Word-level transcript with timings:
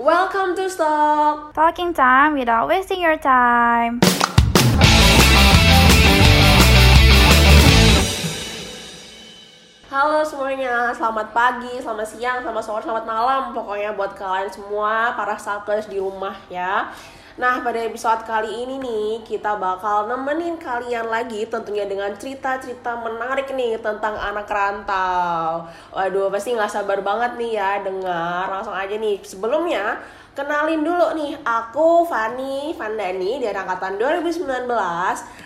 Welcome 0.00 0.56
to 0.56 0.64
Stock. 0.72 1.52
Talking 1.52 1.92
time 1.92 2.32
without 2.32 2.72
wasting 2.72 3.04
your 3.04 3.20
time. 3.20 4.00
Halo 9.92 10.24
semuanya, 10.24 10.96
selamat 10.96 11.36
pagi, 11.36 11.84
selamat 11.84 12.16
siang, 12.16 12.40
selamat 12.40 12.64
sore, 12.64 12.80
selamat 12.80 13.04
malam 13.04 13.52
Pokoknya 13.52 13.92
buat 13.92 14.16
kalian 14.16 14.48
semua, 14.48 15.12
para 15.12 15.36
stalkers 15.36 15.84
di 15.84 16.00
rumah 16.00 16.40
ya 16.48 16.88
Nah 17.40 17.64
pada 17.64 17.80
episode 17.80 18.20
kali 18.28 18.52
ini 18.52 18.76
nih, 18.76 19.24
kita 19.24 19.56
bakal 19.56 20.04
nemenin 20.12 20.60
kalian 20.60 21.08
lagi 21.08 21.48
Tentunya 21.48 21.88
dengan 21.88 22.12
cerita-cerita 22.12 23.00
menarik 23.00 23.48
nih 23.56 23.80
tentang 23.80 24.12
anak 24.12 24.44
rantau 24.44 25.64
Waduh 25.96 26.28
pasti 26.28 26.52
nggak 26.52 26.68
sabar 26.68 27.00
banget 27.00 27.40
nih 27.40 27.56
ya 27.56 27.80
dengar 27.80 28.44
Langsung 28.52 28.76
aja 28.76 28.92
nih, 28.92 29.24
sebelumnya 29.24 29.96
Kenalin 30.36 30.84
dulu 30.84 31.16
nih, 31.16 31.32
aku 31.40 32.04
Fani 32.04 32.76
Vandani 32.76 33.42
dari 33.42 33.56
angkatan 33.56 33.98
2019. 33.98 34.46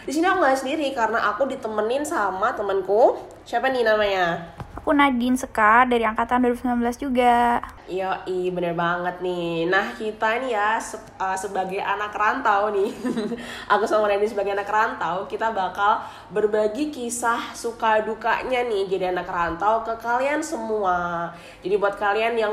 Di 0.04 0.12
sini 0.12 0.28
aku 0.28 0.44
nggak 0.44 0.60
sendiri 0.60 0.92
karena 0.92 1.24
aku 1.32 1.48
ditemenin 1.48 2.04
sama 2.04 2.52
temenku. 2.52 3.16
Siapa 3.48 3.72
nih 3.72 3.80
namanya? 3.80 4.44
Aku 4.84 4.92
Nadine 4.92 5.32
Sekar 5.32 5.88
dari 5.88 6.04
angkatan 6.04 6.44
2019 6.44 7.08
juga. 7.08 7.56
Iya, 7.88 8.20
i 8.28 8.52
bener 8.52 8.76
banget 8.76 9.16
nih. 9.24 9.64
Nah 9.64 9.96
kita 9.96 10.36
ini 10.36 10.52
ya 10.52 10.76
se 10.76 11.00
uh, 11.16 11.32
sebagai 11.32 11.80
anak 11.80 12.12
rantau 12.12 12.68
nih, 12.68 12.92
aku 13.72 13.88
sama 13.88 14.12
Nadine 14.12 14.28
sebagai 14.28 14.52
anak 14.52 14.68
rantau, 14.68 15.24
kita 15.24 15.56
bakal 15.56 16.04
berbagi 16.28 16.92
kisah 16.92 17.56
suka 17.56 18.04
dukanya 18.04 18.60
nih 18.68 18.84
jadi 18.84 19.16
anak 19.16 19.24
rantau 19.24 19.80
ke 19.88 19.96
kalian 20.04 20.44
semua. 20.44 21.32
Jadi 21.64 21.80
buat 21.80 21.96
kalian 21.96 22.36
yang 22.36 22.52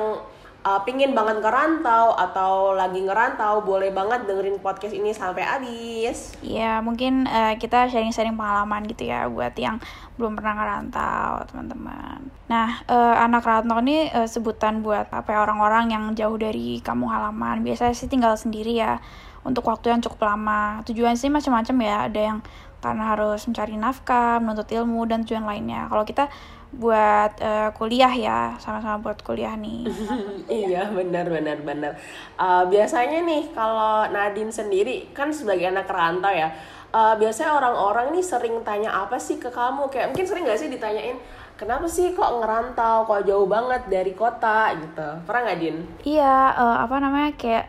uh, 0.65 0.81
pingin 0.85 1.13
banget 1.17 1.41
ngerantau 1.41 2.13
atau 2.13 2.73
lagi 2.77 3.02
ngerantau 3.02 3.65
boleh 3.65 3.89
banget 3.89 4.25
dengerin 4.29 4.61
podcast 4.61 4.93
ini 4.93 5.11
sampai 5.13 5.43
habis 5.43 6.38
Ya 6.41 6.80
mungkin 6.81 7.25
uh, 7.25 7.58
kita 7.58 7.89
sharing-sharing 7.89 8.38
pengalaman 8.38 8.86
gitu 8.89 9.09
ya 9.09 9.25
buat 9.27 9.53
yang 9.58 9.81
belum 10.17 10.38
pernah 10.38 10.53
ngerantau 10.58 11.49
teman-teman. 11.49 12.30
Nah 12.49 12.86
uh, 12.86 13.16
anak 13.17 13.45
rantau 13.45 13.81
ini 13.81 14.09
uh, 14.13 14.30
sebutan 14.30 14.86
buat 14.86 15.09
apa 15.09 15.30
ya 15.30 15.39
orang-orang 15.41 15.94
yang 15.94 16.03
jauh 16.13 16.38
dari 16.38 16.80
kamu 16.81 17.09
halaman. 17.09 17.66
Biasanya 17.66 17.93
sih 17.97 18.09
tinggal 18.09 18.38
sendiri 18.38 18.77
ya 18.77 19.02
untuk 19.41 19.66
waktu 19.66 19.93
yang 19.93 20.02
cukup 20.02 20.30
lama. 20.30 20.86
Tujuan 20.86 21.17
sih 21.17 21.33
macam-macam 21.33 21.75
ya. 21.81 21.97
Ada 22.09 22.21
yang 22.21 22.39
karena 22.81 23.14
harus 23.14 23.45
mencari 23.45 23.77
nafkah, 23.77 24.41
menuntut 24.41 24.66
ilmu 24.73 25.05
dan 25.05 25.21
tujuan 25.21 25.45
lainnya. 25.45 25.86
Kalau 25.86 26.02
kita 26.02 26.33
buat 26.72 27.36
uh, 27.44 27.69
kuliah 27.75 28.11
ya 28.16 28.39
sama-sama 28.64 29.00
buat 29.03 29.19
kuliah 29.22 29.55
nih. 29.59 29.88
Iya 30.52 30.91
benar 30.91 31.27
benar 31.27 31.59
benar. 31.64 31.94
Uh, 32.39 32.64
biasanya 32.67 33.23
nih 33.23 33.52
kalau 33.52 34.08
Nadine 34.11 34.52
sendiri 34.52 35.11
kan 35.11 35.31
sebagai 35.31 35.67
anak 35.67 35.88
rantau 35.88 36.31
ya 36.31 36.52
uh, 36.95 37.16
biasanya 37.16 37.55
orang-orang 37.55 38.11
nih 38.16 38.23
sering 38.23 38.55
tanya 38.64 38.92
apa 38.92 39.19
sih 39.19 39.39
ke 39.39 39.52
kamu? 39.52 39.92
Kayak 39.92 40.16
mungkin 40.16 40.27
sering 40.27 40.44
gak 40.47 40.59
sih 40.59 40.72
ditanyain 40.72 41.19
kenapa 41.61 41.86
sih 41.86 42.17
kok 42.17 42.42
ngerantau? 42.42 43.05
Kok 43.05 43.22
jauh 43.27 43.47
banget 43.47 43.86
dari 43.86 44.14
kota? 44.17 44.73
gitu. 44.75 45.08
Pernah 45.30 45.42
nggak 45.45 45.59
Din? 45.59 45.77
Iya 46.02 46.36
uh, 46.58 46.77
apa 46.81 46.95
namanya 46.97 47.31
kayak 47.38 47.66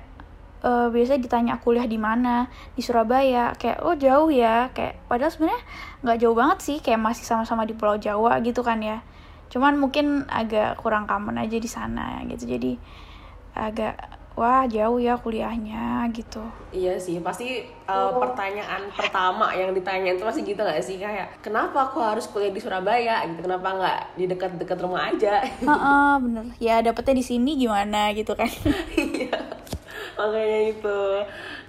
uh, 0.62 0.88
biasanya 0.88 1.20
ditanya 1.20 1.55
kuliah 1.58 1.84
di 1.84 1.98
mana? 1.98 2.48
Di 2.78 2.82
Surabaya. 2.82 3.52
Kayak 3.58 3.78
oh 3.82 3.94
jauh 3.98 4.30
ya. 4.30 4.70
Kayak 4.72 5.02
padahal 5.10 5.30
sebenarnya 5.34 5.62
nggak 6.06 6.18
jauh 6.22 6.36
banget 6.38 6.58
sih. 6.62 6.78
Kayak 6.80 7.00
masih 7.02 7.24
sama-sama 7.27 7.66
di 7.66 7.74
Pulau 7.74 7.98
Jawa 7.98 8.38
gitu 8.41 8.62
kan 8.64 8.78
ya. 8.80 9.02
Cuman 9.52 9.77
mungkin 9.77 10.24
agak 10.30 10.80
kurang 10.80 11.05
common 11.05 11.36
aja 11.36 11.58
di 11.58 11.68
sana 11.68 12.22
gitu. 12.30 12.48
Jadi 12.48 12.78
agak 13.52 14.00
wah 14.33 14.64
jauh 14.64 14.96
ya 14.96 15.20
kuliahnya 15.20 16.08
gitu. 16.16 16.40
Iya 16.72 16.96
sih. 16.96 17.20
Pasti 17.20 17.68
uh, 17.84 18.16
pertanyaan 18.16 18.88
pertama 18.96 19.52
yang 19.52 19.77
ditanya 19.77 20.16
itu 20.16 20.24
masih 20.24 20.40
gitu 20.40 20.64
gak 20.64 20.80
sih? 20.80 20.96
Kayak 20.96 21.44
kenapa 21.44 21.92
aku 21.92 22.00
harus 22.00 22.24
kuliah 22.33 22.48
di 22.48 22.62
Surabaya? 22.62 23.28
Gitu. 23.28 23.45
Kenapa 23.45 23.68
nggak 23.77 23.98
di 24.17 24.24
dekat-dekat 24.24 24.78
rumah 24.80 25.12
aja? 25.12 25.45
Uh, 25.61 25.74
uh, 25.74 26.12
bener. 26.17 26.48
Ya 26.56 26.80
dapetnya 26.80 27.20
di 27.20 27.24
sini 27.27 27.61
gimana 27.61 28.14
gitu 28.17 28.33
kan. 28.33 28.48
Iya 28.96 29.61
makanya 30.18 30.61
itu 30.73 31.00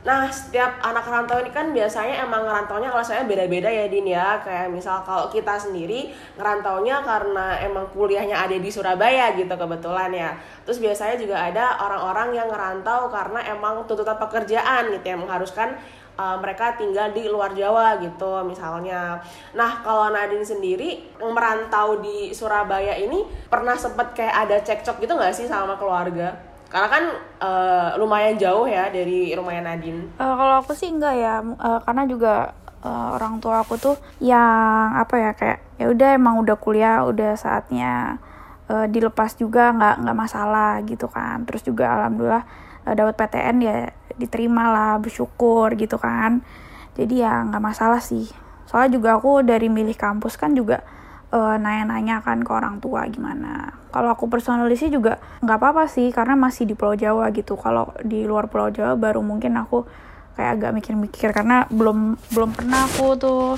nah 0.03 0.27
setiap 0.27 0.83
anak 0.83 1.07
rantau 1.07 1.39
ini 1.39 1.51
kan 1.55 1.71
biasanya 1.71 2.27
emang 2.27 2.43
ngerantaunya 2.43 2.91
kalau 2.91 3.05
saya 3.05 3.23
beda-beda 3.23 3.71
ya 3.71 3.87
Din 3.87 4.03
ya 4.03 4.39
kayak 4.43 4.67
misal 4.67 4.99
kalau 5.07 5.31
kita 5.31 5.55
sendiri 5.55 6.11
ngerantaunya 6.35 6.99
karena 7.07 7.55
emang 7.63 7.87
kuliahnya 7.95 8.35
ada 8.35 8.59
di 8.59 8.67
Surabaya 8.67 9.31
gitu 9.39 9.55
kebetulan 9.55 10.11
ya 10.11 10.31
terus 10.67 10.83
biasanya 10.83 11.15
juga 11.15 11.39
ada 11.39 11.79
orang-orang 11.79 12.35
yang 12.35 12.47
ngerantau 12.51 13.07
karena 13.07 13.39
emang 13.47 13.87
tuntutan 13.87 14.19
pekerjaan 14.19 14.91
gitu 14.91 15.05
yang 15.07 15.23
mengharuskan 15.23 15.79
uh, 16.17 16.37
mereka 16.39 16.77
tinggal 16.77 17.09
di 17.13 17.25
luar 17.25 17.53
Jawa 17.53 17.97
gitu 18.01 18.43
misalnya. 18.45 19.21
Nah 19.57 19.81
kalau 19.81 20.13
Nadine 20.13 20.45
sendiri 20.45 21.09
merantau 21.21 22.01
di 22.01 22.33
Surabaya 22.33 22.97
ini 22.97 23.25
pernah 23.49 23.77
sempet 23.77 24.13
kayak 24.13 24.35
ada 24.47 24.57
cekcok 24.61 25.01
gitu 25.01 25.13
nggak 25.15 25.33
sih 25.33 25.47
sama 25.49 25.77
keluarga? 25.77 26.52
Karena 26.73 26.89
kan 26.89 27.03
uh, 27.37 27.89
lumayan 28.01 28.33
jauh 28.41 28.65
ya 28.65 28.89
dari 28.89 29.29
rumahnya 29.37 29.61
Nadine. 29.61 30.09
Uh, 30.17 30.33
kalau 30.33 30.65
aku 30.65 30.73
sih 30.73 30.89
enggak 30.89 31.13
ya, 31.21 31.37
uh, 31.45 31.79
karena 31.85 32.09
juga 32.09 32.57
uh, 32.81 33.13
orang 33.13 33.37
tua 33.37 33.61
aku 33.61 33.77
tuh 33.77 33.93
yang 34.17 34.97
apa 34.97 35.15
ya 35.21 35.31
kayak 35.37 35.59
ya 35.77 35.85
udah 35.93 36.09
emang 36.17 36.41
udah 36.41 36.57
kuliah, 36.57 37.05
udah 37.05 37.37
saatnya 37.37 38.17
uh, 38.73 38.89
dilepas 38.89 39.37
juga 39.37 39.69
nggak 39.69 40.01
nggak 40.01 40.17
masalah 40.17 40.81
gitu 40.81 41.05
kan. 41.13 41.45
Terus 41.45 41.61
juga 41.61 41.93
alhamdulillah 41.93 42.43
uh, 42.89 42.93
dapat 42.97 43.21
PTN 43.21 43.57
ya 43.61 43.75
diterima 44.17 44.73
lah, 44.73 44.93
bersyukur 44.97 45.77
gitu 45.77 46.01
kan. 46.01 46.41
Jadi 46.97 47.21
ya 47.21 47.45
nggak 47.53 47.61
masalah 47.61 48.01
sih. 48.01 48.25
Soalnya 48.65 48.97
juga 48.97 49.21
aku 49.21 49.45
dari 49.45 49.69
milih 49.69 49.93
kampus 49.93 50.41
kan 50.41 50.57
juga 50.57 50.81
uh, 51.33 51.57
nanya-nanya 51.57 52.21
kan 52.21 52.45
ke 52.45 52.51
orang 52.53 52.77
tua 52.77 53.09
gimana. 53.09 53.73
Kalau 53.89 54.13
aku 54.13 54.29
personally 54.29 54.77
sih 54.77 54.93
juga 54.93 55.17
nggak 55.41 55.57
apa-apa 55.57 55.89
sih 55.89 56.13
karena 56.13 56.37
masih 56.37 56.69
di 56.69 56.77
Pulau 56.77 56.93
Jawa 56.93 57.33
gitu. 57.33 57.57
Kalau 57.57 57.91
di 58.05 58.21
luar 58.23 58.45
Pulau 58.47 58.69
Jawa 58.69 58.93
baru 58.93 59.25
mungkin 59.25 59.57
aku 59.57 59.83
kayak 60.37 60.61
agak 60.61 60.71
mikir-mikir 60.77 61.29
karena 61.33 61.65
belum 61.69 62.17
belum 62.33 62.49
pernah 62.57 62.85
aku 62.89 63.17
tuh 63.17 63.57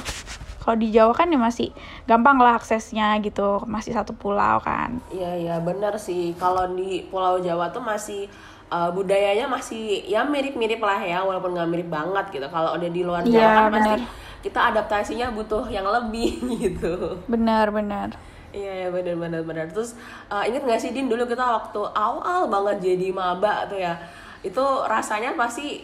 kalau 0.65 0.81
di 0.81 0.89
Jawa 0.89 1.13
kan 1.13 1.29
ya 1.29 1.37
masih 1.37 1.69
gampang 2.09 2.41
lah 2.41 2.57
aksesnya 2.57 3.15
gitu 3.21 3.61
masih 3.69 3.93
satu 3.93 4.11
pulau 4.17 4.59
kan 4.59 4.97
iya 5.13 5.37
iya 5.37 5.55
benar 5.61 5.95
sih 5.95 6.33
kalau 6.35 6.67
di 6.73 7.05
Pulau 7.07 7.39
Jawa 7.39 7.71
tuh 7.71 7.79
masih 7.79 8.27
uh, 8.73 8.89
budayanya 8.91 9.45
masih 9.45 10.03
ya 10.09 10.25
mirip-mirip 10.25 10.81
lah 10.81 10.97
ya 10.99 11.21
walaupun 11.21 11.53
nggak 11.53 11.69
mirip 11.69 11.87
banget 11.87 12.25
gitu 12.33 12.47
kalau 12.49 12.73
udah 12.75 12.89
di 12.89 13.01
luar 13.05 13.23
Jawa 13.23 13.39
ya, 13.39 13.53
kan 13.53 13.71
bener. 13.71 13.99
pasti 14.01 14.03
kita 14.45 14.69
adaptasinya 14.69 15.33
butuh 15.33 15.65
yang 15.73 15.89
lebih 15.89 16.37
gitu 16.61 17.17
benar 17.25 17.73
benar 17.73 18.13
Iya 18.55 18.71
ya 18.71 18.89
benar 18.89 19.19
benar 19.19 19.41
benar. 19.43 19.65
Terus 19.67 19.99
uh, 20.31 20.47
inget 20.47 20.63
gak 20.63 20.79
sih 20.79 20.95
Din 20.95 21.11
dulu 21.11 21.27
kita 21.27 21.43
waktu 21.43 21.81
awal 21.91 22.47
banget 22.47 22.95
jadi 22.95 23.11
maba 23.11 23.67
tuh 23.67 23.75
ya 23.75 23.99
itu 24.47 24.63
rasanya 24.87 25.35
pasti 25.35 25.83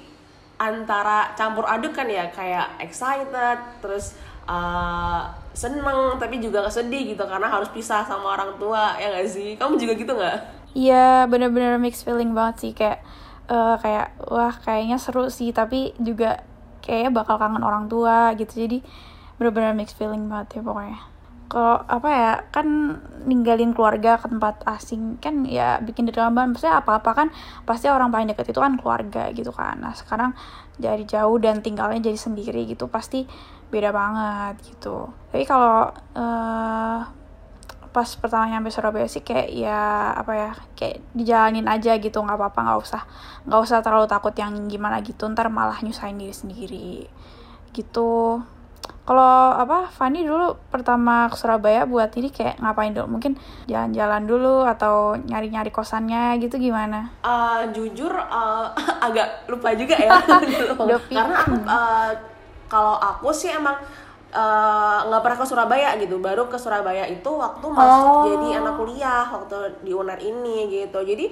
antara 0.55 1.35
campur 1.35 1.67
aduk 1.67 1.91
kan 1.91 2.07
ya 2.07 2.31
kayak 2.31 2.79
excited 2.79 3.59
terus 3.83 4.15
uh, 4.47 5.27
seneng 5.51 6.15
tapi 6.15 6.39
juga 6.39 6.63
sedih 6.71 7.11
gitu 7.11 7.27
karena 7.27 7.51
harus 7.51 7.67
pisah 7.73 8.07
sama 8.07 8.39
orang 8.39 8.55
tua 8.55 8.95
ya 8.95 9.19
gak 9.19 9.27
sih? 9.27 9.59
Kamu 9.59 9.75
juga 9.75 9.93
gitu 9.99 10.15
nggak? 10.15 10.37
Iya 10.71 11.27
bener-bener 11.27 11.75
mixed 11.75 12.07
feeling 12.07 12.31
banget 12.31 12.55
sih 12.63 12.71
kayak 12.71 13.03
uh, 13.51 13.75
kayak 13.83 14.15
wah 14.31 14.55
kayaknya 14.63 14.95
seru 14.95 15.27
sih 15.27 15.51
tapi 15.51 15.91
juga 15.99 16.39
kayaknya 16.81 17.11
bakal 17.13 17.37
kangen 17.37 17.63
orang 17.63 17.87
tua 17.87 18.33
gitu. 18.35 18.65
Jadi 18.65 18.81
bener-bener 19.37 19.73
mixed 19.73 19.97
feeling 19.97 20.27
banget 20.27 20.59
ya 20.59 20.61
pokoknya. 20.61 20.99
Kalau 21.51 21.83
apa 21.83 22.09
ya 22.09 22.31
kan 22.47 22.67
ninggalin 23.27 23.75
keluarga 23.75 24.15
ke 24.15 24.31
tempat 24.31 24.63
asing 24.63 25.19
kan 25.19 25.43
ya 25.43 25.83
bikin 25.83 26.07
drama 26.07 26.47
maksudnya 26.47 26.79
apa-apa 26.79 27.11
kan 27.11 27.27
pasti 27.67 27.91
orang 27.91 28.07
paling 28.07 28.31
deket 28.31 28.55
itu 28.55 28.59
kan 28.63 28.79
keluarga 28.79 29.27
gitu 29.35 29.51
kan. 29.51 29.83
Nah 29.83 29.91
sekarang 29.91 30.31
jadi 30.79 31.03
jauh 31.03 31.35
dan 31.43 31.59
tinggalnya 31.59 31.99
jadi 32.07 32.15
sendiri 32.15 32.63
gitu 32.71 32.87
pasti 32.87 33.27
beda 33.67 33.91
banget 33.91 34.63
gitu. 34.63 35.11
Tapi 35.31 35.43
kalau 35.43 35.91
uh, 36.15 37.20
pas 37.91 38.07
pertama 38.15 38.47
nyampe 38.47 38.71
Surabaya 38.71 39.07
sih 39.07 39.19
kayak 39.19 39.51
ya 39.51 40.15
apa 40.15 40.31
ya 40.31 40.49
kayak 40.79 41.03
dijalanin 41.11 41.67
aja 41.67 41.99
gitu 41.99 42.23
nggak 42.23 42.39
apa-apa 42.39 42.59
nggak 42.63 42.79
usah 42.79 43.01
nggak 43.43 43.61
usah 43.61 43.83
terlalu 43.83 44.07
takut 44.07 44.31
yang 44.35 44.55
gimana 44.71 45.03
gitu 45.03 45.27
ntar 45.27 45.51
malah 45.51 45.77
nyusahin 45.83 46.15
diri 46.15 46.35
sendiri 46.35 46.91
gitu. 47.71 48.39
Kalau 49.01 49.57
apa 49.57 49.89
Fanny 49.89 50.21
dulu 50.21 50.55
pertama 50.69 51.25
ke 51.25 51.35
Surabaya 51.35 51.89
buat 51.89 52.13
ini 52.15 52.29
kayak 52.29 52.61
ngapain 52.61 52.93
dulu? 52.93 53.17
Mungkin 53.17 53.33
jalan-jalan 53.65 54.23
dulu 54.29 54.55
atau 54.63 55.17
nyari-nyari 55.17 55.73
kosannya 55.73 56.37
gitu 56.37 56.61
gimana? 56.61 57.09
Uh, 57.25 57.65
jujur 57.73 58.13
uh, 58.13 58.69
agak 59.05 59.49
lupa 59.49 59.73
juga 59.73 59.97
ya. 59.97 60.21
Karena 61.09 61.33
aku 61.33 61.53
uh, 61.65 62.09
kalau 62.69 62.95
aku 62.95 63.33
sih 63.33 63.51
emang 63.51 63.75
nggak 64.31 65.19
uh, 65.19 65.23
pernah 65.23 65.37
ke 65.37 65.45
Surabaya 65.45 65.89
gitu. 65.99 66.15
Baru 66.23 66.47
ke 66.47 66.55
Surabaya 66.55 67.03
itu 67.03 67.27
waktu 67.27 67.67
masuk 67.67 68.07
oh. 68.07 68.23
jadi 68.31 68.63
anak 68.63 68.75
kuliah 68.79 69.27
waktu 69.27 69.55
di 69.83 69.91
UNER 69.91 70.19
ini 70.23 70.71
gitu. 70.71 70.99
Jadi 71.03 71.27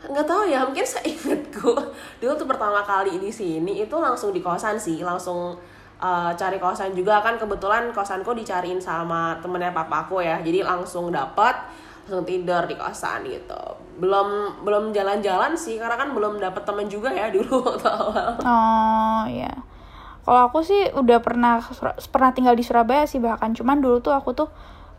nggak 0.00 0.24
tahu 0.24 0.48
ya 0.48 0.64
mungkin 0.64 0.80
seingatku 0.80 1.76
dulu 2.24 2.32
tuh 2.32 2.48
pertama 2.48 2.80
kali 2.80 3.20
di 3.20 3.28
sini 3.28 3.84
itu 3.84 3.92
langsung 4.00 4.32
di 4.32 4.40
kosan 4.40 4.80
sih 4.80 5.04
langsung 5.04 5.52
uh, 6.00 6.32
cari 6.32 6.56
kosan 6.56 6.96
juga 6.96 7.20
kan. 7.20 7.36
Kebetulan 7.36 7.92
kosanku 7.92 8.32
dicariin 8.32 8.80
sama 8.80 9.36
temennya 9.44 9.76
papaku 9.76 10.24
ya. 10.24 10.40
Jadi 10.40 10.64
langsung 10.64 11.12
dapat 11.12 11.68
langsung 12.08 12.24
tidur 12.24 12.64
di 12.64 12.74
kosan 12.80 13.28
gitu. 13.28 13.62
Belum 14.00 14.56
belum 14.64 14.96
jalan-jalan 14.96 15.52
sih 15.52 15.76
karena 15.76 16.00
kan 16.00 16.16
belum 16.16 16.40
dapet 16.40 16.64
temen 16.64 16.88
juga 16.88 17.12
ya 17.12 17.28
dulu 17.36 17.60
waktu 17.60 17.84
awal. 17.84 18.32
Oh 18.40 19.24
iya 19.28 19.52
kalau 20.20 20.52
aku 20.52 20.60
sih 20.60 20.92
udah 20.92 21.18
pernah 21.24 21.64
pernah 22.12 22.30
tinggal 22.36 22.52
di 22.52 22.64
Surabaya 22.64 23.08
sih 23.08 23.18
bahkan. 23.22 23.56
Cuman 23.56 23.80
dulu 23.80 24.04
tuh 24.04 24.12
aku 24.12 24.36
tuh 24.36 24.48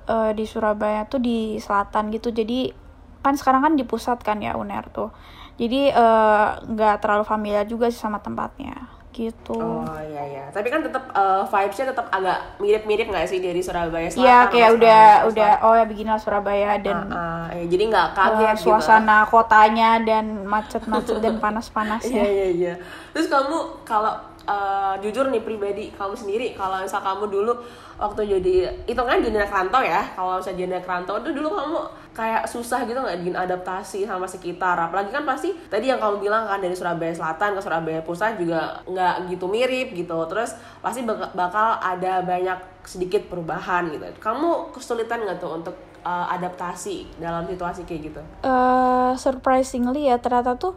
uh, 0.09 0.31
di 0.33 0.49
Surabaya 0.49 1.05
tuh 1.05 1.21
di 1.21 1.61
selatan 1.61 2.09
gitu. 2.09 2.33
Jadi 2.33 2.73
kan 3.21 3.37
sekarang 3.37 3.61
kan 3.61 3.73
di 3.77 3.85
pusat 3.85 4.17
kan 4.25 4.41
ya 4.41 4.57
UNER 4.57 4.89
tuh. 4.89 5.13
Jadi 5.61 5.93
eh, 5.93 6.47
nggak 6.57 6.95
uh, 6.97 6.99
terlalu 7.05 7.21
familiar 7.21 7.69
juga 7.69 7.85
sih 7.93 8.01
sama 8.01 8.17
tempatnya. 8.17 8.89
Gitu. 9.13 9.53
Oh 9.53 9.85
iya 10.01 10.23
iya. 10.25 10.45
Tapi 10.49 10.73
kan 10.73 10.81
tetap 10.81 11.11
uh, 11.13 11.45
vibesnya 11.45 11.93
tetap 11.93 12.09
agak 12.09 12.57
mirip-mirip 12.57 13.11
nggak 13.11 13.29
sih 13.29 13.43
dari 13.43 13.61
Surabaya 13.61 14.09
Selatan 14.09 14.25
iya 14.25 14.39
kayak 14.49 14.69
udah 14.79 15.03
udah 15.29 15.51
oh 15.67 15.75
ya 15.77 15.85
beginilah 15.85 16.17
Surabaya 16.17 16.79
dan 16.81 17.11
uh, 17.11 17.13
uh, 17.13 17.45
ya, 17.53 17.65
jadi 17.67 17.83
nggak 17.91 18.07
kaget 18.15 18.55
uh, 18.55 18.57
suasana 18.57 19.17
gitu. 19.21 19.37
kotanya 19.37 19.89
dan 20.01 20.25
macet-macet 20.47 21.17
dan 21.21 21.35
panas-panasnya. 21.37 22.23
Iya 22.25 22.31
iya 22.31 22.47
iya. 22.49 22.73
Terus 23.13 23.27
kamu 23.29 23.85
kalau 23.85 24.15
uh, 24.47 24.95
jujur 25.01 25.29
nih 25.29 25.41
pribadi 25.43 25.93
kamu 25.93 26.15
sendiri 26.17 26.47
kalau 26.57 26.81
misal 26.81 27.01
kamu 27.01 27.29
dulu 27.29 27.53
waktu 28.01 28.25
jadi 28.25 28.55
itu 28.89 29.01
kan 29.01 29.21
jadi 29.21 29.45
anak 29.45 29.83
ya 29.85 30.01
kalau 30.17 30.41
misalnya 30.41 30.57
jadi 30.65 30.73
anak 30.81 31.21
itu 31.21 31.29
dulu 31.37 31.49
kamu 31.53 31.79
kayak 32.11 32.43
susah 32.43 32.83
gitu 32.83 32.99
nggak 32.99 33.23
bikin 33.23 33.35
adaptasi 33.39 34.03
sama 34.03 34.27
sekitar? 34.27 34.75
Apalagi 34.75 35.15
kan 35.15 35.23
pasti 35.23 35.55
tadi 35.71 35.87
yang 35.87 35.99
kamu 35.99 36.19
bilang 36.19 36.43
kan 36.43 36.59
dari 36.59 36.75
Surabaya 36.75 37.15
Selatan 37.15 37.55
ke 37.55 37.61
Surabaya 37.63 38.01
Pusat 38.03 38.35
juga 38.35 38.83
nggak 38.83 39.31
gitu 39.31 39.47
mirip 39.47 39.95
gitu. 39.95 40.17
Terus 40.27 40.51
pasti 40.83 41.07
bakal 41.07 41.79
ada 41.79 42.19
banyak 42.23 42.59
sedikit 42.83 43.31
perubahan 43.31 43.87
gitu. 43.95 44.03
Kamu 44.19 44.75
kesulitan 44.75 45.23
nggak 45.23 45.39
tuh 45.39 45.51
untuk 45.55 45.75
uh, 46.03 46.27
adaptasi 46.35 47.07
dalam 47.15 47.47
situasi 47.47 47.87
kayak 47.87 48.01
gitu? 48.11 48.21
Uh, 48.43 49.15
surprisingly 49.15 50.11
ya 50.11 50.19
ternyata 50.19 50.59
tuh 50.59 50.75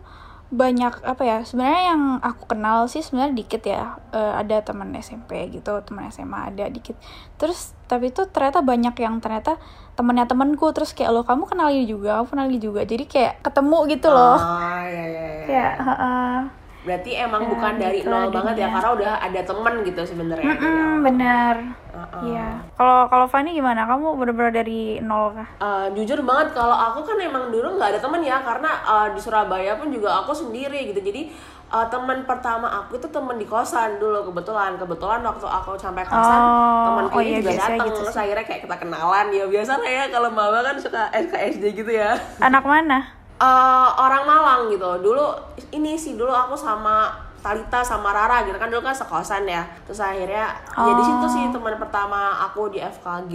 banyak 0.52 1.02
apa 1.02 1.22
ya 1.24 1.38
sebenarnya 1.42 1.82
yang 1.94 2.02
aku 2.20 2.46
kenal 2.46 2.86
sih 2.86 3.00
sebenarnya 3.00 3.34
dikit 3.34 3.62
ya. 3.64 3.96
Uh, 4.12 4.36
ada 4.36 4.60
teman 4.60 4.92
SMP 4.98 5.48
gitu 5.50 5.72
teman 5.82 6.08
SMA 6.12 6.52
ada 6.52 6.68
dikit. 6.68 6.94
Terus 7.40 7.72
tapi 7.88 8.12
itu 8.12 8.24
ternyata 8.28 8.60
banyak 8.60 8.94
yang 9.00 9.18
ternyata 9.18 9.56
temennya 9.96 10.28
temenku. 10.28 10.70
Terus 10.76 10.92
kayak 10.92 11.10
lo 11.10 11.22
kamu 11.24 11.48
kenal 11.48 11.68
ini 11.72 11.88
juga 11.88 12.20
aku 12.20 12.36
kenal 12.36 12.46
ini 12.50 12.60
juga. 12.60 12.84
Jadi 12.84 13.04
kayak 13.08 13.40
ketemu 13.40 13.78
gitu 13.90 14.08
loh. 14.12 14.38
Oh, 14.38 14.82
iya, 14.84 15.04
iya, 15.08 15.24
iya. 15.24 15.44
kayak 15.48 15.72
uh, 15.80 15.90
uh, 15.90 16.38
berarti 16.84 17.10
emang 17.16 17.42
ya, 17.42 17.48
bukan 17.48 17.74
dari 17.80 18.00
gitu 18.04 18.12
nol 18.12 18.28
banget 18.28 18.54
ya 18.60 18.68
karena 18.68 18.90
udah 18.92 19.12
ada 19.24 19.40
temen 19.40 19.74
gitu 19.88 20.02
sebenarnya 20.04 20.52
mm 20.52 20.60
-mm, 20.60 20.92
benar 21.00 21.56
Iya. 21.94 22.62
Kalau 22.74 23.06
kalau 23.10 23.26
Fanny 23.26 23.54
gimana? 23.54 23.86
Kamu 23.86 24.18
bener-bener 24.18 24.52
dari 24.54 24.98
nol 25.02 25.34
kah? 25.34 25.48
Uh, 25.58 25.86
jujur 25.94 26.22
banget 26.22 26.54
kalau 26.54 26.74
aku 26.74 27.06
kan 27.06 27.18
emang 27.18 27.50
dulu 27.50 27.78
nggak 27.78 27.96
ada 27.96 28.00
temen 28.02 28.22
ya 28.22 28.42
karena 28.42 28.70
uh, 28.86 29.08
di 29.14 29.20
Surabaya 29.22 29.78
pun 29.78 29.90
juga 29.90 30.22
aku 30.22 30.34
sendiri 30.34 30.90
gitu. 30.90 30.98
Jadi 31.02 31.30
uh, 31.70 31.86
teman 31.86 32.26
pertama 32.26 32.66
aku 32.66 32.98
itu 32.98 33.08
temen 33.10 33.38
di 33.38 33.46
kosan 33.46 33.98
dulu 34.02 34.30
kebetulan. 34.30 34.78
Kebetulan 34.78 35.22
waktu 35.22 35.46
aku 35.46 35.78
sampai 35.78 36.02
kosan 36.06 36.40
oh, 36.42 36.84
teman 36.90 37.04
oh, 37.10 37.22
iya, 37.22 37.38
juga 37.42 37.52
datang. 37.62 37.86
Gitu 37.90 38.00
Terus 38.02 38.16
akhirnya 38.18 38.44
kayak 38.46 38.60
kita 38.66 38.76
kenalan 38.78 39.26
ya 39.30 39.44
biasa 39.46 39.72
lah 39.78 39.90
ya 39.90 40.04
kalau 40.10 40.28
mama 40.30 40.58
kan 40.62 40.76
suka 40.78 41.02
SKSD 41.14 41.64
gitu 41.74 41.92
ya. 41.94 42.18
Anak 42.42 42.62
mana? 42.66 43.23
Uh, 43.34 43.90
orang 43.98 44.24
Malang 44.24 44.60
gitu. 44.70 44.90
Dulu 45.02 45.24
ini 45.74 45.98
sih 45.98 46.14
dulu 46.14 46.30
aku 46.30 46.54
sama 46.54 47.24
Talita 47.44 47.84
sama 47.84 48.08
Rara 48.08 48.40
gitu 48.48 48.56
kan 48.56 48.72
dulu 48.72 48.80
kan 48.80 48.96
sekosan 48.96 49.44
ya 49.44 49.68
terus 49.84 50.00
akhirnya 50.00 50.48
oh. 50.80 50.88
ya 50.88 50.92
di 50.96 51.04
situ 51.04 51.26
sih 51.28 51.44
oh. 51.44 51.52
teman 51.52 51.76
pertama 51.76 52.40
aku 52.40 52.72
di 52.72 52.80
FKG 52.80 53.34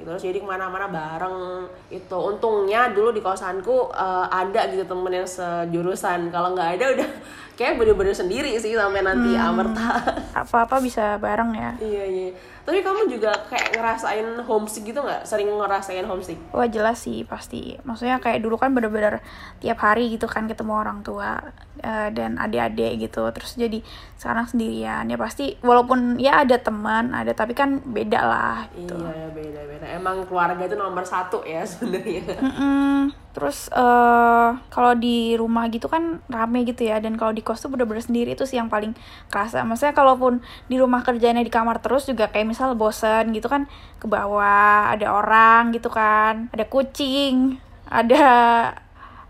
gitu 0.00 0.08
terus 0.08 0.24
jadi 0.24 0.40
ke 0.40 0.48
mana-mana 0.48 0.88
bareng 0.88 1.68
itu 1.92 2.16
untungnya 2.16 2.88
dulu 2.88 3.12
di 3.12 3.20
kosanku 3.20 3.92
uh, 3.92 4.24
ada 4.32 4.64
gitu 4.72 4.88
temen 4.88 5.12
yang 5.12 5.28
sejurusan 5.28 6.32
kalau 6.32 6.56
nggak 6.56 6.80
ada 6.80 6.84
udah 6.96 7.08
kayak 7.60 7.76
bener-bener 7.76 8.16
sendiri 8.16 8.56
sih 8.56 8.72
sampai 8.72 9.04
nanti 9.04 9.36
hmm. 9.36 9.44
amerta 9.52 10.08
apa-apa 10.40 10.80
bisa 10.80 11.20
bareng 11.20 11.52
ya 11.52 11.70
iya 11.84 12.04
iya 12.08 12.28
tapi 12.64 12.84
kamu 12.84 13.08
juga 13.08 13.32
kayak 13.48 13.76
ngerasain 13.76 14.28
homesick 14.44 14.84
gitu 14.84 15.00
nggak? 15.00 15.24
Sering 15.24 15.48
ngerasain 15.48 16.04
homesick? 16.04 16.38
Wah 16.52 16.68
jelas 16.68 17.00
sih 17.00 17.24
pasti. 17.24 17.76
Maksudnya 17.82 18.20
kayak 18.20 18.44
dulu 18.44 18.60
kan 18.60 18.70
bener-bener 18.70 19.24
tiap 19.58 19.80
hari 19.80 20.12
gitu 20.12 20.28
kan 20.28 20.46
ketemu 20.46 20.76
orang 20.76 21.00
tua 21.00 21.40
uh, 21.80 22.08
dan 22.12 22.36
adik-adik 22.36 23.08
gitu. 23.08 23.26
Terus 23.32 23.56
jadi 23.56 23.78
sekarang 24.16 24.46
sendirian 24.48 25.04
ya 25.08 25.16
pasti. 25.16 25.56
Walaupun 25.60 26.20
ya 26.20 26.44
ada 26.44 26.56
teman, 26.60 27.12
ada 27.16 27.32
tapi 27.32 27.56
kan 27.56 27.80
beda 27.82 28.20
lah. 28.20 28.58
Gitu. 28.72 28.94
Iya 28.94 29.28
beda-beda. 29.32 29.84
Emang 29.90 30.24
keluarga 30.28 30.62
itu 30.64 30.76
nomor 30.76 31.04
satu 31.04 31.42
ya 31.42 31.66
sebenarnya. 31.70 32.40
Mm 32.40 32.52
-mm. 32.52 32.98
Terus 33.30 33.70
uh, 33.70 34.58
kalau 34.74 34.92
di 34.98 35.38
rumah 35.38 35.70
gitu 35.70 35.86
kan 35.86 36.18
rame 36.26 36.66
gitu 36.66 36.82
ya 36.82 36.98
dan 36.98 37.14
kalau 37.14 37.30
di 37.30 37.46
kos 37.46 37.62
tuh 37.62 37.70
bener-bener 37.70 38.02
sendiri 38.02 38.34
itu 38.34 38.42
sih 38.44 38.58
yang 38.58 38.68
paling 38.68 38.92
kerasa. 39.30 39.62
Maksudnya 39.62 39.94
kalaupun 39.94 40.42
di 40.66 40.76
rumah 40.76 41.06
kerjanya 41.06 41.40
di 41.40 41.52
kamar 41.52 41.78
terus 41.78 42.10
juga 42.10 42.26
kayak 42.28 42.50
misal 42.50 42.74
bosen 42.74 43.30
gitu 43.30 43.46
kan 43.46 43.70
ke 44.02 44.06
bawah 44.10 44.90
ada 44.92 45.14
orang 45.14 45.70
gitu 45.70 45.88
kan, 45.92 46.50
ada 46.50 46.66
kucing, 46.66 47.62
ada 47.86 48.26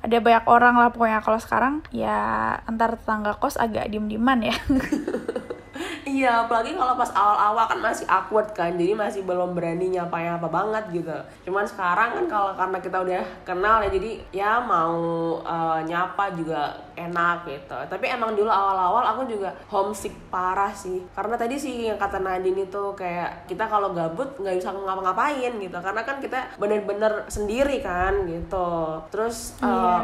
ada 0.01 0.17
banyak 0.17 0.45
orang 0.49 0.75
lah 0.81 0.89
pokoknya 0.93 1.21
kalau 1.21 1.37
sekarang 1.37 1.75
ya 1.93 2.57
antar 2.65 2.97
tetangga 2.97 3.37
kos 3.37 3.61
agak 3.61 3.93
diem-dieman 3.93 4.49
ya. 4.49 4.57
iya 6.03 6.45
apalagi 6.45 6.75
kalau 6.75 6.99
pas 6.99 7.11
awal-awal 7.15 7.65
kan 7.71 7.79
masih 7.79 8.07
awkward 8.11 8.51
kan 8.51 8.75
jadi 8.75 8.93
masih 8.97 9.23
belum 9.23 9.55
berani 9.55 9.95
nyapa 9.95 10.39
apa 10.39 10.49
banget 10.51 10.85
gitu. 11.03 11.17
Cuman 11.47 11.65
sekarang 11.67 12.17
kan 12.17 12.25
kalau 12.27 12.53
karena 12.59 12.79
kita 12.83 12.99
udah 13.03 13.23
kenal 13.47 13.83
ya 13.87 13.91
jadi 13.91 14.11
ya 14.35 14.53
mau 14.63 14.99
uh, 15.43 15.81
nyapa 15.87 16.35
juga 16.35 16.75
enak 16.99 17.47
gitu. 17.47 17.79
Tapi 17.89 18.07
emang 18.11 18.35
dulu 18.35 18.51
awal-awal 18.51 19.05
aku 19.15 19.23
juga 19.31 19.55
homesick 19.71 20.13
parah 20.29 20.75
sih. 20.75 21.03
Karena 21.15 21.35
tadi 21.39 21.57
sih 21.57 21.89
yang 21.91 21.99
kata 21.99 22.19
Nadine 22.21 22.67
itu 22.67 22.83
kayak 22.95 23.47
kita 23.47 23.67
kalau 23.67 23.95
gabut 23.95 24.35
nggak 24.39 24.57
bisa 24.59 24.75
ngapa-ngapain 24.75 25.53
gitu. 25.59 25.79
Karena 25.79 26.03
kan 26.03 26.19
kita 26.19 26.59
bener-bener 26.59 27.27
sendiri 27.31 27.79
kan 27.81 28.27
gitu. 28.27 29.01
Terus 29.11 29.57
uh, 29.63 30.03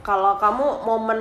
kalau 0.00 0.40
kamu 0.40 0.66
momen 0.84 1.20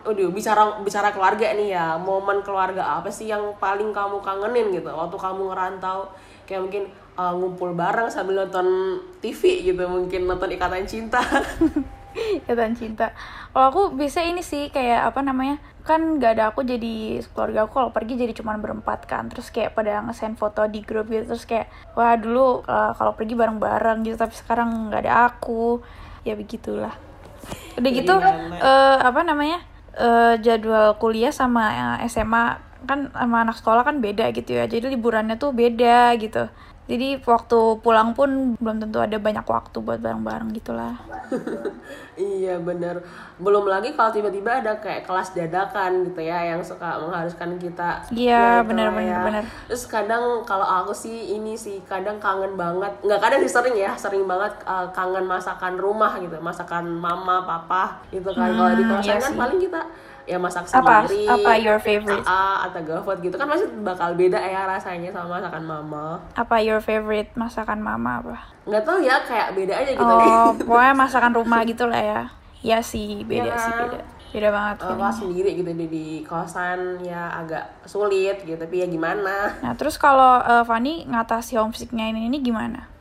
udah 0.00 0.28
bicara 0.32 0.80
bicara 0.80 1.12
keluarga 1.12 1.52
nih 1.52 1.76
ya 1.76 2.00
momen 2.00 2.40
keluarga 2.40 2.96
apa 2.96 3.12
sih 3.12 3.28
yang 3.28 3.52
paling 3.60 3.92
kamu 3.92 4.24
kangenin 4.24 4.72
gitu? 4.72 4.88
Waktu 4.88 5.16
kamu 5.20 5.52
ngerantau 5.52 6.08
kayak 6.48 6.60
mungkin 6.64 6.84
uh, 7.20 7.32
ngumpul 7.36 7.76
bareng 7.76 8.08
sambil 8.08 8.44
nonton 8.44 8.98
TV 9.20 9.68
gitu 9.68 9.84
mungkin 9.84 10.24
nonton 10.24 10.48
ikatan 10.48 10.88
cinta. 10.88 11.20
Ikatan 12.42 12.74
cinta. 12.74 13.14
Kalau 13.54 13.66
aku 13.70 13.82
bisa 13.94 14.18
ini 14.26 14.42
sih 14.42 14.66
kayak 14.74 15.14
apa 15.14 15.22
namanya 15.22 15.62
kan 15.86 16.18
gak 16.18 16.36
ada 16.36 16.50
aku 16.50 16.66
jadi 16.66 17.22
keluarga 17.30 17.70
aku 17.70 17.72
kalau 17.78 17.90
pergi 17.94 18.18
jadi 18.18 18.32
cuman 18.34 18.58
berempat 18.58 19.06
kan. 19.06 19.30
Terus 19.30 19.52
kayak 19.52 19.76
pada 19.78 20.02
ngesend 20.02 20.40
foto 20.40 20.66
di 20.66 20.82
grup 20.82 21.06
gitu 21.06 21.36
terus 21.36 21.46
kayak 21.46 21.70
wah 21.94 22.18
dulu 22.18 22.66
uh, 22.66 22.96
kalau 22.98 23.14
pergi 23.14 23.38
bareng-bareng 23.38 24.02
gitu 24.08 24.16
tapi 24.18 24.34
sekarang 24.34 24.90
nggak 24.90 25.06
ada 25.06 25.30
aku. 25.30 25.84
Ya 26.26 26.34
begitulah 26.34 27.09
udah 27.78 27.90
gitu 27.90 28.14
uh, 28.14 28.96
apa 29.00 29.20
namanya 29.24 29.64
uh, 29.96 30.34
jadwal 30.40 30.96
kuliah 31.00 31.32
sama 31.32 31.96
uh, 31.98 31.98
SMA 32.08 32.60
kan 32.88 33.12
sama 33.12 33.44
anak 33.44 33.60
sekolah 33.60 33.84
kan 33.84 34.00
beda 34.00 34.32
gitu 34.32 34.56
ya. 34.56 34.64
Jadi 34.64 34.96
liburannya 34.96 35.36
tuh 35.36 35.52
beda 35.52 36.16
gitu 36.16 36.48
jadi 36.90 37.22
waktu 37.22 37.78
pulang 37.86 38.18
pun 38.18 38.58
belum 38.58 38.82
tentu 38.82 38.98
ada 38.98 39.14
banyak 39.14 39.46
waktu 39.46 39.78
buat 39.78 40.02
bareng-bareng 40.02 40.50
gitulah. 40.58 40.98
Iya 42.20 42.60
bener. 42.60 43.00
Belum 43.40 43.64
lagi 43.64 43.96
kalau 43.96 44.12
tiba-tiba 44.12 44.60
ada 44.60 44.76
kayak 44.76 45.08
kelas 45.08 45.32
dadakan 45.32 46.04
gitu 46.04 46.20
ya 46.20 46.52
yang 46.52 46.60
suka 46.60 47.00
mengharuskan 47.00 47.56
kita 47.56 48.04
iya 48.12 48.60
ya, 48.60 48.66
bener 48.66 48.92
bener 48.92 49.08
ya. 49.08 49.20
bener. 49.24 49.44
Terus 49.72 49.88
kadang 49.88 50.44
kalau 50.44 50.68
aku 50.68 50.92
sih 50.92 51.32
ini 51.40 51.56
sih 51.56 51.80
kadang 51.88 52.20
kangen 52.20 52.60
banget. 52.60 52.92
Nggak 53.00 53.20
kadang 53.24 53.40
sih 53.40 53.48
sering 53.48 53.72
ya 53.72 53.96
sering 53.96 54.28
banget 54.28 54.52
uh, 54.68 54.84
kangen 54.92 55.24
masakan 55.24 55.80
rumah 55.80 56.20
gitu 56.20 56.36
masakan 56.44 56.92
mama 56.92 57.40
papa 57.48 58.04
gitu 58.12 58.28
kan. 58.36 58.52
Hmm, 58.52 58.58
kalau 58.60 58.72
di 58.76 58.84
kosan 58.84 59.04
iya 59.08 59.16
kan 59.16 59.32
sih. 59.32 59.40
paling 59.40 59.58
kita 59.64 59.80
ya 60.30 60.38
masak 60.38 60.64
sendiri 60.70 61.26
apa 61.26 61.34
apa 61.34 61.50
your 61.58 61.82
favorite? 61.82 62.22
A 62.22 62.70
atau 62.70 62.80
GoFood 62.86 63.18
gitu. 63.26 63.34
Kan 63.34 63.50
masih 63.50 63.66
bakal 63.82 64.14
beda 64.14 64.38
ya 64.38 64.62
rasanya 64.70 65.10
sama 65.10 65.42
masakan 65.42 65.64
mama. 65.66 66.22
Apa 66.38 66.62
your 66.62 66.78
favorite 66.78 67.34
masakan 67.34 67.82
mama 67.82 68.22
apa? 68.22 68.36
Nggak 68.70 68.82
tahu 68.86 68.98
ya 69.02 69.16
kayak 69.26 69.48
beda 69.58 69.74
aja 69.74 69.90
gitu. 69.98 70.06
Oh 70.06 70.54
pokoknya 70.70 70.94
masakan 70.94 71.32
rumah 71.34 71.60
gitu 71.66 71.84
lah 71.90 72.02
ya. 72.02 72.22
Ya 72.62 72.78
sih 72.78 73.26
beda 73.26 73.50
ya. 73.50 73.58
sih 73.58 73.72
beda. 73.74 73.98
Beda 74.30 74.48
banget 74.54 74.76
uh, 74.86 75.10
sendiri 75.10 75.58
gitu 75.58 75.74
di, 75.74 75.86
di 75.90 76.06
kosan 76.22 77.02
ya 77.02 77.34
agak 77.34 77.82
sulit 77.82 78.38
gitu 78.46 78.54
tapi 78.54 78.78
ya 78.78 78.86
gimana? 78.86 79.58
Nah 79.58 79.74
terus 79.74 79.98
kalau 79.98 80.38
uh, 80.38 80.62
Fanny 80.62 81.02
ngatasi 81.10 81.58
homesicknya 81.58 82.06
ini 82.14 82.30
ini 82.30 82.38
gimana 82.38 82.99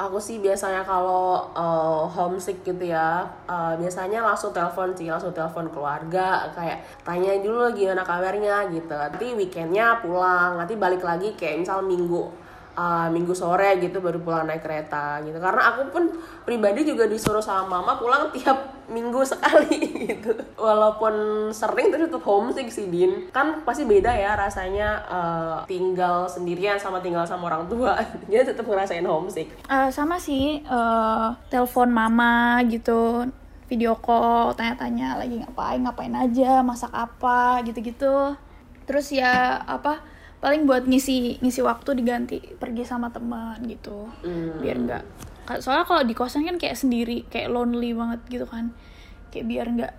aku 0.00 0.16
sih 0.16 0.40
biasanya 0.40 0.80
kalau 0.80 1.52
uh, 1.52 2.08
homesick 2.08 2.64
gitu 2.64 2.88
ya 2.88 3.28
uh, 3.44 3.76
biasanya 3.76 4.24
langsung 4.24 4.48
telepon 4.48 4.96
sih 4.96 5.12
langsung 5.12 5.36
telepon 5.36 5.68
keluarga 5.68 6.48
kayak 6.56 6.80
tanya 7.04 7.36
dulu 7.44 7.68
gimana 7.76 8.00
kabarnya 8.00 8.72
gitu. 8.72 8.96
Nanti 8.96 9.36
weekendnya 9.36 10.00
pulang 10.00 10.56
nanti 10.56 10.80
balik 10.80 11.04
lagi 11.04 11.36
kayak 11.36 11.60
misal 11.60 11.84
minggu 11.84 12.32
uh, 12.80 13.06
minggu 13.12 13.36
sore 13.36 13.76
gitu 13.76 14.00
baru 14.00 14.16
pulang 14.24 14.48
naik 14.48 14.64
kereta 14.64 15.20
gitu. 15.20 15.36
Karena 15.36 15.62
aku 15.68 15.92
pun 15.92 16.04
pribadi 16.48 16.88
juga 16.88 17.04
disuruh 17.04 17.44
sama 17.44 17.80
mama 17.80 18.00
pulang 18.00 18.32
tiap 18.32 18.72
minggu 18.94 19.20
sekali 19.22 19.76
gitu. 20.10 20.32
Walaupun 20.56 21.14
sering 21.52 21.92
tapi 21.92 22.08
tetap 22.08 22.24
homesick 22.24 22.72
sih 22.72 22.88
Din. 22.88 23.28
Kan 23.30 23.62
pasti 23.68 23.84
beda 23.84 24.10
ya 24.16 24.34
rasanya 24.34 24.88
uh, 25.06 25.56
tinggal 25.68 26.24
sendirian 26.26 26.80
sama 26.80 27.04
tinggal 27.04 27.28
sama 27.28 27.52
orang 27.52 27.68
tua. 27.68 28.00
Jadi 28.30 28.56
tetap 28.56 28.64
ngerasain 28.64 29.04
homesick 29.04 29.52
uh, 29.68 29.90
sama 29.92 30.16
sih 30.18 30.62
uh, 30.66 31.36
telepon 31.52 31.90
mama 31.90 32.62
gitu 32.66 33.26
video 33.70 33.94
call 34.02 34.50
tanya-tanya 34.58 35.14
lagi 35.22 35.38
ngapain 35.38 35.78
ngapain 35.86 36.14
aja 36.14 36.64
masak 36.66 36.90
apa 36.90 37.62
gitu-gitu. 37.62 38.34
Terus 38.86 39.14
ya 39.14 39.62
apa 39.62 40.02
paling 40.40 40.64
buat 40.64 40.88
ngisi 40.88 41.40
ngisi 41.44 41.60
waktu 41.60 42.00
diganti 42.00 42.40
pergi 42.56 42.82
sama 42.84 43.12
teman 43.12 43.60
gitu. 43.68 44.08
Mm. 44.24 44.60
biar 44.60 44.76
enggak 44.76 45.04
soalnya 45.58 45.82
kalau 45.82 46.06
di 46.06 46.14
kosan 46.14 46.46
kan 46.46 46.54
kayak 46.62 46.78
sendiri 46.78 47.26
kayak 47.26 47.50
lonely 47.50 47.90
banget 47.90 48.22
gitu 48.30 48.46
kan. 48.46 48.70
Kayak 49.34 49.46
biar 49.50 49.66
enggak 49.66 49.92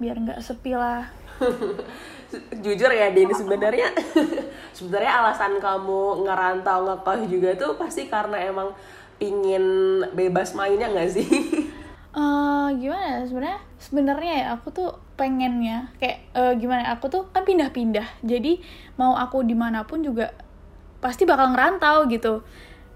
biar 0.00 0.16
enggak 0.16 0.40
sepi 0.40 0.72
lah. 0.72 1.12
Jujur 2.64 2.88
ya 2.88 3.12
Dini 3.12 3.36
sebenarnya 3.36 3.92
sebenarnya 4.76 5.12
alasan 5.20 5.60
kamu 5.60 6.24
ngerantau 6.24 6.88
ngekos 6.88 7.20
juga 7.28 7.50
tuh 7.60 7.76
pasti 7.76 8.08
karena 8.08 8.40
emang 8.40 8.72
pingin 9.20 10.00
bebas 10.16 10.56
mainnya 10.56 10.90
nggak 10.90 11.10
sih 11.14 11.26
uh, 12.14 12.70
gimana 12.78 13.04
ya? 13.04 13.20
Sebenarnya 13.26 13.60
sebenarnya 13.76 14.32
ya 14.40 14.46
aku 14.56 14.68
tuh 14.70 14.90
pengennya 15.18 15.92
kayak 15.98 16.18
uh, 16.34 16.52
gimana 16.56 16.86
ya, 16.86 16.90
aku 16.96 17.10
tuh 17.10 17.22
kan 17.34 17.42
pindah-pindah. 17.42 18.06
Jadi 18.22 18.62
mau 18.96 19.18
aku 19.18 19.42
di 19.42 19.52
mana 19.52 19.84
pun 19.84 20.00
juga 20.00 20.32
pasti 21.02 21.26
bakal 21.28 21.52
ngerantau 21.52 22.08
gitu. 22.08 22.46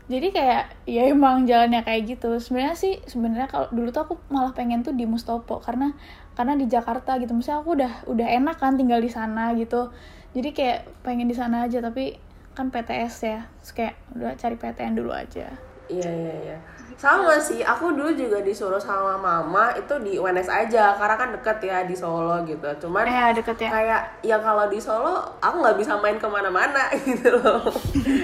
Jadi 0.08 0.32
kayak 0.32 0.88
ya 0.88 1.04
emang 1.04 1.44
jalannya 1.44 1.84
kayak 1.84 2.16
gitu. 2.16 2.40
Sebenarnya 2.40 2.74
sih 2.78 2.96
sebenarnya 3.04 3.50
kalau 3.52 3.68
dulu 3.68 3.92
tuh 3.92 4.02
aku 4.08 4.14
malah 4.32 4.56
pengen 4.56 4.80
tuh 4.80 4.96
di 4.96 5.04
Mustopo. 5.04 5.60
Karena 5.60 5.92
karena 6.32 6.56
di 6.56 6.64
Jakarta 6.64 7.20
gitu. 7.20 7.36
Misalnya 7.36 7.60
aku 7.60 7.70
udah 7.76 7.92
udah 8.08 8.26
enak 8.32 8.56
kan 8.56 8.80
tinggal 8.80 9.04
di 9.04 9.12
sana 9.12 9.52
gitu. 9.52 9.92
Jadi 10.32 10.48
kayak 10.56 11.04
pengen 11.04 11.28
di 11.28 11.36
sana 11.36 11.68
aja. 11.68 11.84
Tapi 11.84 12.16
kan 12.56 12.72
PTS 12.72 13.14
ya. 13.20 13.44
Terus 13.60 13.72
kayak 13.76 13.94
udah 14.16 14.32
cari 14.40 14.56
PTN 14.56 14.94
dulu 14.96 15.12
aja 15.12 15.67
iya 15.88 16.08
iya 16.08 16.34
iya. 16.44 16.58
Sama 16.98 17.38
sih 17.38 17.62
aku 17.62 17.94
dulu 17.94 18.10
juga 18.10 18.42
disuruh 18.42 18.82
sama 18.82 19.14
mama 19.14 19.70
itu 19.78 19.94
di 20.02 20.18
UNS 20.18 20.50
aja 20.50 20.98
karena 20.98 21.14
kan 21.14 21.28
deket 21.30 21.58
ya 21.62 21.86
di 21.86 21.94
Solo 21.94 22.42
gitu. 22.42 22.66
Cuman 22.82 23.06
eh, 23.06 23.38
deket 23.38 23.54
ya. 23.54 23.70
kayak 23.70 24.02
ya 24.26 24.36
kalau 24.42 24.66
di 24.66 24.82
Solo 24.82 25.22
aku 25.38 25.62
nggak 25.62 25.78
bisa 25.78 25.94
main 26.02 26.18
ke 26.18 26.26
mana-mana 26.26 26.90
gitu 27.06 27.38
loh. 27.38 27.70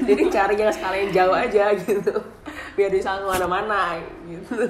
Jadi 0.03 0.23
cari 0.27 0.55
yang 0.59 0.75
sekalian 0.75 1.09
jauh 1.15 1.35
aja 1.35 1.71
gitu 1.75 2.15
biar 2.75 2.91
bisa 2.91 3.23
ke 3.23 3.27
mana-mana 3.31 3.95
gitu. 4.27 4.67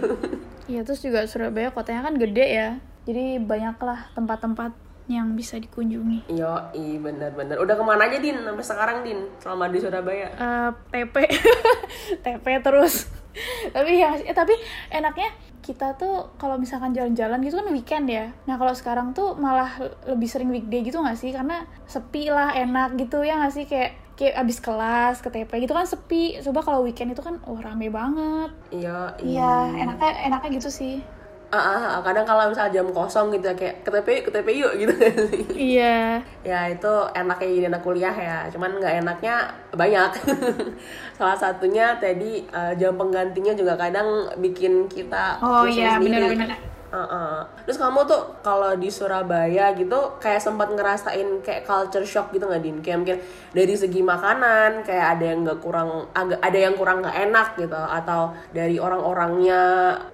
Iya 0.69 0.85
terus 0.85 1.01
juga 1.01 1.25
Surabaya 1.25 1.73
kotanya 1.73 2.05
kan 2.05 2.21
gede 2.21 2.45
ya. 2.45 2.71
Jadi 3.09 3.41
banyaklah 3.41 4.13
tempat-tempat 4.13 4.84
yang 5.05 5.37
bisa 5.37 5.61
dikunjungi. 5.61 6.33
Yo, 6.33 6.53
i 6.73 6.97
bener-bener. 6.97 7.61
Udah 7.61 7.77
ke 7.77 7.85
mana 7.85 8.09
aja 8.09 8.17
din 8.17 8.41
sampai 8.41 8.65
sekarang 8.65 8.99
din 9.05 9.19
selama 9.37 9.69
di 9.69 9.79
Surabaya? 9.81 10.29
Uh, 10.41 10.71
TP, 10.89 11.29
TP 12.25 12.47
terus. 12.65 13.13
tapi 13.77 14.01
ya, 14.01 14.17
eh, 14.17 14.33
tapi 14.33 14.55
enaknya 14.89 15.29
kita 15.65 15.97
tuh 15.97 16.37
kalau 16.37 16.61
misalkan 16.61 16.93
jalan-jalan 16.93 17.41
gitu 17.45 17.61
kan 17.61 17.69
weekend 17.73 18.07
ya. 18.09 18.33
Nah 18.49 18.57
kalau 18.57 18.73
sekarang 18.73 19.17
tuh 19.17 19.37
malah 19.37 19.77
lebih 20.09 20.29
sering 20.29 20.49
weekday 20.53 20.85
gitu 20.85 21.01
gak 21.01 21.21
sih? 21.21 21.33
Karena 21.33 21.65
sepi 21.85 22.29
lah, 22.33 22.53
enak 22.57 22.97
gitu 23.01 23.25
ya 23.25 23.41
gak 23.41 23.53
sih 23.53 23.65
kayak 23.65 23.97
kayak 24.15 24.39
abis 24.47 24.63
kelas 24.63 25.19
ke 25.21 25.29
TP 25.29 25.65
gitu 25.65 25.73
kan 25.73 25.89
sepi. 25.89 26.41
Coba 26.41 26.61
kalau 26.65 26.81
weekend 26.85 27.13
itu 27.13 27.21
kan 27.21 27.41
oh 27.45 27.61
rame 27.61 27.89
banget. 27.89 28.53
Iya. 28.73 29.17
Iya, 29.21 29.53
enaknya 29.85 30.13
enaknya 30.33 30.51
gitu 30.61 30.71
sih 30.73 31.01
uh, 31.55 31.99
uh, 31.99 32.03
kadang 32.03 32.27
kalau 32.27 32.51
misal 32.51 32.67
jam 32.75 32.87
kosong 32.91 33.31
gitu 33.31 33.47
ya 33.51 33.55
kayak 33.55 33.87
ke 33.87 33.91
TP 33.95 34.09
ke 34.27 34.31
TP 34.35 34.49
yuk 34.59 34.73
gitu. 34.83 34.95
Iya. 35.55 36.19
Ya 36.43 36.61
itu 36.69 36.93
enaknya 37.15 37.49
jadi 37.49 37.67
anak 37.71 37.83
kuliah 37.87 38.15
ya. 38.15 38.39
Cuman 38.51 38.83
nggak 38.83 39.07
enaknya 39.07 39.35
banyak. 39.71 40.11
Salah 41.19 41.39
satunya 41.39 41.95
tadi 42.03 42.43
uh, 42.51 42.75
jam 42.75 42.99
penggantinya 42.99 43.55
juga 43.55 43.79
kadang 43.79 44.27
bikin 44.43 44.91
kita 44.91 45.39
oh 45.39 45.65
iya 45.69 45.97
benar-benar 46.01 46.74
Uh 46.95 47.03
-uh. 47.03 47.37
Terus 47.67 47.75
kamu 47.75 48.07
tuh 48.07 48.23
kalau 48.39 48.71
di 48.79 48.87
Surabaya 48.87 49.75
gitu 49.75 50.15
kayak 50.23 50.39
sempat 50.39 50.71
ngerasain 50.71 51.43
kayak 51.43 51.67
culture 51.67 52.07
shock 52.07 52.31
gitu 52.31 52.47
nggak 52.47 52.63
din? 52.63 52.79
Kayak 52.79 52.99
mungkin 53.03 53.19
dari 53.51 53.75
segi 53.75 53.99
makanan 53.99 54.87
kayak 54.87 55.19
ada 55.19 55.25
yang 55.35 55.43
nggak 55.43 55.59
kurang 55.59 56.07
agak 56.15 56.39
ada 56.39 56.59
yang 56.59 56.79
kurang 56.79 57.03
nggak 57.03 57.19
enak 57.27 57.49
gitu 57.59 57.75
atau 57.75 58.31
dari 58.55 58.79
orang-orangnya 58.79 59.63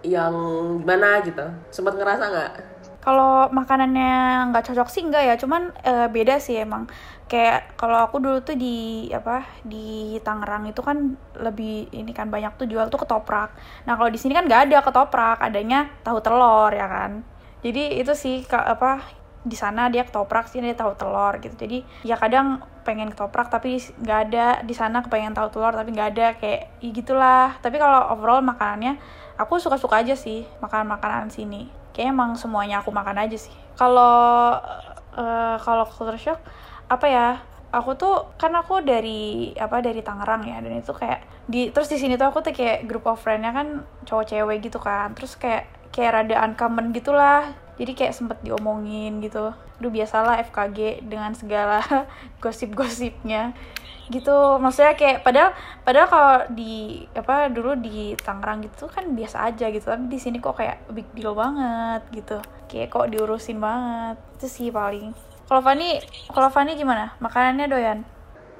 yang 0.01 0.33
gimana 0.81 1.21
gitu? 1.21 1.45
Sempat 1.69 2.01
ngerasa 2.01 2.25
nggak? 2.33 2.53
Kalau 3.01 3.49
makanannya 3.49 4.53
nggak 4.53 4.65
cocok 4.71 4.89
sih 4.93 5.03
enggak 5.09 5.25
ya, 5.25 5.35
cuman 5.41 5.73
uh, 5.89 6.09
beda 6.13 6.37
sih 6.37 6.61
emang. 6.61 6.85
Kayak 7.33 7.73
kalau 7.81 8.05
aku 8.05 8.21
dulu 8.21 8.45
tuh 8.45 8.59
di 8.61 9.09
apa 9.09 9.47
di 9.65 10.19
Tangerang 10.21 10.69
itu 10.69 10.85
kan 10.85 11.17
lebih 11.41 11.89
ini 11.97 12.13
kan 12.13 12.29
banyak 12.29 12.61
tuh 12.61 12.69
jual 12.69 12.93
tuh 12.93 13.01
ketoprak. 13.01 13.57
Nah 13.89 13.97
kalau 13.97 14.13
di 14.13 14.21
sini 14.21 14.37
kan 14.37 14.45
nggak 14.45 14.69
ada 14.69 14.79
ketoprak 14.85 15.41
adanya 15.41 15.89
tahu 16.05 16.21
telur 16.21 16.69
ya 16.77 16.85
kan. 16.91 17.25
Jadi 17.65 18.03
itu 18.05 18.13
sih 18.13 18.45
ke, 18.45 18.57
apa 18.57 19.01
di 19.41 19.57
sana 19.57 19.89
dia 19.89 20.05
ketoprak 20.05 20.53
sini 20.53 20.75
dia 20.75 20.79
tahu 20.85 20.93
telur 21.01 21.41
gitu. 21.41 21.57
Jadi 21.57 21.81
ya 22.05 22.21
kadang 22.21 22.61
pengen 22.85 23.09
ketoprak 23.09 23.49
tapi 23.49 23.81
nggak 23.81 24.21
ada. 24.29 24.47
Di 24.61 24.75
sana 24.77 25.01
kepengen 25.01 25.33
tahu 25.33 25.49
telur 25.49 25.73
tapi 25.73 25.95
nggak 25.97 26.09
ada 26.19 26.27
kayak 26.37 26.69
ya 26.85 26.91
gitulah. 26.93 27.49
Tapi 27.65 27.81
kalau 27.81 28.13
overall 28.13 28.45
makanannya 28.45 29.01
aku 29.41 29.57
suka-suka 29.57 30.05
aja 30.05 30.13
sih 30.13 30.45
makan 30.61 30.85
makanan 30.85 31.33
sini 31.33 31.80
kayak 32.01 32.17
emang 32.17 32.33
semuanya 32.33 32.81
aku 32.81 32.89
makan 32.89 33.21
aja 33.21 33.37
sih. 33.37 33.53
Kalau 33.77 34.57
uh, 35.13 35.57
kalau 35.61 35.85
culture 35.85 36.17
shock 36.17 36.41
apa 36.89 37.05
ya 37.05 37.29
aku 37.69 37.93
tuh 38.01 38.33
kan 38.41 38.57
aku 38.57 38.81
dari 38.81 39.53
apa 39.53 39.85
dari 39.85 40.01
Tangerang 40.01 40.49
ya 40.49 40.65
dan 40.65 40.81
itu 40.81 40.97
kayak 40.97 41.45
di 41.45 41.69
terus 41.69 41.93
di 41.93 42.01
sini 42.01 42.17
tuh 42.17 42.33
aku 42.33 42.41
tuh 42.41 42.57
kayak 42.57 42.89
group 42.89 43.05
of 43.05 43.21
friendnya 43.21 43.53
kan 43.53 43.85
cowok 44.09 44.33
cewek 44.33 44.65
gitu 44.65 44.81
kan. 44.81 45.13
Terus 45.13 45.37
kayak 45.37 45.69
kayak 45.93 46.25
rada 46.25 46.41
uncommon 46.41 46.97
gitulah. 46.97 47.53
Jadi 47.77 47.93
kayak 47.93 48.17
sempet 48.17 48.41
diomongin 48.41 49.21
gitu. 49.21 49.53
Duh 49.77 49.93
biasalah 49.93 50.41
FKG 50.49 51.05
dengan 51.05 51.37
segala 51.37 51.85
gosip-gosipnya 52.43 53.53
gitu. 54.11 54.59
Maksudnya 54.59 54.99
kayak 54.99 55.23
padahal 55.23 55.55
padahal 55.87 56.09
kalau 56.11 56.35
di 56.53 57.07
apa 57.15 57.49
dulu 57.49 57.79
di 57.79 58.13
Tangerang 58.19 58.67
gitu 58.67 58.91
kan 58.91 59.07
biasa 59.15 59.49
aja 59.49 59.71
gitu. 59.71 59.87
Tapi 59.87 60.11
di 60.11 60.19
sini 60.19 60.43
kok 60.43 60.59
kayak 60.59 60.91
big 60.91 61.07
deal 61.15 61.33
banget 61.33 62.03
gitu. 62.11 62.39
Kayak 62.67 62.91
kok 62.91 63.09
diurusin 63.09 63.63
banget. 63.63 64.19
Itu 64.37 64.47
sih 64.51 64.69
paling. 64.75 65.15
Kalau 65.51 65.63
Fani, 65.67 65.99
kalau 66.31 66.51
Fani 66.51 66.79
gimana? 66.79 67.15
Makanannya 67.19 67.67
doyan? 67.67 67.99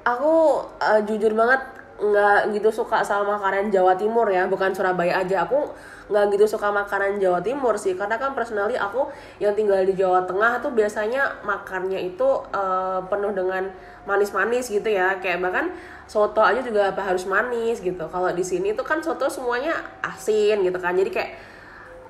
Aku 0.03 0.65
uh, 0.81 0.99
jujur 1.07 1.31
banget 1.31 1.61
nggak 2.01 2.57
gitu 2.57 2.73
suka 2.73 3.05
sama 3.05 3.37
makanan 3.37 3.69
Jawa 3.69 3.93
Timur 3.93 4.25
ya, 4.25 4.49
bukan 4.49 4.73
Surabaya 4.73 5.21
aja. 5.21 5.45
Aku 5.45 5.69
nggak 6.09 6.33
gitu 6.33 6.57
suka 6.57 6.73
makanan 6.73 7.21
Jawa 7.21 7.39
Timur 7.45 7.77
sih, 7.77 7.93
karena 7.93 8.17
kan 8.17 8.33
personally 8.33 8.73
aku 8.73 9.07
yang 9.37 9.53
tinggal 9.53 9.79
di 9.85 9.93
Jawa 9.93 10.25
Tengah 10.25 10.59
tuh 10.59 10.73
biasanya 10.73 11.45
makannya 11.45 12.01
itu 12.01 12.25
uh, 12.51 12.99
penuh 13.05 13.31
dengan 13.37 13.69
manis-manis 14.09 14.73
gitu 14.73 14.89
ya, 14.89 15.21
kayak 15.21 15.45
bahkan 15.45 15.69
soto 16.09 16.41
aja 16.41 16.59
juga 16.65 16.89
apa 16.89 17.05
harus 17.05 17.29
manis 17.29 17.79
gitu. 17.79 18.03
Kalau 18.09 18.33
di 18.33 18.41
sini 18.41 18.73
tuh 18.73 18.83
kan 18.83 18.99
soto 18.99 19.29
semuanya 19.29 19.77
asin 20.01 20.65
gitu 20.65 20.81
kan, 20.81 20.97
jadi 20.97 21.13
kayak 21.13 21.31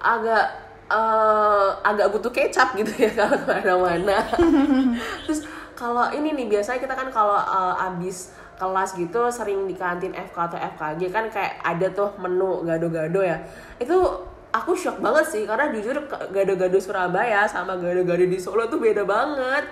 agak 0.02 0.72
uh, 0.92 1.70
agak 1.82 2.12
butuh 2.12 2.32
kecap 2.34 2.76
gitu 2.76 2.92
ya 3.08 3.12
kalau 3.20 3.38
ke 3.40 3.48
mana-mana 3.48 4.20
terus 5.26 5.48
kalau 5.78 6.12
ini 6.14 6.36
nih 6.36 6.48
biasanya 6.52 6.84
kita 6.84 6.94
kan 6.94 7.08
kalau 7.10 7.40
uh, 7.40 7.88
abis 7.90 8.36
kelas 8.62 8.94
gitu 8.94 9.26
sering 9.34 9.66
di 9.66 9.74
kantin 9.74 10.14
FK 10.14 10.38
atau 10.38 10.60
FKG 10.62 11.10
kan 11.10 11.26
kayak 11.34 11.58
ada 11.66 11.90
tuh 11.90 12.14
menu 12.22 12.62
gado-gado 12.62 13.26
ya. 13.26 13.42
Itu 13.82 13.98
aku 14.54 14.78
shock 14.78 15.02
banget 15.02 15.26
sih 15.34 15.44
karena 15.50 15.74
jujur 15.74 15.98
gado-gado 16.30 16.78
Surabaya 16.78 17.50
sama 17.50 17.74
gado-gado 17.82 18.22
di 18.22 18.38
Solo 18.38 18.70
tuh 18.70 18.78
beda 18.78 19.02
banget. 19.02 19.66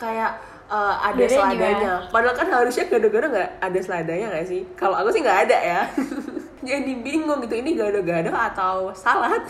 Kayak 0.00 0.40
uh, 0.72 0.96
ada 1.04 1.20
Beda 1.20 1.36
seladanya. 1.36 1.92
Padahal 2.08 2.36
kan 2.40 2.48
harusnya 2.48 2.88
gado-gado 2.88 3.26
nggak 3.28 3.50
ada 3.60 3.78
seladanya 3.84 4.26
nggak 4.32 4.46
sih? 4.48 4.64
Kalau 4.72 4.96
aku 4.96 5.12
sih 5.12 5.20
nggak 5.20 5.40
ada 5.44 5.58
ya. 5.60 5.80
Jadi 6.72 6.92
bingung 7.04 7.44
gitu 7.44 7.60
ini 7.60 7.76
gado-gado 7.76 8.32
atau 8.32 8.88
salad? 8.96 9.44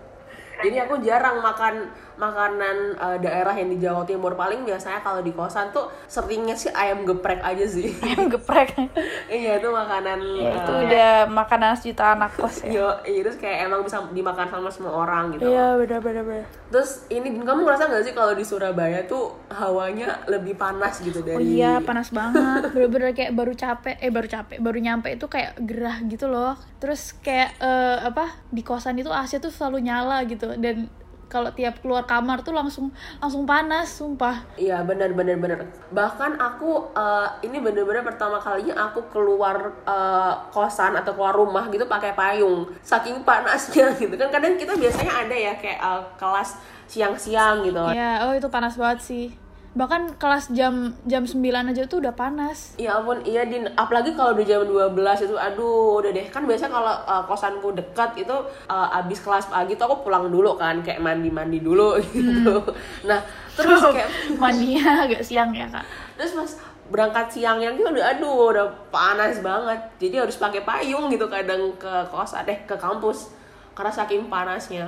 Jadi 0.64 0.76
aku 0.80 0.96
jarang 1.04 1.44
makan 1.44 1.92
makanan 2.16 2.96
uh, 2.98 3.18
daerah 3.18 3.54
yang 3.54 3.70
di 3.70 3.78
Jawa 3.82 4.02
Timur. 4.06 4.34
Paling 4.34 4.62
biasanya 4.62 5.00
kalau 5.02 5.20
di 5.20 5.32
kosan 5.34 5.70
tuh 5.74 5.90
seringnya 6.06 6.54
sih 6.54 6.70
ayam 6.70 7.06
geprek 7.06 7.40
aja 7.42 7.66
sih. 7.66 7.94
Ayam 8.04 8.30
geprek. 8.30 8.74
Iya 9.24 9.58
itu 9.58 9.68
makanan 9.72 10.20
ya, 10.36 10.52
itu 10.52 10.72
uh, 10.72 10.84
udah 10.84 11.10
makanan 11.26 11.74
sejuta 11.74 12.14
anak 12.14 12.36
kos 12.36 12.62
ya. 12.62 12.70
Yo 12.76 12.88
iya, 13.08 13.20
terus 13.24 13.40
kayak 13.40 13.66
emang 13.66 13.82
bisa 13.82 14.04
dimakan 14.12 14.46
sama 14.46 14.68
semua 14.70 14.92
orang 14.94 15.34
gitu. 15.34 15.48
Iya 15.48 15.80
bener 15.80 16.00
bener 16.04 16.22
bener 16.22 16.46
terus 16.74 17.06
ini 17.06 17.30
kamu 17.38 17.62
ngerasa 17.62 17.86
nggak 17.86 18.02
sih 18.02 18.14
kalau 18.18 18.34
di 18.34 18.42
Surabaya 18.42 19.06
tuh 19.06 19.30
hawanya 19.46 20.26
lebih 20.26 20.58
panas 20.58 20.98
gitu 20.98 21.22
dari 21.22 21.38
oh 21.38 21.40
iya 21.40 21.78
panas 21.78 22.10
banget. 22.10 22.74
Bener-bener 22.74 23.14
kayak 23.14 23.30
baru 23.30 23.54
capek 23.54 23.96
eh 24.02 24.10
baru 24.10 24.26
capek 24.26 24.58
baru 24.58 24.78
nyampe 24.82 25.14
itu 25.14 25.30
kayak 25.30 25.54
gerah 25.62 26.02
gitu 26.02 26.26
loh. 26.26 26.58
Terus 26.82 27.14
kayak 27.22 27.54
uh, 27.62 28.02
apa 28.10 28.42
di 28.50 28.66
kosan 28.66 28.98
itu 28.98 29.14
AC 29.14 29.38
tuh 29.38 29.54
selalu 29.54 29.86
nyala 29.86 30.26
gitu. 30.26 30.50
Dan 30.58 30.90
kalau 31.34 31.50
tiap 31.50 31.82
keluar 31.82 32.06
kamar 32.06 32.46
tuh 32.46 32.54
langsung 32.54 32.94
langsung 33.18 33.42
panas 33.42 33.90
sumpah. 33.90 34.46
Iya 34.54 34.86
benar 34.86 35.10
benar 35.18 35.34
benar. 35.42 35.66
Bahkan 35.90 36.38
aku 36.38 36.94
uh, 36.94 37.26
ini 37.42 37.58
bener-bener 37.58 38.06
pertama 38.06 38.38
kalinya 38.38 38.86
aku 38.86 39.10
keluar 39.10 39.74
uh, 39.82 40.46
kosan 40.54 40.94
atau 40.94 41.18
keluar 41.18 41.34
rumah 41.34 41.66
gitu 41.74 41.90
pakai 41.90 42.14
payung. 42.14 42.70
Saking 42.86 43.26
panasnya 43.26 43.90
gitu 44.00 44.14
kan. 44.14 44.30
Kadang 44.30 44.54
kita 44.54 44.78
biasanya 44.78 45.26
ada 45.26 45.34
ya 45.34 45.52
kayak 45.58 45.82
uh, 45.82 46.06
kelas 46.14 46.62
siang-siang 46.86 47.66
gitu. 47.66 47.82
Iya, 47.90 48.30
oh 48.30 48.32
itu 48.38 48.46
panas 48.46 48.78
banget 48.78 49.02
sih 49.02 49.43
bahkan 49.74 50.06
kelas 50.22 50.54
jam 50.54 50.94
jam 51.02 51.26
9 51.26 51.42
aja 51.42 51.82
tuh 51.90 51.98
udah 51.98 52.14
panas. 52.14 52.78
Iya 52.78 53.02
ampun 53.02 53.18
iya 53.26 53.42
din. 53.42 53.66
Apalagi 53.74 54.14
kalau 54.14 54.38
di 54.38 54.46
jam 54.46 54.62
12 54.62 54.94
itu 55.26 55.34
aduh 55.34 55.98
udah 55.98 56.14
deh. 56.14 56.26
Kan 56.30 56.46
biasa 56.46 56.70
kalau 56.70 56.94
uh, 57.02 57.22
kosanku 57.26 57.74
dekat 57.74 58.14
itu 58.22 58.36
uh, 58.70 58.98
abis 59.02 59.18
kelas 59.18 59.50
pagi 59.50 59.74
tuh 59.74 59.90
aku 59.90 60.06
pulang 60.06 60.30
dulu 60.30 60.54
kan 60.54 60.78
kayak 60.86 61.02
mandi 61.02 61.26
mandi 61.28 61.58
dulu 61.58 61.98
gitu. 62.14 62.54
Hmm. 62.62 63.10
nah 63.10 63.20
terus 63.58 63.82
kayak 63.98 64.10
mandinya 64.38 64.86
agak 65.10 65.26
siang 65.26 65.50
ya 65.50 65.66
kak. 65.66 65.84
Terus 66.14 66.32
mas 66.38 66.52
berangkat 66.86 67.26
siang 67.34 67.58
yang 67.58 67.74
itu 67.74 67.82
udah 67.82 68.14
aduh 68.14 68.54
udah 68.54 68.66
panas 68.94 69.42
banget. 69.42 69.82
Jadi 69.98 70.22
harus 70.22 70.38
pakai 70.38 70.62
payung 70.62 71.10
gitu 71.10 71.26
kadang 71.26 71.74
ke 71.74 71.92
kosan 72.14 72.46
deh 72.46 72.62
ke 72.62 72.78
kampus. 72.78 73.34
Karena 73.74 73.90
saking 73.90 74.30
panasnya 74.30 74.86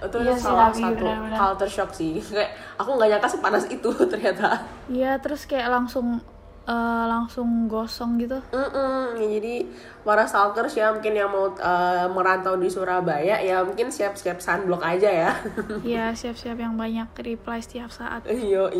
itu 0.00 0.16
iya 0.24 0.34
salah 0.36 0.72
sih, 0.72 0.84
satu 0.84 1.04
bener 1.04 1.18
-bener. 1.20 1.36
culture 1.36 1.72
shock 1.72 1.90
sih. 1.92 2.16
Kayak 2.34 2.56
aku 2.80 2.90
nggak 2.96 3.08
nyangka 3.16 3.28
sepanas 3.28 3.64
itu 3.68 3.90
ternyata. 4.12 4.64
Iya 4.88 5.20
terus 5.20 5.44
kayak 5.44 5.68
langsung 5.68 6.20
uh, 6.70 7.04
langsung 7.10 7.66
gosong 7.66 8.20
gitu. 8.20 8.38
Mm 8.54 8.68
-mm. 8.70 9.02
Ya, 9.18 9.26
jadi 9.40 9.54
para 10.06 10.24
stalkers 10.24 10.74
ya 10.78 10.94
mungkin 10.94 11.14
yang 11.18 11.30
mau 11.30 11.50
uh, 11.50 12.06
merantau 12.10 12.56
di 12.56 12.70
Surabaya 12.70 13.38
ya 13.42 13.62
mungkin 13.66 13.90
siap-siap 13.90 14.38
sunblock 14.38 14.82
aja 14.84 15.10
ya. 15.10 15.30
Iya 15.96 16.14
siap-siap 16.14 16.56
yang 16.58 16.78
banyak 16.78 17.10
reply 17.18 17.58
setiap 17.62 17.90
saat. 17.90 18.26
Iyo 18.30 18.70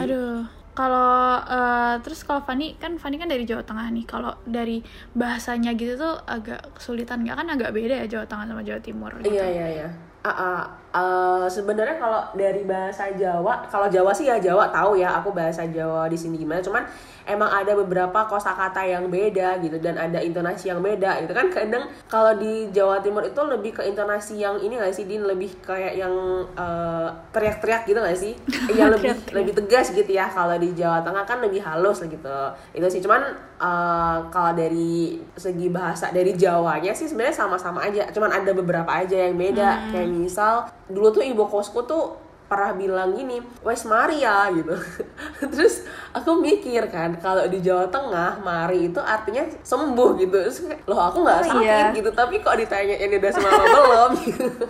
aduh 0.00 0.46
kalau 0.76 1.40
uh, 1.40 1.96
terus 2.04 2.20
kalau 2.20 2.44
Fani 2.44 2.76
kan 2.76 3.00
Fani 3.00 3.16
kan 3.16 3.32
dari 3.32 3.48
Jawa 3.48 3.64
Tengah 3.64 3.88
nih. 3.88 4.04
Kalau 4.04 4.36
dari 4.44 4.84
bahasanya 5.16 5.72
gitu 5.72 5.96
tuh 5.96 6.20
agak 6.28 6.76
kesulitan. 6.76 7.24
Nggak 7.24 7.36
kan 7.40 7.48
agak 7.48 7.70
beda 7.72 8.04
ya 8.04 8.06
Jawa 8.06 8.26
Tengah 8.28 8.44
sama 8.44 8.60
Jawa 8.60 8.80
Timur 8.84 9.10
gitu. 9.24 9.32
iya 9.32 9.46
iya 9.48 9.66
iya 9.72 9.88
uh, 10.26 10.30
uh, 10.34 10.60
uh, 10.90 11.46
sebenarnya 11.46 11.96
kalau 12.02 12.20
dari 12.34 12.66
bahasa 12.66 13.14
Jawa 13.14 13.62
kalau 13.70 13.86
Jawa 13.86 14.10
sih 14.10 14.26
ya 14.26 14.42
Jawa 14.42 14.66
tahu 14.74 14.98
ya 14.98 15.22
aku 15.22 15.30
bahasa 15.30 15.62
Jawa 15.70 16.10
di 16.10 16.18
sini 16.18 16.34
gimana. 16.40 16.58
Cuman 16.58 16.82
emang 17.26 17.50
ada 17.50 17.74
beberapa 17.74 18.26
kosakata 18.26 18.82
yang 18.86 19.10
beda 19.10 19.58
gitu 19.62 19.78
dan 19.82 19.98
ada 19.98 20.18
intonasi 20.22 20.70
yang 20.70 20.82
beda 20.82 21.22
gitu 21.22 21.32
kan. 21.34 21.46
Kadang 21.50 21.86
kalau 22.10 22.34
di 22.38 22.70
Jawa 22.74 22.98
Timur 23.02 23.22
itu 23.22 23.40
lebih 23.46 23.78
ke 23.78 23.82
intonasi 23.86 24.42
yang 24.42 24.58
ini 24.58 24.78
gak 24.78 24.94
sih 24.94 25.06
Din? 25.06 25.22
Lebih 25.26 25.62
kayak 25.62 25.94
yang 25.94 26.14
teriak 26.54 27.62
teriak-teriak 27.62 27.82
gitu 27.86 27.98
gak 28.02 28.18
sih? 28.18 28.34
Yang 28.76 28.90
lebih 28.98 29.10
lebih 29.32 29.52
tegas 29.56 29.94
gitu 29.94 30.10
ya 30.10 30.26
kalau 30.28 30.58
di 30.58 30.74
Jawa 30.74 31.00
Tengah 31.00 31.24
kan 31.24 31.38
lebih 31.38 31.62
halus 31.62 32.02
gitu. 32.02 32.38
Itu 32.74 32.86
sih. 32.90 33.00
Cuman 33.00 33.22
uh, 33.60 34.28
kalau 34.32 34.52
dari 34.56 35.20
segi 35.36 35.68
bahasa 35.68 36.12
dari 36.12 36.32
Jawanya 36.36 36.92
sih 36.92 37.08
sebenarnya 37.08 37.36
sama-sama 37.36 37.84
aja 37.84 38.08
cuman 38.12 38.32
ada 38.32 38.50
beberapa 38.52 38.88
aja 38.88 39.28
yang 39.28 39.36
beda 39.36 39.70
hmm. 39.70 39.90
kayak 39.92 40.08
misal 40.12 40.54
dulu 40.88 41.12
tuh 41.12 41.24
ibu 41.24 41.44
kosku 41.48 41.84
tuh 41.84 42.26
pernah 42.46 42.78
bilang 42.78 43.10
gini, 43.10 43.42
wes 43.66 43.82
Maria 43.90 44.46
gitu. 44.54 44.78
Terus 45.52 45.82
aku 46.14 46.38
mikir 46.38 46.86
kan, 46.94 47.18
kalau 47.18 47.42
di 47.50 47.58
Jawa 47.58 47.90
Tengah 47.90 48.38
Mari 48.38 48.86
itu 48.86 49.02
artinya 49.02 49.42
sembuh 49.66 50.10
gitu. 50.14 50.36
Terus 50.46 50.62
loh 50.86 51.10
aku 51.10 51.26
nggak 51.26 51.38
oh, 51.42 51.46
sakit 51.50 51.66
iya. 51.66 51.90
gitu, 51.90 52.10
tapi 52.14 52.38
kok 52.38 52.54
ditanya 52.54 53.02
ini 53.02 53.18
udah 53.18 53.32
sembuh 53.34 53.62
belum 53.66 54.10
gitu. 54.30 54.66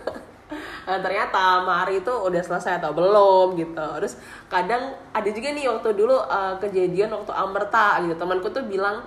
Nah, 0.87 1.03
ternyata 1.03 1.67
Mari 1.67 1.99
itu 2.01 2.13
udah 2.15 2.43
selesai 2.43 2.79
atau 2.79 2.95
belum 2.95 3.59
gitu. 3.59 3.87
Terus 3.99 4.15
kadang 4.47 4.95
ada 5.11 5.27
juga 5.27 5.51
nih 5.51 5.67
waktu 5.67 5.99
dulu 5.99 6.15
uh, 6.15 6.55
kejadian 6.63 7.11
waktu 7.11 7.33
Amerta 7.35 8.01
gitu. 8.07 8.15
Temanku 8.15 8.49
tuh 8.55 8.63
bilang 8.65 9.03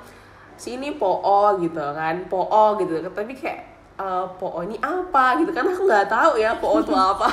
sini 0.60 1.00
Po'o 1.00 1.56
gitu 1.64 1.80
kan, 1.80 2.28
Po'o 2.28 2.76
gitu. 2.84 3.00
Tapi 3.00 3.32
kayak 3.32 3.64
uh, 3.96 4.28
Po'o 4.36 4.64
ini 4.68 4.76
apa 4.84 5.40
gitu 5.40 5.52
kan 5.56 5.64
aku 5.68 5.88
nggak 5.88 6.08
tahu 6.12 6.32
ya 6.36 6.52
Po'o 6.60 6.84
itu 6.84 6.92
apa. 7.16 7.32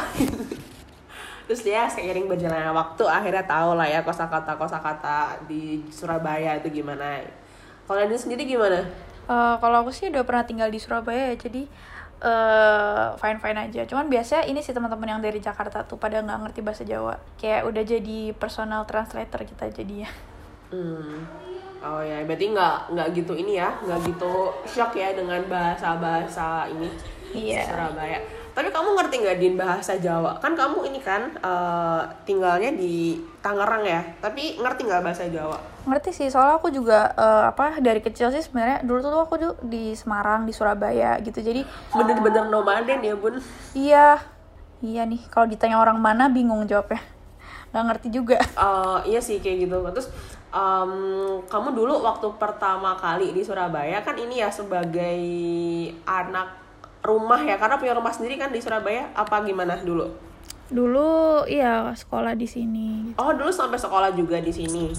terus 1.47 1.63
dia 1.63 1.87
seiring 1.87 2.27
berjalannya 2.27 2.75
waktu 2.75 3.07
akhirnya 3.07 3.47
tahu 3.47 3.79
lah 3.79 3.87
ya 3.87 4.03
kosakata 4.03 4.59
kosakata 4.59 5.39
di 5.47 5.79
Surabaya 5.95 6.59
itu 6.59 6.83
gimana 6.83 7.23
kalau 7.87 8.03
ini 8.03 8.19
sendiri 8.19 8.43
gimana 8.43 8.83
uh, 9.31 9.55
kalau 9.63 9.87
aku 9.87 9.95
sih 9.95 10.11
udah 10.11 10.27
pernah 10.27 10.43
tinggal 10.43 10.67
di 10.67 10.83
Surabaya 10.83 11.31
ya 11.31 11.37
jadi 11.39 11.71
uh, 12.23 12.29
eh, 12.29 13.07
fine 13.21 13.39
fine 13.41 13.59
aja 13.69 13.83
cuman 13.85 14.07
biasanya 14.09 14.49
ini 14.49 14.61
sih 14.63 14.73
teman-teman 14.73 15.17
yang 15.17 15.23
dari 15.25 15.41
Jakarta 15.43 15.85
tuh 15.85 16.01
pada 16.01 16.23
nggak 16.23 16.39
ngerti 16.49 16.61
bahasa 16.65 16.83
Jawa 16.87 17.21
kayak 17.37 17.69
udah 17.69 17.83
jadi 17.83 18.19
personal 18.37 18.89
translator 18.89 19.45
kita 19.45 19.69
jadinya 19.73 20.11
hmm. 20.73 21.47
Oh 21.87 22.03
ya, 22.03 22.25
berarti 22.27 22.51
nggak 22.51 22.99
nggak 22.99 23.09
gitu 23.15 23.33
ini 23.37 23.63
ya, 23.63 23.71
nggak 23.85 24.11
gitu 24.11 24.51
shock 24.67 24.97
ya 24.99 25.15
dengan 25.15 25.39
bahasa 25.47 25.95
bahasa 26.01 26.67
ini 26.67 26.89
iya. 27.31 27.63
Surabaya. 27.63 28.19
Tapi 28.57 28.73
kamu 28.73 28.97
ngerti 28.97 29.15
nggak 29.21 29.37
din 29.37 29.55
bahasa 29.61 30.01
Jawa? 30.01 30.41
Kan 30.41 30.57
kamu 30.57 30.89
ini 30.89 30.97
kan 31.05 31.29
uh, 31.45 32.09
tinggalnya 32.25 32.73
di 32.73 33.21
Tangerang 33.45 33.85
ya. 33.85 34.01
Tapi 34.25 34.57
ngerti 34.57 34.89
nggak 34.89 35.05
bahasa 35.05 35.29
Jawa? 35.29 35.61
Ngerti 35.85 36.17
sih, 36.17 36.33
soalnya 36.33 36.57
aku 36.57 36.73
juga 36.73 37.13
uh, 37.21 37.53
apa 37.53 37.77
dari 37.85 38.01
kecil 38.01 38.33
sih 38.33 38.41
sebenarnya 38.41 38.81
dulu 38.81 39.05
tuh 39.05 39.21
aku 39.21 39.35
tuh 39.37 39.53
di 39.61 39.93
Semarang, 39.93 40.49
di 40.49 40.57
Surabaya 40.57 41.21
gitu. 41.21 41.45
Jadi 41.45 41.69
bener-bener 41.93 42.49
nomaden 42.49 43.05
ya 43.05 43.13
bun? 43.13 43.37
Iya, 43.77 44.25
iya 44.81 45.05
nih. 45.05 45.21
Kalau 45.29 45.45
ditanya 45.45 45.77
orang 45.77 46.01
mana 46.01 46.33
bingung 46.33 46.65
jawabnya. 46.65 47.05
Nggak 47.77 47.85
ngerti 47.93 48.09
juga. 48.09 48.41
Uh, 48.57 49.05
iya 49.05 49.21
sih 49.21 49.37
kayak 49.37 49.69
gitu. 49.69 49.85
Terus 49.93 50.09
um, 50.49 51.45
kamu 51.45 51.77
dulu 51.77 52.01
waktu 52.09 52.25
pertama 52.41 52.97
kali 52.97 53.37
di 53.37 53.45
Surabaya 53.45 54.01
kan 54.01 54.17
ini 54.17 54.41
ya 54.41 54.49
sebagai 54.49 55.21
anak 56.09 56.66
rumah 57.07 57.39
ya 57.41 57.57
karena 57.57 57.79
punya 57.79 57.95
rumah 57.95 58.11
sendiri 58.11 58.35
kan 58.37 58.51
di 58.51 58.59
Surabaya 58.59 59.15
apa 59.15 59.41
gimana 59.47 59.79
dulu? 59.79 60.11
Dulu 60.67 61.47
iya 61.47 61.95
sekolah 61.95 62.35
di 62.35 62.51
sini. 62.51 63.15
Oh 63.23 63.31
dulu 63.31 63.55
sampai 63.55 63.79
sekolah 63.79 64.11
juga 64.19 64.43
di 64.43 64.51
sini? 64.51 64.91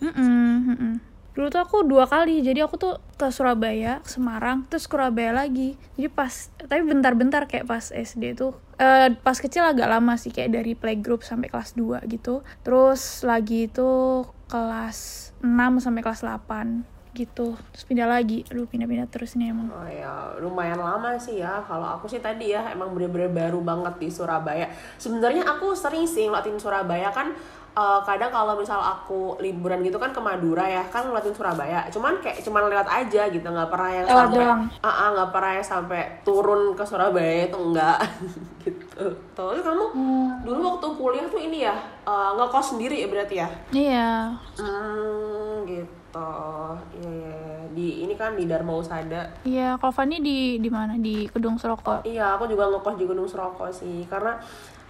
Mm 0.00 0.12
-mm, 0.12 0.52
mm 0.64 0.76
-mm. 0.80 0.94
dulu 1.30 1.46
tuh 1.46 1.62
aku 1.62 1.86
dua 1.86 2.10
kali 2.10 2.42
jadi 2.42 2.66
aku 2.66 2.74
tuh 2.74 2.98
ke 3.14 3.30
Surabaya 3.30 4.02
ke 4.02 4.10
Semarang 4.10 4.66
terus 4.66 4.88
ke 4.88 4.96
Surabaya 4.96 5.36
lagi. 5.36 5.76
Jadi 5.94 6.08
pas 6.08 6.48
tapi 6.56 6.82
bentar-bentar 6.82 7.44
kayak 7.46 7.68
pas 7.68 7.92
SD 7.92 8.34
tuh 8.34 8.56
uh, 8.80 9.08
pas 9.20 9.36
kecil 9.36 9.62
agak 9.62 9.86
lama 9.86 10.16
sih 10.16 10.32
kayak 10.32 10.56
dari 10.56 10.72
playgroup 10.72 11.20
sampai 11.20 11.52
kelas 11.52 11.76
2 11.76 12.00
gitu. 12.08 12.40
Terus 12.64 13.22
lagi 13.22 13.68
itu 13.68 14.24
kelas 14.48 15.30
6 15.44 15.84
sampai 15.84 16.02
kelas 16.02 16.24
8 16.24 16.99
gitu. 17.14 17.58
Terus 17.74 17.84
pindah 17.86 18.08
lagi. 18.08 18.46
Aduh 18.48 18.66
pindah-pindah 18.66 19.08
terus 19.10 19.34
nih 19.34 19.50
emang. 19.50 19.68
Oh 19.70 19.86
ya 19.86 20.34
lumayan 20.38 20.78
lama 20.78 21.16
sih 21.18 21.42
ya. 21.42 21.62
Kalau 21.66 21.98
aku 21.98 22.06
sih 22.06 22.22
tadi 22.22 22.54
ya 22.54 22.70
emang 22.70 22.94
bener-bener 22.94 23.30
baru 23.30 23.60
banget 23.62 23.94
di 23.98 24.08
Surabaya. 24.08 24.66
Sebenarnya 24.96 25.46
aku 25.46 25.74
sering 25.74 26.06
sih 26.06 26.26
ngeliatin 26.30 26.58
Surabaya 26.58 27.10
kan 27.10 27.34
uh, 27.74 28.00
kadang 28.02 28.30
kalau 28.30 28.58
misal 28.58 28.78
aku 28.78 29.38
liburan 29.38 29.82
gitu 29.82 29.98
kan 29.98 30.10
ke 30.10 30.20
Madura 30.22 30.66
ya 30.66 30.82
kan 30.88 31.06
ngeliatin 31.06 31.34
Surabaya. 31.34 31.86
Cuman 31.90 32.18
kayak 32.22 32.42
cuman 32.42 32.70
lewat 32.70 32.88
aja 32.88 33.22
gitu 33.30 33.46
nggak 33.46 33.70
pernah 33.70 33.90
yang 33.90 34.06
sampai 34.06 34.44
ah 34.80 34.88
uh, 34.88 35.08
nggak 35.14 35.28
uh, 35.28 35.32
pernah 35.34 35.52
yang 35.58 35.66
sampai 35.66 36.02
turun 36.26 36.74
ke 36.74 36.84
Surabaya 36.86 37.46
itu 37.46 37.58
enggak 37.58 37.98
gitu. 38.64 39.04
Terus 39.34 39.62
kamu 39.62 39.84
hmm. 39.94 40.28
dulu 40.46 40.58
waktu 40.74 40.88
kuliah 40.98 41.26
tuh 41.28 41.40
ini 41.40 41.66
ya 41.66 41.74
uh, 42.06 42.34
ngekos 42.38 42.76
sendiri 42.76 43.02
ya 43.02 43.08
berarti 43.10 43.34
ya? 43.38 43.48
Iya. 43.70 44.10
Hmm, 44.58 45.66
gitu 45.68 45.99
Oh, 46.10 46.74
iya, 46.98 47.06
iya, 47.06 47.32
iya. 47.38 47.58
Di 47.70 47.88
ini 48.02 48.14
kan 48.18 48.34
di 48.34 48.50
Dharma 48.50 48.74
Usada. 48.74 49.30
Iya, 49.46 49.78
kalau 49.78 49.94
Fanny 49.94 50.18
di 50.18 50.58
di 50.58 50.66
mana? 50.66 50.98
Di 50.98 51.30
Gedung 51.30 51.54
Seroko. 51.54 52.02
Iya, 52.02 52.34
aku 52.34 52.50
juga 52.50 52.66
ngekos 52.66 52.98
di 52.98 53.06
Gedung 53.06 53.30
Seroko 53.30 53.70
sih, 53.70 54.02
karena 54.10 54.34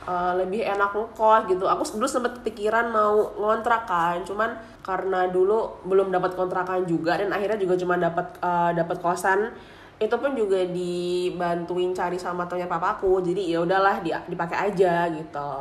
uh, 0.08 0.32
lebih 0.40 0.64
enak 0.64 0.96
ngekos 0.96 1.44
gitu. 1.52 1.68
Aku 1.68 1.84
dulu 2.00 2.08
sempet 2.08 2.40
pikiran 2.40 2.88
mau 2.88 3.36
ngontrak 3.36 3.84
kan, 3.84 4.24
cuman 4.24 4.56
karena 4.80 5.28
dulu 5.28 5.84
belum 5.84 6.08
dapat 6.08 6.32
kontrakan 6.32 6.88
juga 6.88 7.20
dan 7.20 7.28
akhirnya 7.36 7.60
juga 7.60 7.76
cuma 7.76 8.00
dapat 8.00 8.26
uh, 8.40 8.72
dapat 8.72 8.96
kosan 8.98 9.52
itu 10.00 10.16
pun 10.16 10.32
juga 10.32 10.64
dibantuin 10.64 11.92
cari 11.92 12.16
sama 12.16 12.48
temannya 12.48 12.72
papaku 12.72 13.20
jadi 13.20 13.42
ya 13.54 13.58
udahlah 13.60 14.00
di, 14.00 14.08
dipakai 14.08 14.72
aja 14.72 15.12
gitu 15.12 15.52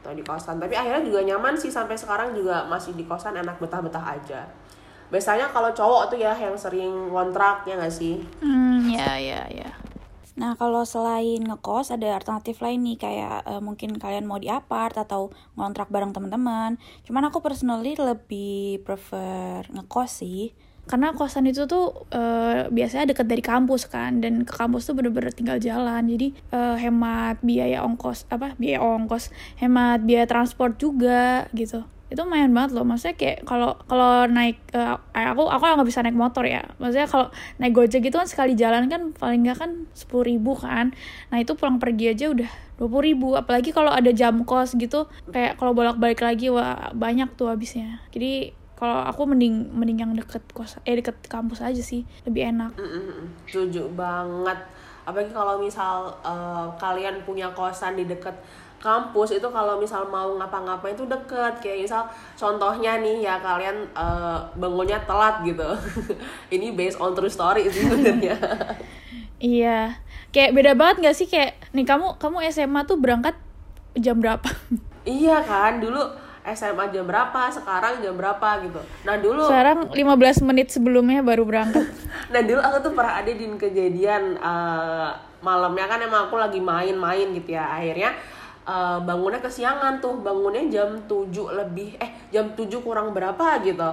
atau 0.00 0.12
di 0.16 0.24
kosan 0.24 0.56
tapi 0.56 0.72
akhirnya 0.72 1.04
juga 1.04 1.20
nyaman 1.20 1.52
sih 1.60 1.68
sampai 1.68 1.92
sekarang 1.92 2.32
juga 2.32 2.64
masih 2.72 2.96
di 2.96 3.04
kosan 3.04 3.36
enak 3.36 3.60
betah-betah 3.60 4.16
aja 4.16 4.48
biasanya 5.08 5.46
kalau 5.54 5.70
cowok 5.70 6.10
tuh 6.10 6.18
ya 6.18 6.34
yang 6.34 6.58
sering 6.58 7.10
kontrak 7.10 7.62
ya 7.66 7.78
nggak 7.78 7.94
sih 7.94 8.18
Hmm, 8.42 8.90
ya, 8.90 9.16
ya, 9.18 9.42
ya. 9.50 9.70
Nah, 10.36 10.52
kalau 10.52 10.84
selain 10.84 11.40
ngekos 11.40 11.96
ada 11.96 12.12
alternatif 12.12 12.60
lain 12.60 12.84
nih 12.84 12.96
kayak 13.00 13.48
eh, 13.48 13.62
mungkin 13.64 13.96
kalian 13.96 14.28
mau 14.28 14.36
di 14.36 14.52
apart 14.52 15.00
atau 15.00 15.32
ngontrak 15.56 15.88
bareng 15.88 16.12
teman-teman. 16.12 16.76
Cuman 17.08 17.24
aku 17.32 17.40
personally 17.40 17.96
lebih 17.96 18.84
prefer 18.84 19.64
ngekos 19.72 20.10
sih. 20.20 20.52
Karena 20.86 21.16
kosan 21.16 21.48
itu 21.48 21.64
tuh 21.64 22.04
eh, 22.12 22.68
biasanya 22.68 23.16
deket 23.16 23.26
dari 23.26 23.40
kampus 23.40 23.88
kan 23.88 24.20
dan 24.20 24.44
ke 24.44 24.52
kampus 24.52 24.86
tuh 24.86 24.94
bener-bener 24.94 25.32
tinggal 25.32 25.56
jalan. 25.56 26.04
Jadi 26.04 26.36
eh, 26.52 26.76
hemat 26.84 27.40
biaya 27.40 27.80
ongkos 27.80 28.28
apa? 28.28 28.52
Biaya 28.60 28.84
ongkos, 28.84 29.32
hemat 29.56 30.04
biaya 30.04 30.28
transport 30.28 30.76
juga 30.76 31.48
gitu 31.56 31.80
itu 32.06 32.22
lumayan 32.22 32.54
banget 32.54 32.78
loh. 32.78 32.86
Maksudnya 32.86 33.18
kayak 33.18 33.38
kalau 33.42 33.74
kalau 33.90 34.30
naik 34.30 34.62
eh, 34.70 34.94
aku 35.14 35.50
aku 35.50 35.62
nggak 35.62 35.88
bisa 35.88 36.06
naik 36.06 36.14
motor 36.14 36.46
ya. 36.46 36.62
Maksudnya 36.78 37.10
kalau 37.10 37.34
naik 37.58 37.74
gojek 37.74 37.98
gitu 38.06 38.14
kan 38.14 38.30
sekali 38.30 38.54
jalan 38.54 38.86
kan 38.86 39.10
paling 39.10 39.42
nggak 39.42 39.58
kan 39.58 39.90
sepuluh 39.90 40.30
ribu 40.30 40.54
kan. 40.54 40.94
Nah 41.34 41.42
itu 41.42 41.58
pulang 41.58 41.82
pergi 41.82 42.14
aja 42.14 42.30
udah 42.30 42.50
dua 42.78 42.86
puluh 42.86 43.04
ribu. 43.10 43.34
Apalagi 43.34 43.74
kalau 43.74 43.90
ada 43.90 44.14
jam 44.14 44.46
kos 44.46 44.78
gitu 44.78 45.10
kayak 45.34 45.58
kalau 45.58 45.74
bolak 45.74 45.98
balik 45.98 46.22
lagi 46.22 46.46
wah 46.46 46.94
banyak 46.94 47.34
tuh 47.34 47.50
habisnya. 47.50 47.98
Jadi 48.14 48.54
kalau 48.76 49.02
aku 49.08 49.26
mending 49.26 49.72
mending 49.74 50.04
yang 50.06 50.12
deket 50.14 50.46
kos 50.54 50.78
eh 50.86 50.94
deket 50.94 51.18
kampus 51.26 51.58
aja 51.58 51.82
sih. 51.82 52.06
Lebih 52.22 52.54
enak. 52.54 52.78
Mm-mm, 52.78 53.34
setuju 53.50 53.90
banget. 53.98 54.62
Apalagi 55.06 55.34
kalau 55.34 55.58
misal 55.58 56.14
eh, 56.22 56.66
kalian 56.78 57.26
punya 57.26 57.50
kosan 57.50 57.98
di 57.98 58.06
dekat 58.06 58.34
kampus 58.86 59.34
itu 59.34 59.48
kalau 59.50 59.82
misal 59.82 60.06
mau 60.06 60.38
ngapa-ngapain 60.38 60.94
itu 60.94 61.02
deket. 61.10 61.58
Kayak 61.58 61.90
misal 61.90 62.02
contohnya 62.38 63.02
nih 63.02 63.26
ya 63.26 63.34
kalian 63.42 63.82
eh, 63.90 64.38
bangunnya 64.54 65.02
telat 65.02 65.42
gitu. 65.42 65.66
Ini 66.54 66.78
based 66.78 67.02
on 67.02 67.18
true 67.18 67.30
story 67.30 67.66
sih 67.66 67.90
sebenarnya. 67.90 68.38
Iya. 69.36 70.00
Kayak 70.32 70.56
beda 70.56 70.72
banget 70.72 70.96
nggak 71.04 71.16
sih? 71.16 71.28
Kayak 71.28 71.60
nih 71.76 71.84
kamu 71.84 72.16
kamu 72.16 72.40
SMA 72.48 72.88
tuh 72.88 72.96
berangkat 72.96 73.36
jam 73.98 74.16
berapa? 74.22 74.46
Iya 75.06 75.38
kan 75.38 75.78
dulu 75.78 76.02
SMA 76.42 76.90
jam 76.90 77.06
berapa 77.06 77.46
sekarang 77.52 78.02
jam 78.02 78.18
berapa 78.18 78.64
gitu. 78.66 78.80
Nah 79.06 79.14
dulu 79.22 79.46
Sekarang 79.46 79.86
15 79.94 80.48
menit 80.50 80.74
sebelumnya 80.74 81.22
baru 81.22 81.46
berangkat. 81.46 81.86
Nah 82.32 82.42
dulu 82.42 82.58
aku 82.58 82.90
tuh 82.90 82.92
pernah 82.96 83.22
ada 83.22 83.30
di 83.30 83.46
kejadian 83.54 84.34
eh, 84.34 85.10
malamnya 85.44 85.86
kan 85.86 86.02
emang 86.02 86.26
aku 86.26 86.42
lagi 86.42 86.58
main-main 86.58 87.30
gitu 87.38 87.54
ya. 87.54 87.70
Akhirnya 87.70 88.18
eh, 88.66 88.98
bangunnya 89.00 89.38
kesiangan 89.38 90.02
tuh 90.02 90.18
bangunnya 90.20 90.66
jam 90.66 90.90
7 91.06 91.30
lebih 91.54 91.94
eh 91.96 92.10
jam 92.28 92.50
7 92.52 92.66
kurang 92.82 93.14
berapa 93.14 93.62
gitu. 93.62 93.90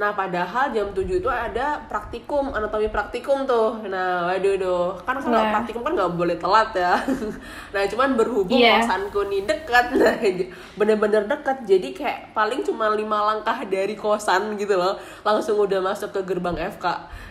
Nah 0.00 0.16
padahal 0.16 0.72
jam 0.72 0.88
7 0.96 1.20
itu 1.20 1.28
ada 1.28 1.84
praktikum 1.84 2.56
anatomi 2.56 2.88
praktikum 2.88 3.44
tuh. 3.44 3.84
Nah 3.84 4.32
waduh 4.32 4.56
duh. 4.56 4.88
Kan 5.04 5.20
kalau 5.20 5.36
Wah. 5.36 5.52
praktikum 5.60 5.84
kan 5.84 5.92
nggak 5.92 6.12
boleh 6.16 6.36
telat 6.40 6.72
ya. 6.72 6.96
Nah 7.76 7.84
cuman 7.84 8.16
berhubung 8.16 8.56
Iya. 8.56 8.80
kosanku 8.80 9.28
nih 9.28 9.44
dekat 9.44 9.92
nah 10.00 10.16
bener-bener 10.80 11.28
dekat. 11.28 11.68
Jadi 11.68 11.92
kayak 11.92 12.32
paling 12.32 12.64
cuma 12.64 12.88
lima 12.96 13.28
langkah 13.28 13.60
dari 13.68 13.92
kosan 13.92 14.56
gitu 14.56 14.72
loh. 14.72 14.96
Langsung 15.20 15.60
udah 15.60 15.84
masuk 15.84 16.16
ke 16.16 16.20
gerbang 16.24 16.56
FK 16.56 16.86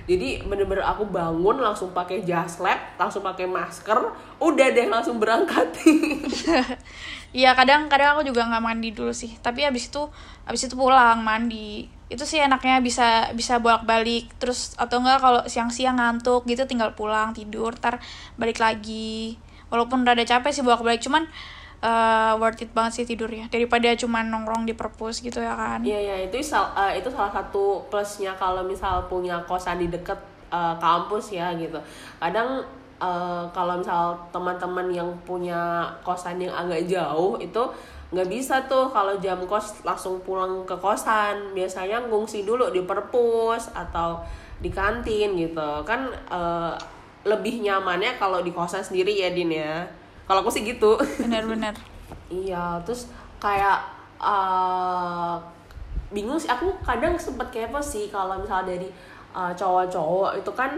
jadi 0.10 0.42
bener-bener 0.42 0.82
aku 0.82 1.06
bangun 1.06 1.62
langsung 1.62 1.94
pakai 1.94 2.26
jas 2.26 2.58
lab 2.58 2.82
langsung 2.98 3.22
pakai 3.22 3.46
masker 3.46 4.10
udah 4.40 4.68
deh 4.72 4.88
langsung 4.88 5.20
berangkat 5.20 5.68
Iya 7.30 7.54
kadang 7.54 7.86
kadang 7.94 8.18
aku 8.18 8.26
juga 8.26 8.42
nggak 8.50 8.64
mandi 8.64 8.90
dulu 8.90 9.14
sih. 9.14 9.38
Tapi 9.38 9.62
abis 9.62 9.94
itu 9.94 10.02
abis 10.50 10.66
itu 10.66 10.74
pulang 10.74 11.22
mandi. 11.22 11.86
Itu 12.10 12.26
sih 12.26 12.42
enaknya 12.42 12.82
bisa 12.82 13.30
bisa 13.38 13.62
bolak 13.62 13.86
balik. 13.86 14.34
Terus 14.42 14.74
atau 14.82 14.98
enggak 14.98 15.22
kalau 15.22 15.42
siang-siang 15.46 16.02
ngantuk 16.02 16.50
gitu 16.50 16.66
tinggal 16.66 16.98
pulang 16.98 17.38
tidur, 17.38 17.78
ntar 17.78 18.02
balik 18.42 18.58
lagi. 18.58 19.38
Walaupun 19.70 20.02
rada 20.02 20.26
capek 20.26 20.50
sih 20.50 20.66
bolak 20.66 20.82
balik, 20.82 21.06
cuman 21.06 21.30
eh, 21.86 22.34
worth 22.42 22.66
it 22.66 22.74
banget 22.74 22.92
sih 22.98 23.06
tidurnya 23.06 23.46
daripada 23.54 23.94
cuma 23.94 24.26
nongkrong 24.26 24.66
di 24.66 24.74
perpus 24.74 25.22
gitu 25.22 25.38
ya 25.38 25.54
kan. 25.54 25.86
Iya 25.86 26.00
ya 26.02 26.16
itu 26.26 26.42
sal- 26.42 26.74
eh, 26.74 26.98
itu 26.98 27.14
salah 27.14 27.30
satu 27.30 27.86
plusnya 27.94 28.34
kalau 28.42 28.66
misal 28.66 29.06
punya 29.06 29.38
kosan 29.46 29.78
di 29.78 29.88
deket 29.94 30.18
eh, 30.50 30.76
kampus 30.82 31.38
ya 31.38 31.54
gitu. 31.54 31.78
Kadang 32.18 32.66
eh, 33.00 33.44
kalau 33.56 33.80
misal 33.80 34.14
teman-teman 34.30 34.92
yang 34.92 35.10
punya 35.24 35.88
kosan 36.04 36.38
yang 36.38 36.52
agak 36.52 36.84
jauh 36.86 37.40
itu 37.40 37.64
nggak 38.10 38.26
bisa 38.26 38.58
tuh 38.66 38.90
kalau 38.90 39.14
jam 39.22 39.38
kos 39.48 39.82
langsung 39.88 40.20
pulang 40.22 40.68
ke 40.68 40.76
kosan. 40.78 41.56
Biasanya 41.56 42.12
ngungsi 42.12 42.44
dulu 42.44 42.70
di 42.70 42.84
perpus 42.84 43.72
atau 43.72 44.20
di 44.60 44.70
kantin 44.70 45.34
gitu. 45.40 45.72
Kan 45.88 46.12
eh, 46.12 46.74
lebih 47.24 47.64
nyamannya 47.64 48.20
kalau 48.20 48.44
di 48.44 48.52
kosan 48.52 48.84
sendiri 48.84 49.16
ya 49.16 49.32
Din 49.32 49.52
ya. 49.56 49.88
Kalau 50.28 50.44
aku 50.44 50.52
sih 50.52 50.68
gitu. 50.68 51.00
Bener-bener. 51.24 51.74
Iya, 52.30 52.78
terus 52.86 53.10
kayak 53.42 53.82
eh, 54.22 55.36
bingung 56.14 56.38
sih. 56.38 56.50
Aku 56.50 56.78
kadang 56.86 57.18
sempet 57.18 57.50
kepo 57.50 57.82
sih 57.82 58.06
kalau 58.14 58.38
misalnya 58.38 58.78
dari 58.78 58.90
cowok-cowok 59.34 60.42
itu 60.42 60.52
kan 60.58 60.78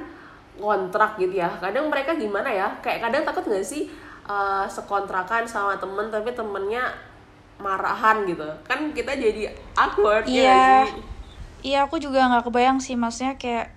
kontrak 0.57 1.15
gitu 1.15 1.37
ya. 1.37 1.47
Kadang 1.59 1.87
mereka 1.87 2.15
gimana 2.15 2.49
ya? 2.49 2.67
Kayak 2.79 3.07
kadang 3.07 3.23
takut 3.23 3.43
nggak 3.45 3.63
sih 3.63 3.87
eh, 4.23 4.65
sekontrakan 4.65 5.45
sama 5.45 5.75
temen 5.75 6.07
tapi 6.07 6.31
temennya 6.31 6.91
marahan 7.57 8.25
gitu. 8.25 8.43
Kan 8.65 8.89
kita 8.91 9.13
jadi 9.13 9.47
awkward 9.73 10.25
ya 10.25 10.33
Iya. 10.33 10.55
nggak 10.57 10.87
sih? 10.89 11.03
Iya 11.61 11.79
aku 11.85 11.95
juga 11.97 12.25
nggak 12.25 12.49
kebayang 12.49 12.81
sih 12.81 12.97
maksudnya 12.97 13.37
kayak 13.37 13.69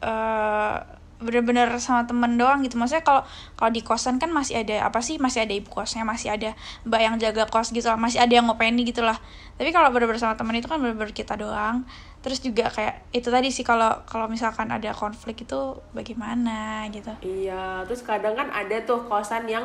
eh 0.00 0.76
bener-bener 1.20 1.68
sama 1.76 2.08
temen 2.08 2.40
doang 2.40 2.64
gitu 2.64 2.80
maksudnya 2.80 3.04
kalau 3.04 3.20
kalau 3.52 3.68
di 3.68 3.84
kosan 3.84 4.16
kan 4.16 4.32
masih 4.32 4.64
ada 4.64 4.88
apa 4.88 5.04
sih 5.04 5.20
masih 5.20 5.44
ada 5.44 5.52
ibu 5.52 5.68
kosnya 5.68 6.00
masih 6.00 6.32
ada 6.32 6.56
mbak 6.88 6.96
yang 6.96 7.14
jaga 7.20 7.44
kos 7.44 7.76
gitu 7.76 7.92
lah 7.92 8.00
masih 8.00 8.24
ada 8.24 8.32
yang 8.32 8.48
ngopeni 8.48 8.88
gitu 8.88 9.04
lah 9.04 9.20
tapi 9.60 9.68
kalau 9.68 9.92
bener-bener 9.92 10.16
sama 10.16 10.32
temen 10.32 10.56
itu 10.56 10.64
kan 10.64 10.80
bener-bener 10.80 11.12
kita 11.12 11.36
doang 11.36 11.84
terus 12.20 12.44
juga 12.44 12.68
kayak 12.68 13.16
itu 13.16 13.28
tadi 13.32 13.48
sih 13.48 13.64
kalau 13.64 14.04
kalau 14.04 14.28
misalkan 14.28 14.68
ada 14.68 14.92
konflik 14.92 15.48
itu 15.48 15.60
bagaimana 15.96 16.84
gitu 16.92 17.08
Iya, 17.24 17.84
terus 17.88 18.04
kadang 18.04 18.36
kan 18.36 18.52
ada 18.52 18.76
tuh 18.84 19.08
kosan 19.08 19.48
yang 19.48 19.64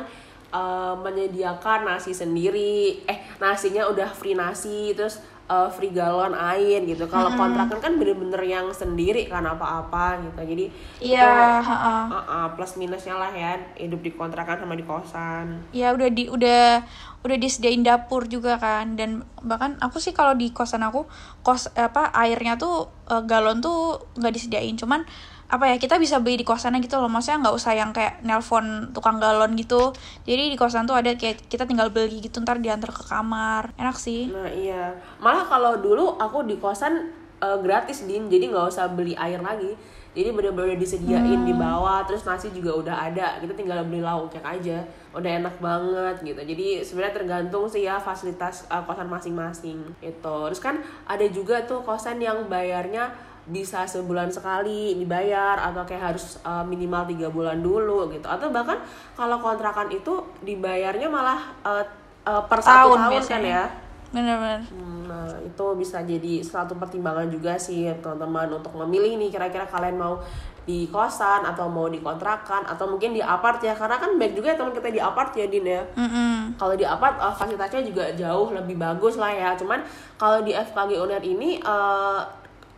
eh, 0.55 0.95
menyediakan 0.95 1.83
nasi 1.83 2.15
sendiri. 2.15 3.03
Eh, 3.03 3.19
nasinya 3.43 3.83
udah 3.91 4.07
free 4.07 4.39
nasi, 4.39 4.95
terus 4.95 5.19
eh, 5.49 5.69
free 5.73 5.93
galon 5.93 6.33
air 6.33 6.81
gitu. 6.85 7.05
Kalau 7.05 7.33
kontrakan 7.33 7.77
kan 7.77 7.93
bener-bener 7.97 8.41
yang 8.45 8.69
sendiri 8.73 9.29
kan 9.29 9.45
apa-apa 9.45 10.21
gitu. 10.25 10.41
Jadi 10.41 10.65
iya 11.01 11.61
uh, 11.61 12.13
uh, 12.13 12.47
plus 12.53 12.77
minusnya 12.77 13.15
lah 13.17 13.31
ya 13.33 13.57
hidup 13.77 14.01
di 14.01 14.11
kontrakan 14.13 14.61
sama 14.61 14.73
di 14.77 14.85
kosan. 14.85 15.61
ya 15.75 15.91
udah 15.91 16.09
di 16.09 16.29
udah 16.29 16.81
udah 17.25 17.37
disediain 17.41 17.81
dapur 17.81 18.29
juga 18.29 18.61
kan 18.61 18.93
dan 18.93 19.25
bahkan 19.41 19.81
aku 19.81 19.97
sih 19.97 20.13
kalau 20.13 20.37
di 20.37 20.53
kosan 20.53 20.85
aku 20.85 21.09
kos 21.41 21.73
apa 21.73 22.13
airnya 22.13 22.53
tuh 22.53 22.85
eh, 23.09 23.23
galon 23.25 23.65
tuh 23.65 23.97
nggak 24.13 24.33
disediain 24.37 24.77
cuman 24.77 25.01
apa 25.45 25.69
ya 25.69 25.75
kita 25.77 26.01
bisa 26.01 26.17
beli 26.17 26.41
di 26.41 26.45
kosannya 26.45 26.81
gitu 26.81 26.97
loh 26.97 27.05
maksudnya 27.05 27.45
nggak 27.45 27.55
usah 27.55 27.77
yang 27.77 27.93
kayak 27.93 28.21
nelpon 28.25 28.89
tukang 28.93 29.21
galon 29.21 29.53
gitu 29.53 29.93
jadi 30.25 30.49
di 30.49 30.57
kosan 30.57 30.89
tuh 30.89 30.97
ada 30.97 31.13
kayak 31.13 31.45
kita 31.45 31.69
tinggal 31.69 31.93
beli 31.93 32.17
gitu 32.17 32.41
ntar 32.41 32.57
diantar 32.57 32.89
ke 32.89 33.03
kamar 33.05 33.69
enak 33.77 33.93
sih 33.93 34.25
Nah 34.25 34.49
iya, 34.49 34.91
malah 35.17 35.45
kalau 35.45 35.79
dulu 35.79 36.17
aku 36.17 36.43
di 36.43 36.59
kosan 36.59 37.09
eh, 37.39 37.57
gratis 37.63 38.03
din, 38.03 38.27
jadi 38.27 38.51
nggak 38.51 38.67
usah 38.67 38.91
beli 38.91 39.15
air 39.15 39.39
lagi. 39.39 39.73
Jadi 40.15 40.31
bener-bener 40.31 40.79
disediain 40.79 41.43
di 41.43 41.51
bawah, 41.51 41.99
terus 42.07 42.23
nasi 42.23 42.47
juga 42.55 42.71
udah 42.71 42.95
ada. 43.11 43.35
Kita 43.35 43.51
tinggal 43.51 43.83
beli 43.83 43.99
lauknya 43.99 44.39
aja, 44.47 44.79
udah 45.11 45.31
enak 45.43 45.59
banget 45.59 46.15
gitu. 46.23 46.39
Jadi 46.39 46.79
sebenarnya 46.87 47.15
tergantung 47.19 47.67
sih 47.67 47.83
ya 47.83 47.99
fasilitas 47.99 48.63
eh, 48.71 48.83
kosan 48.87 49.11
masing-masing 49.11 49.83
itu. 49.99 50.37
Terus 50.47 50.61
kan 50.63 50.79
ada 51.03 51.25
juga 51.27 51.59
tuh 51.67 51.83
kosan 51.83 52.23
yang 52.23 52.47
bayarnya 52.47 53.11
bisa 53.45 53.85
sebulan 53.85 54.33
sekali 54.33 54.97
dibayar 54.97 55.61
atau 55.61 55.85
kayak 55.85 56.13
harus 56.13 56.41
eh, 56.41 56.65
minimal 56.65 57.05
tiga 57.05 57.27
bulan 57.29 57.61
dulu 57.61 58.09
gitu 58.09 58.25
atau 58.25 58.49
bahkan 58.49 58.81
kalau 59.13 59.37
kontrakan 59.37 59.89
itu 59.93 60.17
dibayarnya 60.41 61.05
malah 61.05 61.53
eh, 61.61 61.85
eh, 62.25 62.43
per 62.49 62.59
satu 62.59 62.97
tahun 62.97 62.97
kan 62.97 63.11
biasanya. 63.13 63.45
ya 63.45 63.63
bener-bener 64.13 64.61
Hmm, 64.71 64.95
Nah, 65.05 65.29
itu 65.45 65.65
bisa 65.77 66.01
jadi 66.01 66.41
suatu 66.41 66.73
pertimbangan 66.81 67.29
juga 67.29 67.53
sih 67.61 67.85
teman-teman 68.01 68.57
untuk 68.57 68.73
memilih 68.73 69.21
nih 69.21 69.29
kira-kira 69.29 69.69
kalian 69.69 70.01
mau 70.01 70.17
di 70.65 70.89
kosan 70.89 71.45
atau 71.45 71.69
mau 71.69 71.85
di 71.85 72.01
kontrakan 72.01 72.65
atau 72.65 72.89
mungkin 72.89 73.13
di 73.13 73.21
apart 73.21 73.61
ya 73.61 73.77
karena 73.77 74.01
kan 74.01 74.17
baik 74.17 74.33
juga 74.33 74.49
ya 74.49 74.57
teman 74.57 74.73
kita 74.73 74.89
di 74.89 74.97
apart 74.97 75.37
ya 75.37 75.45
Din 75.45 75.69
ya. 75.69 75.85
Mm-mm. 75.93 76.57
Kalau 76.57 76.73
di 76.73 76.81
apart 76.81 77.21
eh, 77.21 77.35
fasilitasnya 77.37 77.85
juga 77.85 78.09
jauh 78.17 78.49
lebih 78.49 78.81
bagus 78.81 79.21
lah 79.21 79.29
ya. 79.29 79.53
Cuman 79.53 79.85
kalau 80.17 80.41
di 80.41 80.57
FKG 80.57 80.97
UNER 80.97 81.21
ini 81.21 81.61
eh, 81.61 82.19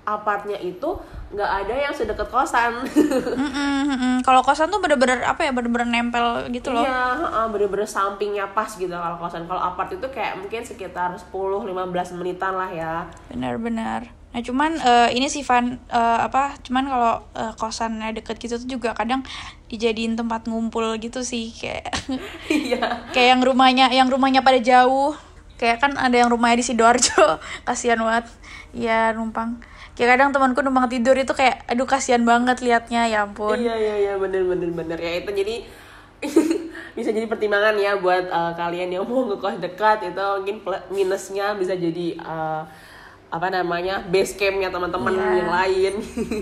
apartnya 0.07 0.55
itu 0.55 0.95
nggak 1.27 1.51
ada 1.67 1.73
yang 1.75 1.91
sedekat 1.91 2.31
kosan 2.31 2.79
Mm-mm, 3.43 3.75
mm-mm. 3.91 4.15
Kalau 4.23 4.39
kosan 4.39 4.71
tuh 4.71 4.79
bener-bener 4.79 5.19
apa 5.27 5.43
ya 5.43 5.51
bener-bener 5.51 5.83
nempel 5.83 6.47
gitu 6.55 6.71
loh. 6.71 6.87
Iya, 6.87 7.19
heeh, 7.19 7.45
bener-bener 7.51 7.83
sampingnya 7.83 8.47
pas 8.55 8.71
gitu 8.71 8.95
kalau 8.95 9.19
kosan. 9.19 9.43
Kalau 9.43 9.59
apart 9.59 9.91
itu 9.91 10.07
kayak 10.07 10.39
mungkin 10.39 10.63
sekitar 10.63 11.11
10-15 11.11 11.67
menitan 12.15 12.55
lah 12.55 12.71
ya. 12.71 13.03
Benar-benar. 13.27 14.07
Nah 14.31 14.39
cuman 14.39 14.79
eh, 14.79 15.09
ini 15.19 15.27
sih 15.27 15.43
Van 15.43 15.75
eh, 15.75 16.19
apa? 16.23 16.55
Cuman 16.63 16.87
kalau 16.87 17.13
eh, 17.35 17.51
kosannya 17.59 18.15
deket 18.15 18.39
gitu 18.39 18.55
tuh 18.55 18.79
juga 18.79 18.95
kadang 18.95 19.19
dijadiin 19.67 20.15
tempat 20.15 20.47
ngumpul 20.47 20.95
gitu 20.95 21.27
sih 21.27 21.51
kayak 21.51 21.91
Iya. 22.47 23.11
kayak 23.11 23.27
yang 23.35 23.41
rumahnya 23.43 23.91
yang 23.91 24.07
rumahnya 24.07 24.39
pada 24.39 24.63
jauh. 24.63 25.11
Kayak 25.57 25.83
kan 25.83 25.91
ada 25.97 26.13
yang 26.13 26.29
rumahnya 26.29 26.61
di 26.61 26.65
sidoarjo, 26.65 27.19
kasihan 27.67 27.99
banget. 27.99 28.31
Iya 28.71 29.11
numpang. 29.11 29.59
Kayak 29.97 30.09
kadang 30.13 30.29
temanku 30.29 30.61
numpang 30.61 30.85
tidur 30.87 31.17
itu 31.17 31.33
kayak 31.33 31.65
aduh 31.65 31.89
kasihan 31.89 32.21
banget 32.21 32.61
liatnya 32.61 33.09
ya 33.09 33.25
ampun. 33.25 33.57
Iya 33.57 33.73
iya 33.73 33.95
iya 33.97 34.13
bener 34.15 34.45
bener 34.45 34.69
bener 34.69 34.97
ya 34.97 35.11
itu 35.17 35.33
jadi 35.33 35.55
bisa 36.97 37.09
jadi 37.09 37.25
pertimbangan 37.25 37.73
ya 37.77 37.97
buat 37.97 38.25
eh, 38.25 38.51
kalian 38.53 38.89
yang 38.89 39.05
mau 39.05 39.25
ngekos 39.25 39.57
dekat 39.57 40.05
itu 40.07 40.21
mungkin 40.21 40.57
minusnya 40.89 41.53
bisa 41.53 41.73
jadi 41.73 42.13
eh, 42.13 42.61
apa 43.27 43.47
namanya 43.49 44.05
base 44.07 44.39
campnya 44.39 44.69
teman-teman 44.69 45.11
Iya. 45.11 45.33
yang 45.35 45.51
lain. 45.51 45.93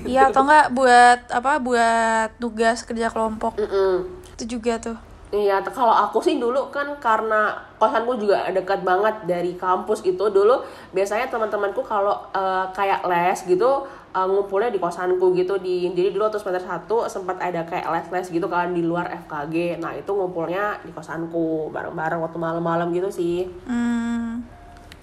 Iya 0.03 0.21
atau 0.29 0.43
enggak 0.45 0.67
buat 0.71 1.19
apa 1.31 1.51
buat 1.57 2.29
tugas 2.37 2.83
kerja 2.83 3.07
kelompok 3.07 3.55
Mm-mm. 3.55 4.19
itu 4.35 4.59
juga 4.59 4.77
tuh. 4.77 4.97
Iya, 5.35 5.59
kalau 5.67 5.91
aku 5.91 6.23
sih 6.23 6.39
dulu 6.39 6.71
kan 6.71 6.95
karena 7.03 7.51
kosanku 7.75 8.15
juga 8.15 8.47
dekat 8.55 8.87
banget 8.87 9.27
dari 9.27 9.59
kampus 9.59 10.07
itu 10.07 10.31
dulu 10.31 10.63
biasanya 10.95 11.27
teman-temanku 11.27 11.83
kalau 11.83 12.15
eh, 12.31 12.65
kayak 12.71 13.03
les 13.03 13.43
gitu 13.43 13.83
eh, 14.15 14.27
ngumpulnya 14.31 14.71
di 14.71 14.79
kosanku 14.79 15.35
gitu 15.35 15.59
di 15.59 15.91
jadi 15.91 16.15
dulu 16.15 16.31
waktu 16.31 16.39
semester 16.39 16.63
satu 16.63 16.97
sempat 17.11 17.35
ada 17.43 17.67
kayak 17.67 17.83
les-les 17.83 18.31
gitu 18.31 18.47
kan 18.47 18.71
di 18.71 18.79
luar 18.79 19.11
FKG. 19.27 19.83
Nah, 19.83 19.91
itu 19.91 20.07
ngumpulnya 20.15 20.79
di 20.87 20.95
kosanku 20.95 21.67
bareng-bareng 21.75 22.23
waktu 22.23 22.37
malam-malam 22.39 22.95
gitu 22.95 23.11
sih. 23.11 23.43
Hmm, 23.67 24.39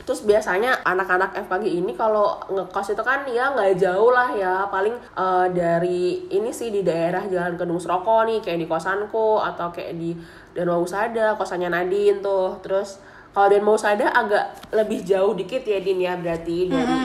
Terus 0.02 0.26
biasanya 0.26 0.82
anak-anak 0.82 1.38
FKG 1.46 1.78
ini 1.78 1.94
kalau 1.94 2.38
ngekos 2.50 2.98
itu 2.98 3.02
kan 3.06 3.22
ya 3.30 3.54
nggak 3.54 3.78
jauh 3.78 4.10
lah 4.10 4.34
ya. 4.34 4.66
Paling 4.66 4.94
eh, 4.98 5.46
dari 5.54 6.26
ini 6.30 6.50
sih 6.50 6.74
di 6.74 6.82
daerah 6.82 7.22
Jalan 7.26 7.54
Kedung 7.54 7.78
Sroko 7.78 8.26
nih 8.26 8.42
kayak 8.42 8.58
di 8.58 8.66
kosanku 8.66 9.38
atau 9.38 9.70
kayak 9.70 9.94
di 9.94 10.14
Danau 10.52 10.82
Usada 10.82 11.38
kosannya 11.38 11.70
Nadine 11.70 12.18
tuh. 12.18 12.58
Terus 12.60 12.98
kalau 13.30 13.48
Danau 13.48 13.78
Usada 13.78 14.10
agak 14.10 14.74
lebih 14.74 15.06
jauh 15.06 15.32
dikit 15.38 15.62
ya 15.62 15.78
Din 15.78 16.02
ya 16.02 16.18
berarti 16.18 16.66
dari 16.66 16.96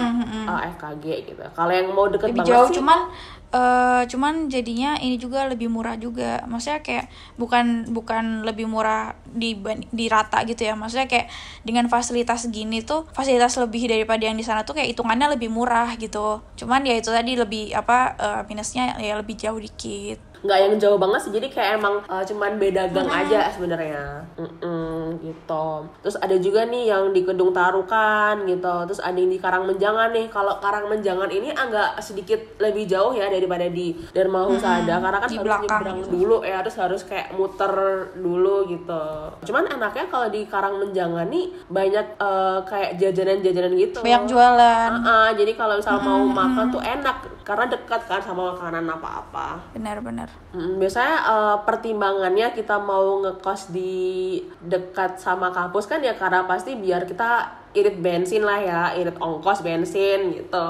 eh, 0.50 0.62
FKG 0.74 1.06
gitu. 1.30 1.44
Kalau 1.54 1.72
yang 1.72 1.94
mau 1.94 2.10
deket 2.10 2.34
lebih 2.34 2.42
banget 2.42 2.52
jauh 2.52 2.68
sih, 2.74 2.82
cuman 2.82 3.00
eh 3.48 4.04
cuman 4.12 4.52
jadinya 4.52 5.00
ini 5.00 5.16
juga 5.16 5.48
lebih 5.48 5.72
murah 5.72 5.96
juga. 5.96 6.44
Maksudnya 6.46 6.84
kayak 6.84 7.06
bukan 7.40 7.88
bukan 7.96 8.44
lebih 8.44 8.68
murah 8.68 9.16
di 9.24 9.56
di 9.92 10.06
rata 10.12 10.44
gitu 10.44 10.68
ya. 10.68 10.76
Maksudnya 10.76 11.08
kayak 11.08 11.32
dengan 11.64 11.88
fasilitas 11.88 12.48
gini 12.52 12.84
tuh 12.84 13.08
fasilitas 13.16 13.56
lebih 13.56 13.88
daripada 13.88 14.28
yang 14.28 14.36
di 14.36 14.44
sana 14.44 14.68
tuh 14.68 14.76
kayak 14.76 14.92
hitungannya 14.92 15.40
lebih 15.40 15.48
murah 15.48 15.96
gitu. 15.96 16.44
Cuman 16.60 16.84
ya 16.84 17.00
itu 17.00 17.08
tadi 17.08 17.40
lebih 17.40 17.72
apa 17.72 17.98
eh, 18.20 18.42
minusnya 18.52 19.00
ya 19.00 19.16
lebih 19.16 19.40
jauh 19.40 19.60
dikit. 19.60 20.28
Nggak 20.46 20.60
yang 20.62 20.74
jauh 20.78 21.00
banget 21.02 21.20
sih. 21.26 21.32
Jadi 21.34 21.48
kayak 21.50 21.82
emang 21.82 21.96
uh, 22.06 22.22
cuman 22.22 22.62
beda 22.62 22.94
gang 22.94 23.10
aja 23.10 23.50
sebenarnya. 23.50 24.22
Mm-mm, 24.38 24.97
gitu. 25.20 25.66
Terus 26.04 26.18
ada 26.18 26.36
juga 26.38 26.66
nih 26.66 26.94
yang 26.94 27.12
di 27.12 27.22
Kedung 27.26 27.52
Tarukan 27.52 28.46
gitu. 28.46 28.76
Terus 28.90 29.02
ada 29.02 29.18
yang 29.18 29.32
di 29.32 29.40
Karangmenjangan 29.40 30.10
nih. 30.14 30.28
Kalau 30.32 30.58
Karangmenjangan 30.58 31.30
ini 31.30 31.50
agak 31.54 32.02
sedikit 32.02 32.40
lebih 32.58 32.90
jauh 32.90 33.14
ya 33.14 33.28
daripada 33.28 33.68
di 33.68 33.94
Dharma 34.12 34.48
Husada 34.48 35.00
karena 35.00 35.18
kan 35.22 35.30
di 35.30 35.38
harus 35.38 35.46
belakang 35.46 35.68
nyebrang 35.68 35.98
gitu. 36.02 36.12
dulu 36.14 36.38
ya. 36.44 36.58
Terus 36.66 36.78
harus 36.78 37.02
kayak 37.06 37.28
muter 37.38 37.74
dulu 38.18 38.56
gitu. 38.72 39.04
Cuman 39.48 39.64
enaknya 39.72 40.06
kalau 40.10 40.28
di 40.32 40.42
Karangmenjangan 40.48 41.28
nih 41.30 41.46
banyak 41.68 42.08
uh, 42.18 42.60
kayak 42.66 42.98
jajanan-jajanan 42.98 43.74
gitu. 43.78 44.00
Banyak 44.02 44.26
jualan. 44.30 44.92
Ah, 45.04 45.08
ah, 45.08 45.30
jadi 45.36 45.54
kalau 45.54 45.78
misal 45.80 46.00
mau 46.02 46.24
makan 46.26 46.72
tuh 46.72 46.82
enak 46.82 47.37
karena 47.48 47.64
dekat 47.72 48.04
kan 48.12 48.20
sama 48.20 48.52
makanan 48.52 48.84
apa-apa 48.84 49.72
benar-benar 49.72 50.28
Mm, 50.52 50.82
biasanya 50.82 51.16
eh, 51.28 51.58
pertimbangannya 51.64 52.52
kita 52.52 52.76
mau 52.82 53.24
ngekos 53.24 53.72
di 53.72 54.42
dekat 54.64 55.22
sama 55.22 55.54
kampus 55.54 55.86
kan 55.86 56.02
ya 56.04 56.18
karena 56.18 56.44
pasti 56.50 56.74
biar 56.76 57.06
kita 57.08 57.46
irit 57.78 58.02
bensin 58.02 58.42
lah 58.42 58.58
ya, 58.58 58.82
irit 58.98 59.18
ongkos 59.22 59.62
bensin 59.62 60.34
gitu. 60.34 60.70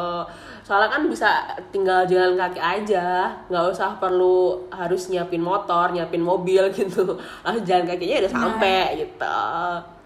Soalnya 0.68 0.92
kan 0.92 1.08
bisa 1.08 1.56
tinggal 1.72 2.04
jalan 2.04 2.36
kaki 2.36 2.60
aja, 2.60 3.32
nggak 3.48 3.66
usah 3.72 3.96
perlu 3.96 4.68
harus 4.68 5.08
nyiapin 5.08 5.40
motor, 5.40 5.96
nyiapin 5.96 6.20
mobil 6.20 6.68
gitu. 6.78 7.16
Langsung 7.48 7.64
jalan 7.64 7.88
kakinya 7.88 8.28
udah 8.28 8.34
sampai 8.34 9.08
gitu. 9.08 9.40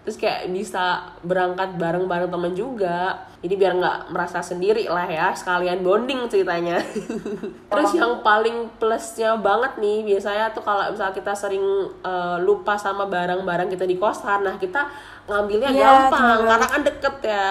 Terus 0.02 0.18
kayak 0.18 0.50
bisa 0.50 1.14
berangkat 1.22 1.78
bareng-bareng 1.78 2.26
temen 2.26 2.52
juga. 2.58 3.22
Jadi 3.38 3.54
biar 3.54 3.74
nggak 3.78 3.98
merasa 4.14 4.38
sendiri 4.42 4.86
lah 4.86 5.06
ya, 5.06 5.30
sekalian 5.34 5.82
bonding 5.82 6.26
ceritanya. 6.26 6.78
Terus 7.70 7.90
yang 7.94 8.22
paling 8.22 8.70
plusnya 8.78 9.38
banget 9.38 9.78
nih 9.78 10.02
biasanya 10.06 10.50
tuh 10.50 10.62
kalau 10.62 10.90
misalnya 10.90 11.14
kita 11.14 11.32
sering 11.34 11.62
eh, 12.02 12.36
lupa 12.42 12.74
sama 12.74 13.06
barang-barang 13.06 13.70
kita 13.70 13.86
di 13.86 13.98
kosan, 13.98 14.42
nah 14.42 14.58
kita 14.58 14.86
ngambilnya 15.30 15.70
Iya, 15.70 15.86
gampang 15.86 16.38
karena 16.50 16.66
kan 16.66 16.80
deket 16.82 17.14
ya. 17.22 17.50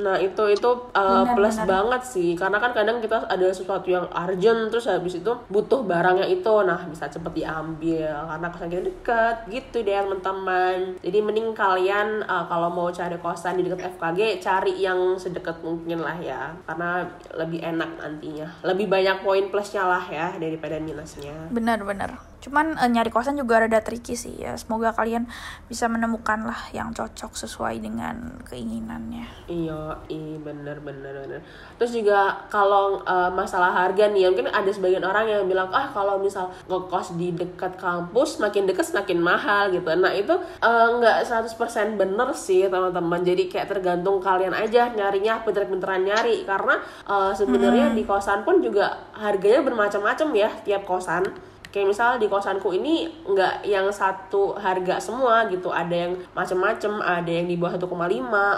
Nah 0.00 0.16
itu 0.16 0.44
itu 0.48 0.70
eh, 0.90 1.22
Benar, 1.24 1.34
plus 1.36 1.56
benar. 1.56 1.68
banget 1.68 2.02
sih. 2.04 2.30
Karena 2.32 2.56
kan 2.56 2.72
kadang 2.72 2.98
kita 2.98 3.26
ada 3.26 3.46
sesuatu 3.50 3.86
yang 3.86 4.06
urgent 4.08 4.70
terus 4.70 4.88
habis 4.88 5.18
itu 5.18 5.32
butuh 5.48 5.84
barangnya 5.84 6.24
itu. 6.24 6.54
Nah 6.64 6.80
bisa 6.86 7.06
cepet 7.06 7.32
diambil 7.36 8.08
karena 8.26 8.46
kosan 8.48 8.68
kita 8.68 8.82
deket 8.86 9.36
gitu 9.48 9.76
deh 9.82 9.96
teman-teman. 9.96 10.78
Jadi 11.02 11.18
mending 11.20 11.48
kalian 11.52 12.22
eh, 12.22 12.44
kalau 12.46 12.68
mau 12.70 12.88
cari 12.88 13.16
kosan 13.18 13.58
di 13.58 13.66
dekat 13.66 13.96
FKG 13.96 14.20
cari 14.40 14.72
yang 14.78 15.16
sedekat 15.16 15.60
mungkin 15.60 16.00
lah 16.00 16.16
ya. 16.16 16.54
Karena 16.64 17.04
lebih 17.36 17.60
enak 17.60 17.90
nantinya. 17.98 18.48
Lebih 18.64 18.86
banyak 18.86 19.20
poin 19.20 19.44
plusnya 19.50 19.84
lah 19.84 20.04
ya 20.06 20.32
daripada 20.38 20.78
minusnya. 20.78 21.34
Benar-benar 21.50 22.29
cuman 22.40 22.76
eh, 22.80 22.90
nyari 22.90 23.12
kosan 23.12 23.36
juga 23.36 23.62
rada 23.62 23.80
tricky 23.84 24.16
sih 24.16 24.40
ya 24.40 24.56
semoga 24.56 24.96
kalian 24.96 25.28
bisa 25.68 25.86
menemukan 25.86 26.44
lah 26.44 26.60
yang 26.72 26.90
cocok 26.96 27.36
sesuai 27.36 27.80
dengan 27.80 28.40
keinginannya 28.48 29.40
Iya, 29.50 29.98
iya 30.06 30.38
bener 30.38 30.78
bener 30.78 31.26
bener. 31.26 31.40
Terus 31.74 31.90
juga 31.90 32.46
kalau 32.46 33.02
eh, 33.02 33.30
masalah 33.34 33.74
harga 33.74 34.06
nih, 34.06 34.30
mungkin 34.30 34.46
ada 34.46 34.70
sebagian 34.70 35.02
orang 35.02 35.26
yang 35.26 35.42
bilang 35.50 35.66
ah 35.74 35.90
kalau 35.90 36.22
misal 36.22 36.54
ngekos 36.70 37.18
di 37.18 37.34
dekat 37.34 37.74
kampus 37.74 38.38
makin 38.38 38.70
dekat 38.70 38.86
semakin 38.86 39.18
mahal 39.18 39.74
gitu. 39.74 39.90
Nah 39.98 40.14
itu 40.14 40.38
eh, 40.62 40.86
nggak 40.94 41.26
100% 41.26 41.98
bener 41.98 42.30
sih 42.38 42.70
teman-teman. 42.70 43.26
Jadi 43.26 43.50
kayak 43.50 43.74
tergantung 43.74 44.22
kalian 44.22 44.54
aja 44.54 44.94
nyarinya 44.94 45.42
pinter-pinteran 45.42 46.06
nyari 46.06 46.46
karena 46.46 46.78
eh, 47.10 47.32
sebenarnya 47.34 47.90
di 47.90 48.06
kosan 48.06 48.46
pun 48.46 48.62
juga 48.62 49.10
harganya 49.18 49.66
bermacam-macam 49.66 50.28
ya 50.38 50.50
tiap 50.62 50.86
kosan 50.86 51.26
kayak 51.70 51.86
misal 51.90 52.18
di 52.18 52.26
kosanku 52.26 52.74
ini 52.74 53.06
nggak 53.26 53.66
yang 53.66 53.86
satu 53.90 54.58
harga 54.58 54.98
semua 54.98 55.46
gitu. 55.50 55.70
Ada 55.70 56.06
yang 56.06 56.12
macem-macem 56.34 56.98
ada 56.98 57.30
yang 57.30 57.46
di 57.46 57.56
bawah 57.56 57.78
1,5 57.78 57.90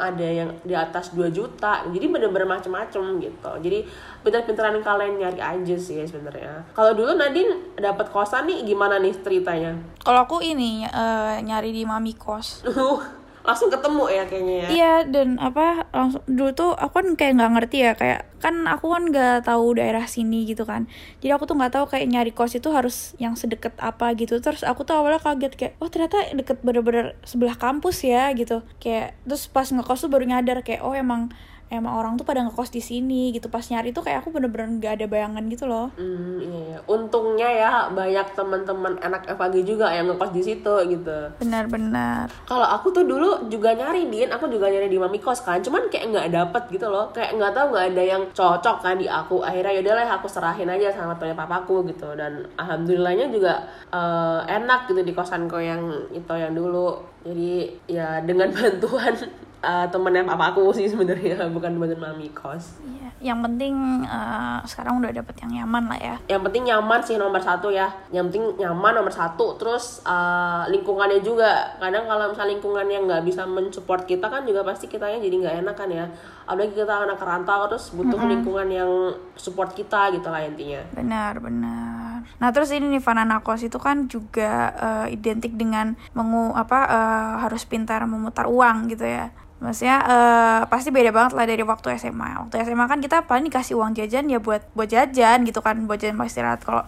ada 0.02 0.26
yang 0.26 0.50
di 0.64 0.74
atas 0.74 1.12
2 1.12 1.28
juta. 1.32 1.84
Jadi 1.92 2.06
bener-bener 2.08 2.48
macem-macem 2.48 3.20
gitu. 3.20 3.52
Jadi 3.62 3.84
pinter-pinteran 4.24 4.80
kalian 4.80 5.20
nyari 5.20 5.40
aja 5.40 5.76
sih 5.76 6.02
sebenarnya. 6.04 6.64
Kalau 6.72 6.92
dulu 6.96 7.14
Nadine 7.14 7.76
dapat 7.76 8.08
kosan 8.08 8.48
nih 8.48 8.64
gimana 8.64 8.96
nih 8.98 9.14
ceritanya? 9.20 9.76
Kalau 10.02 10.24
aku 10.24 10.40
ini 10.40 10.84
eh, 10.88 11.36
nyari 11.44 11.70
di 11.70 11.84
mami 11.84 12.16
kos 12.16 12.64
langsung 13.42 13.68
ketemu 13.74 14.04
ya 14.06 14.22
kayaknya 14.26 14.54
ya. 14.54 14.68
Iya 14.70 14.94
dan 15.10 15.28
apa 15.42 15.90
langsung 15.90 16.22
dulu 16.30 16.50
tuh 16.54 16.70
aku 16.78 16.94
kan 17.02 17.06
kayak 17.18 17.32
nggak 17.42 17.52
ngerti 17.58 17.78
ya 17.82 17.92
kayak 17.98 18.20
kan 18.38 18.66
aku 18.70 18.90
kan 18.90 19.10
nggak 19.10 19.46
tahu 19.46 19.78
daerah 19.78 20.06
sini 20.06 20.46
gitu 20.46 20.62
kan. 20.62 20.86
Jadi 21.18 21.30
aku 21.34 21.50
tuh 21.50 21.58
nggak 21.58 21.74
tahu 21.74 21.84
kayak 21.90 22.06
nyari 22.06 22.30
kos 22.30 22.54
itu 22.54 22.70
harus 22.70 23.18
yang 23.18 23.34
sedekat 23.34 23.74
apa 23.82 24.14
gitu. 24.14 24.38
Terus 24.38 24.62
aku 24.62 24.86
tuh 24.86 24.94
awalnya 24.94 25.18
kaget 25.18 25.52
kayak 25.58 25.72
oh 25.82 25.90
ternyata 25.90 26.30
deket 26.34 26.62
bener-bener 26.62 27.18
sebelah 27.26 27.58
kampus 27.58 28.06
ya 28.06 28.30
gitu. 28.34 28.62
Kayak 28.78 29.18
terus 29.26 29.50
pas 29.50 29.66
ngekos 29.66 30.06
tuh 30.06 30.10
baru 30.10 30.24
nyadar 30.26 30.62
kayak 30.62 30.86
oh 30.86 30.94
emang 30.94 31.34
emang 31.72 31.96
orang 31.96 32.12
tuh 32.14 32.22
pada 32.22 32.44
ngekos 32.44 32.68
di 32.68 32.78
sini 32.78 33.32
gitu 33.32 33.48
pas 33.48 33.64
nyari 33.64 33.90
tuh 33.90 34.04
kayak 34.04 34.22
aku 34.22 34.28
bener-bener 34.30 34.68
nggak 34.76 34.92
ada 35.00 35.06
bayangan 35.08 35.44
gitu 35.48 35.64
loh 35.64 35.88
Hmm, 35.96 36.38
iya, 36.38 36.60
iya. 36.68 36.78
Untungnya 36.84 37.48
ya 37.48 37.72
banyak 37.88 38.34
teman-teman 38.34 38.96
anak 39.00 39.24
FAG 39.28 39.54
juga 39.62 39.88
yang 39.88 40.08
ngekos 40.08 40.30
di 40.30 40.42
situ 40.42 40.74
gitu. 40.88 41.18
benar-benar 41.38 42.28
Kalau 42.44 42.66
aku 42.66 42.90
tuh 42.90 43.04
dulu 43.04 43.48
juga 43.48 43.72
nyari 43.72 44.08
din, 44.08 44.28
aku 44.28 44.48
juga 44.48 44.68
nyari 44.68 44.88
di 44.88 44.98
mami 44.98 45.16
kos 45.16 45.40
kan, 45.42 45.62
cuman 45.62 45.88
kayak 45.88 46.12
nggak 46.12 46.28
dapet 46.30 46.62
gitu 46.70 46.86
loh, 46.88 47.08
kayak 47.10 47.36
nggak 47.36 47.52
tahu 47.54 47.66
nggak 47.72 47.86
ada 47.94 48.02
yang 48.02 48.22
cocok 48.32 48.76
kan 48.80 48.96
di 48.98 49.06
aku. 49.06 49.40
Akhirnya 49.40 49.72
yaudah 49.78 49.94
lah 49.96 50.06
aku 50.18 50.26
serahin 50.28 50.68
aja 50.68 50.92
sama 50.92 51.14
temannya 51.16 51.38
papaku 51.38 51.86
gitu 51.88 52.12
dan 52.12 52.44
alhamdulillahnya 52.58 53.30
juga 53.30 53.62
eh, 53.88 54.40
enak 54.48 54.90
gitu 54.90 55.00
di 55.00 55.12
kosanku 55.12 55.56
yang 55.56 55.82
itu 56.10 56.32
yang 56.34 56.52
dulu. 56.52 56.98
Jadi 57.22 57.70
ya 57.86 58.18
dengan 58.20 58.50
bantuan 58.56 59.14
uh, 59.62 59.86
temennya 59.88 60.26
papa 60.26 60.52
aku 60.52 60.74
sih 60.74 60.90
sebenarnya 60.90 61.38
bukan 61.56 61.78
temen 61.78 61.96
mami 61.96 62.28
kos. 62.34 62.82
Iya, 62.82 63.32
yang 63.32 63.38
penting 63.40 64.02
eh, 64.04 64.58
sekarang 64.66 64.98
udah 64.98 65.14
dapet 65.14 65.34
yang 65.46 65.62
nyaman 65.62 65.86
lah 65.86 65.98
ya. 65.98 66.16
yang 66.26 66.42
penting 66.42 66.66
nyaman 66.66 67.00
sih 67.00 67.16
nomor 67.16 67.38
satu 67.38 67.70
ya. 67.70 67.88
Yang 68.10 68.34
penting 68.34 68.44
nyaman 68.66 68.92
nomor 68.98 69.14
satu. 69.14 69.54
Terus 69.56 70.02
uh, 70.02 70.66
lingkungannya 70.66 71.22
juga. 71.22 71.78
Kadang 71.78 72.10
kalau 72.10 72.34
misalnya 72.34 72.58
lingkungannya 72.58 72.98
nggak 73.06 73.22
bisa 73.22 73.46
mensupport 73.46 74.02
kita 74.04 74.26
kan 74.26 74.42
juga 74.42 74.66
pasti 74.66 74.90
kitanya 74.90 75.22
jadi 75.22 75.34
nggak 75.38 75.56
enak 75.62 75.76
kan 75.78 75.88
ya 75.88 76.06
apalagi 76.46 76.74
kita 76.74 77.06
anak 77.06 77.20
rantau 77.22 77.70
terus 77.70 77.90
butuh 77.94 78.18
lingkungan 78.18 78.68
yang 78.68 78.90
support 79.38 79.72
kita 79.72 80.10
gitu 80.14 80.28
lah 80.28 80.42
intinya 80.42 80.82
Benar, 80.92 81.38
benar. 81.38 82.26
Nah, 82.38 82.48
terus 82.50 82.70
ini 82.74 82.90
nih 82.90 83.02
Vanana 83.02 83.42
Kos 83.42 83.62
itu 83.66 83.78
kan 83.78 84.06
juga 84.10 84.74
eh, 84.74 85.14
identik 85.14 85.54
dengan 85.54 85.94
mengu 86.14 86.54
apa 86.54 86.78
eh, 86.86 87.34
harus 87.46 87.62
pintar 87.66 88.02
memutar 88.06 88.46
uang 88.50 88.90
gitu 88.90 89.06
ya. 89.06 89.30
Maksudnya 89.62 89.96
eh, 90.02 90.60
pasti 90.66 90.90
beda 90.90 91.14
banget 91.14 91.38
lah 91.38 91.46
dari 91.46 91.62
waktu 91.62 91.94
SMA. 91.98 92.46
Waktu 92.46 92.66
SMA 92.66 92.86
kan 92.90 92.98
kita 92.98 93.26
paling 93.26 93.46
dikasih 93.46 93.78
uang 93.78 93.94
jajan 93.94 94.26
ya 94.26 94.42
buat 94.42 94.66
buat 94.74 94.90
jajan 94.90 95.46
gitu 95.46 95.62
kan, 95.62 95.78
buat 95.86 96.02
jajan 96.02 96.18
istirahat. 96.22 96.62
Kalau 96.66 96.82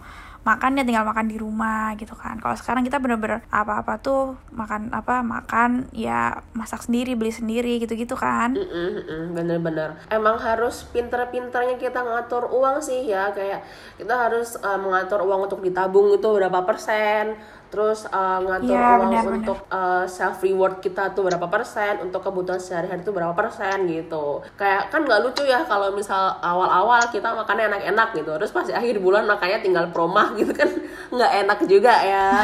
makan 0.45 0.77
ya 0.77 0.85
tinggal 0.85 1.03
makan 1.03 1.25
di 1.25 1.41
rumah 1.41 1.97
gitu 1.97 2.13
kan. 2.13 2.37
Kalau 2.37 2.53
sekarang 2.53 2.85
kita 2.85 3.01
bener-bener 3.01 3.41
apa-apa 3.49 3.97
tuh 3.97 4.37
makan 4.53 4.93
apa 4.93 5.25
makan 5.25 5.89
ya 5.89 6.45
masak 6.53 6.85
sendiri, 6.85 7.17
beli 7.17 7.33
sendiri 7.33 7.81
gitu-gitu 7.81 8.13
kan. 8.13 8.53
Bener-bener 9.33 9.97
emang 10.13 10.37
harus 10.37 10.85
pinter-pinternya 10.93 11.81
kita 11.81 12.05
ngatur 12.05 12.45
uang 12.53 12.77
sih 12.79 13.09
ya 13.09 13.33
kayak 13.33 13.65
kita 13.97 14.13
harus 14.13 14.53
uh, 14.61 14.77
mengatur 14.77 15.25
uang 15.25 15.49
untuk 15.49 15.65
ditabung 15.65 16.13
itu 16.13 16.29
berapa 16.29 16.61
persen 16.63 17.33
terus 17.75 18.07
uh, 18.07 18.39
ngatur 18.39 18.71
Iya, 18.71 18.79
uang 18.79 19.01
benar-benar. 19.03 19.35
untuk 19.35 19.57
self 20.07 20.39
reward 20.39 20.79
kita 20.79 21.11
tuh 21.11 21.27
berapa 21.27 21.43
persen 21.45 21.99
untuk 21.99 22.23
kebutuhan 22.23 22.55
sehari-hari 22.57 23.03
itu 23.03 23.11
berapa 23.11 23.31
persen 23.31 23.83
gitu 23.85 24.39
kayak 24.55 24.87
kan 24.87 25.03
nggak 25.03 25.19
lucu 25.21 25.43
ya 25.43 25.59
kalau 25.61 25.91
misal 25.91 26.39
awal-awal 26.39 27.03
kita 27.09 27.27
makannya 27.29 27.67
enak-enak 27.67 28.15
gitu 28.15 28.31
terus 28.33 28.49
pas 28.49 28.63
akhir 28.65 28.95
bulan 28.97 29.25
makannya 29.25 29.59
tinggal 29.59 29.85
promah 29.89 30.31
gitu 30.39 30.51
kan 30.51 30.71
nggak 31.09 31.31
enak 31.43 31.59
juga 31.65 31.93
ya 31.99 32.25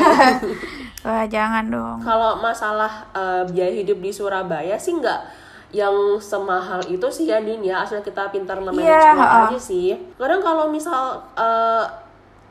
Wah, 1.02 1.26
jangan 1.26 1.65
dong. 1.65 1.98
kalau 2.00 2.38
masalah 2.38 3.08
eh, 3.12 3.44
biaya 3.48 3.74
hidup 3.74 3.98
di 3.98 4.12
Surabaya 4.12 4.76
sih 4.76 4.94
nggak 4.94 5.39
yang 5.72 5.96
semahal 6.20 6.84
itu 6.86 7.08
sih 7.08 7.26
ya 7.26 7.39
Din 7.39 7.63
ya 7.63 7.82
asal 7.82 8.04
kita 8.04 8.28
pintar 8.28 8.60
memanage 8.60 8.84
Iya, 8.84 9.02
uang 9.10 9.17
ha-ha. 9.17 9.48
aja 9.48 9.58
sih 9.58 9.96
kadang 10.13 10.44
kalau 10.44 10.67
misal 10.67 11.15
eh, 11.34 11.84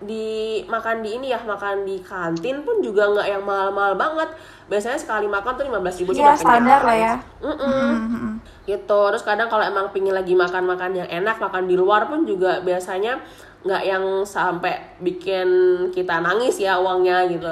di 0.01 0.65
makan 0.65 1.05
di 1.05 1.21
ini 1.21 1.27
ya 1.29 1.41
makan 1.45 1.85
di 1.85 2.01
kantin 2.01 2.65
pun 2.65 2.81
juga 2.81 3.09
nggak 3.13 3.29
yang 3.29 3.43
mahal-mahal 3.45 3.95
banget. 4.01 4.29
Biasanya 4.71 4.97
sekali 4.97 5.27
makan 5.27 5.53
tuh 5.59 5.67
15.000 5.67 6.01
ribu 6.07 6.11
Iya, 6.17 6.33
standar 6.39 6.81
lah 6.87 6.97
ya. 6.97 7.15
Mm-mm. 7.43 8.39
gitu. 8.65 9.01
Terus 9.13 9.25
kadang 9.27 9.51
kalau 9.51 9.67
emang 9.67 9.91
pingin 9.91 10.15
lagi 10.15 10.33
makan-makan 10.33 10.95
yang 10.95 11.09
enak 11.11 11.37
makan 11.43 11.67
di 11.67 11.75
luar 11.75 12.07
pun 12.07 12.23
juga 12.25 12.63
biasanya 12.63 13.19
nggak 13.61 13.83
yang 13.85 14.05
sampai 14.25 14.97
bikin 15.05 15.49
kita 15.93 16.23
nangis 16.25 16.57
ya 16.57 16.81
uangnya 16.81 17.29
gitu. 17.29 17.51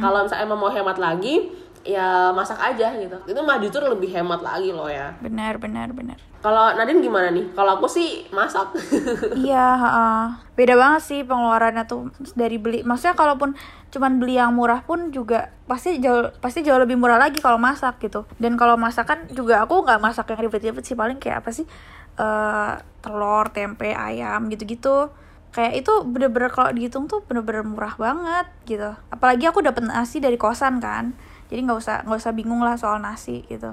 Kalau 0.00 0.24
misalnya 0.24 0.44
emang 0.46 0.60
mau 0.60 0.72
hemat 0.72 0.96
lagi 0.96 1.52
ya 1.84 2.32
masak 2.32 2.56
aja 2.56 2.96
gitu 2.96 3.12
itu 3.24 3.40
mah 3.40 3.60
justru 3.60 3.84
lebih 3.84 4.08
hemat 4.08 4.40
lagi 4.40 4.72
loh 4.72 4.88
ya 4.88 5.12
Benar, 5.20 5.60
benar, 5.60 5.92
benar. 5.92 6.16
kalau 6.40 6.72
Nadine 6.72 7.00
gimana 7.00 7.28
nih 7.28 7.52
kalau 7.52 7.76
aku 7.76 7.84
sih 7.86 8.24
masak 8.28 8.72
Iya, 9.44 9.66
heeh. 9.76 10.22
beda 10.54 10.74
banget 10.74 11.02
sih 11.04 11.20
pengeluarannya 11.22 11.84
tuh 11.84 12.08
dari 12.32 12.56
beli. 12.56 12.80
Maksudnya 12.84 13.12
kalaupun 13.12 13.52
cuman 13.90 14.12
beli 14.16 14.36
yang 14.36 14.52
murah 14.52 14.80
pun 14.80 15.10
juga 15.10 15.52
pasti 15.64 15.98
jauh 15.98 16.30
pasti 16.38 16.60
jauh 16.60 16.78
lebih 16.78 16.96
murah 16.96 17.16
lagi 17.16 17.40
kalau 17.40 17.56
masak 17.56 18.00
gitu. 18.00 18.24
Dan 18.36 18.56
kalau 18.56 18.76
masakan 18.76 19.28
juga 19.32 19.64
aku 19.64 19.84
nggak 19.84 20.00
masak 20.00 20.32
yang 20.32 20.40
ribet-ribet 20.44 20.84
sih 20.84 20.94
paling 20.94 21.16
kayak 21.18 21.44
apa 21.44 21.50
sih 21.50 21.66
eh 22.14 22.72
telur, 23.00 23.50
tempe, 23.50 23.90
ayam 23.92 24.46
gitu-gitu. 24.48 25.10
Kayak 25.50 25.86
itu 25.86 25.92
bener-bener 26.04 26.50
kalau 26.50 26.70
dihitung 26.70 27.06
tuh 27.06 27.22
bener-bener 27.24 27.62
murah 27.62 27.94
banget 27.96 28.46
gitu. 28.64 28.90
Apalagi 29.10 29.44
aku 29.46 29.60
dapet 29.60 29.84
nasi 29.84 30.18
dari 30.18 30.36
kosan 30.36 30.78
kan. 30.78 31.12
Jadi 31.46 31.60
nggak 31.62 31.78
usah 31.78 31.96
nggak 32.02 32.18
usah 32.18 32.32
bingung 32.32 32.60
lah 32.60 32.74
soal 32.74 32.98
nasi 32.98 33.44
gitu. 33.44 33.72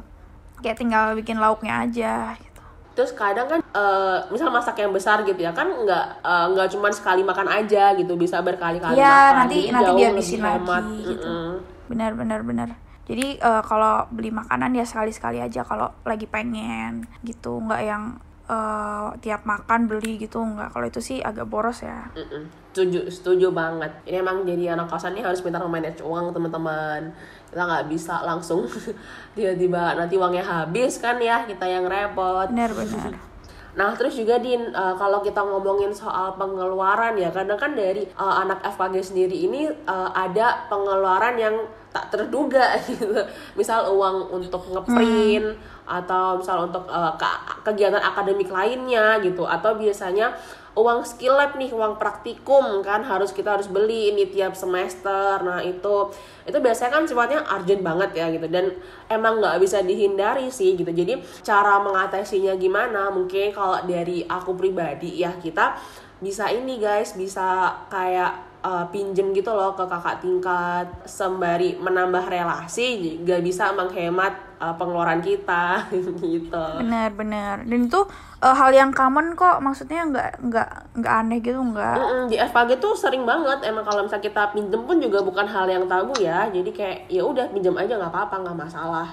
Kayak 0.59 0.77
tinggal 0.77 1.05
bikin 1.13 1.37
lauknya 1.37 1.81
aja 1.81 2.13
gitu. 2.35 2.49
terus 2.91 3.15
kadang 3.15 3.47
kan 3.47 3.63
eh, 3.63 4.17
misal 4.27 4.51
masak 4.51 4.75
yang 4.77 4.91
besar 4.91 5.23
gitu 5.23 5.39
ya 5.39 5.49
kan 5.49 5.63
nggak 5.65 6.05
eh, 6.21 6.45
nggak 6.51 6.67
cuma 6.69 6.91
sekali 6.91 7.23
makan 7.23 7.47
aja 7.49 7.95
gitu 7.95 8.13
bisa 8.15 8.37
berkali-kali 8.39 8.93
Iya, 8.93 9.07
makan 9.07 9.35
nanti 9.39 9.57
Jadi 9.57 9.71
nanti 9.71 9.91
dihabisin 9.95 10.39
lagi 10.39 10.59
hemat. 10.59 10.83
gitu. 11.01 11.23
Mm-mm. 11.25 11.51
Benar 11.87 12.11
benar 12.13 12.39
benar. 12.43 12.69
Jadi 13.01 13.39
eh, 13.39 13.61
kalau 13.63 14.05
beli 14.09 14.29
makanan 14.29 14.71
ya 14.71 14.83
sekali-sekali 14.83 15.39
aja 15.39 15.63
kalau 15.63 15.87
lagi 16.03 16.27
pengen 16.27 17.07
gitu, 17.21 17.57
nggak 17.59 17.81
yang 17.81 18.03
eh, 18.51 19.07
tiap 19.23 19.47
makan 19.47 19.87
beli 19.87 20.19
gitu 20.19 20.43
nggak. 20.43 20.75
Kalau 20.75 20.85
itu 20.85 20.99
sih 20.99 21.17
agak 21.23 21.47
boros 21.47 21.81
ya. 21.81 22.11
Mm-mm. 22.11 22.51
Setuju, 22.71 23.07
setuju 23.07 23.47
banget. 23.55 23.91
Ini 24.03 24.19
emang 24.19 24.43
jadi 24.43 24.75
anak 24.75 24.91
kosan 24.91 25.15
ini 25.15 25.23
harus 25.23 25.39
pintar 25.39 25.63
manage 25.63 26.03
uang 26.03 26.35
teman-teman. 26.35 27.15
Kita 27.47 27.63
nggak 27.63 27.85
bisa 27.87 28.23
langsung 28.27 28.67
tiba-tiba 29.35 29.95
nanti 29.95 30.15
uangnya 30.19 30.43
habis 30.43 30.99
kan 30.99 31.19
ya 31.23 31.47
kita 31.47 31.63
yang 31.63 31.87
repot. 31.87 32.51
Benar 32.51 32.71
benar. 32.75 33.11
Nah 33.71 33.95
terus 33.95 34.19
juga 34.19 34.35
din 34.35 34.59
uh, 34.75 34.95
kalau 34.99 35.23
kita 35.23 35.39
ngomongin 35.39 35.95
soal 35.95 36.35
pengeluaran 36.35 37.15
ya 37.15 37.31
kadang 37.31 37.55
kan 37.55 37.71
dari 37.71 38.03
uh, 38.19 38.43
anak 38.43 38.59
FKG 38.67 38.95
sendiri 38.99 39.47
ini 39.47 39.71
uh, 39.87 40.11
ada 40.11 40.67
pengeluaran 40.67 41.39
yang 41.39 41.55
tak 41.91 42.11
terduga 42.11 42.75
gitu. 42.87 43.15
Misal 43.55 43.87
uang 43.91 44.31
untuk 44.31 44.67
ngeprint 44.71 45.55
atau 45.87 46.39
misal 46.39 46.69
untuk 46.69 46.85
uh, 46.87 47.13
ke- 47.19 47.65
kegiatan 47.67 48.01
akademik 48.01 48.49
lainnya 48.49 49.19
gitu. 49.19 49.43
Atau 49.45 49.75
biasanya 49.75 50.33
uang 50.71 51.03
skill 51.03 51.35
lab 51.35 51.59
nih 51.59 51.67
uang 51.75 51.99
praktikum 51.99 52.79
kan 52.79 53.03
harus 53.03 53.35
kita 53.35 53.59
harus 53.59 53.67
beli 53.67 54.15
ini 54.15 54.23
tiap 54.31 54.55
semester. 54.55 55.43
Nah 55.43 55.59
itu 55.59 56.07
itu 56.47 56.57
biasanya 56.63 56.91
kan 56.95 57.03
sifatnya 57.03 57.43
urgent 57.43 57.83
banget 57.83 58.11
ya 58.15 58.31
gitu. 58.31 58.47
Dan 58.47 58.71
emang 59.11 59.43
nggak 59.43 59.59
bisa 59.59 59.83
dihindari 59.83 60.47
sih 60.47 60.79
gitu. 60.79 60.87
Jadi 60.87 61.19
cara 61.43 61.75
mengatasinya 61.83 62.55
gimana? 62.55 63.11
Mungkin 63.11 63.51
kalau 63.51 63.83
dari 63.83 64.23
aku 64.23 64.55
pribadi 64.55 65.19
ya 65.19 65.35
kita 65.35 65.75
bisa 66.21 66.47
ini 66.53 66.77
guys 66.77 67.17
bisa 67.17 67.73
kayak 67.89 68.63
uh, 68.63 68.85
pinjem 68.93 69.33
gitu 69.33 69.51
loh 69.51 69.73
ke 69.75 69.83
kakak 69.89 70.23
tingkat 70.23 70.87
sembari 71.03 71.75
menambah 71.83 72.31
relasi. 72.31 73.19
Juga 73.19 73.43
bisa 73.43 73.75
menghemat 73.75 74.50
uh, 74.61 74.73
pengeluaran 74.77 75.19
kita 75.25 75.89
gitu 76.21 76.65
Benar 76.77 77.09
benar. 77.17 77.65
Dan 77.65 77.89
itu 77.89 78.05
eh, 78.45 78.53
hal 78.53 78.69
yang 78.69 78.93
common 78.93 79.33
kok. 79.33 79.57
Maksudnya 79.57 80.05
nggak 80.05 80.29
nggak 80.45 80.69
nggak 81.01 81.13
aneh 81.25 81.39
gitu 81.41 81.57
nggak. 81.57 81.97
Mm-mm, 81.97 82.23
di 82.29 82.37
FKG 82.37 82.77
tuh 82.77 82.93
sering 82.93 83.25
banget 83.25 83.65
emang 83.65 83.81
kalau 83.81 84.05
misalnya 84.05 84.29
kita 84.29 84.43
pinjem 84.53 84.81
pun 84.85 85.01
juga 85.01 85.25
bukan 85.25 85.49
hal 85.49 85.65
yang 85.65 85.89
tabu 85.89 86.13
ya 86.21 86.45
jadi 86.53 86.69
kayak 86.69 86.97
ya 87.09 87.25
udah 87.25 87.49
pinjam 87.49 87.73
aja 87.73 87.97
nggak 87.97 88.13
apa-apa 88.13 88.35
nggak 88.45 88.57
masalah 88.69 89.07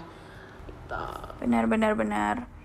gitu. 0.68 1.06
Benar 1.40 1.64
benar 1.64 1.92
benar. 1.96 2.57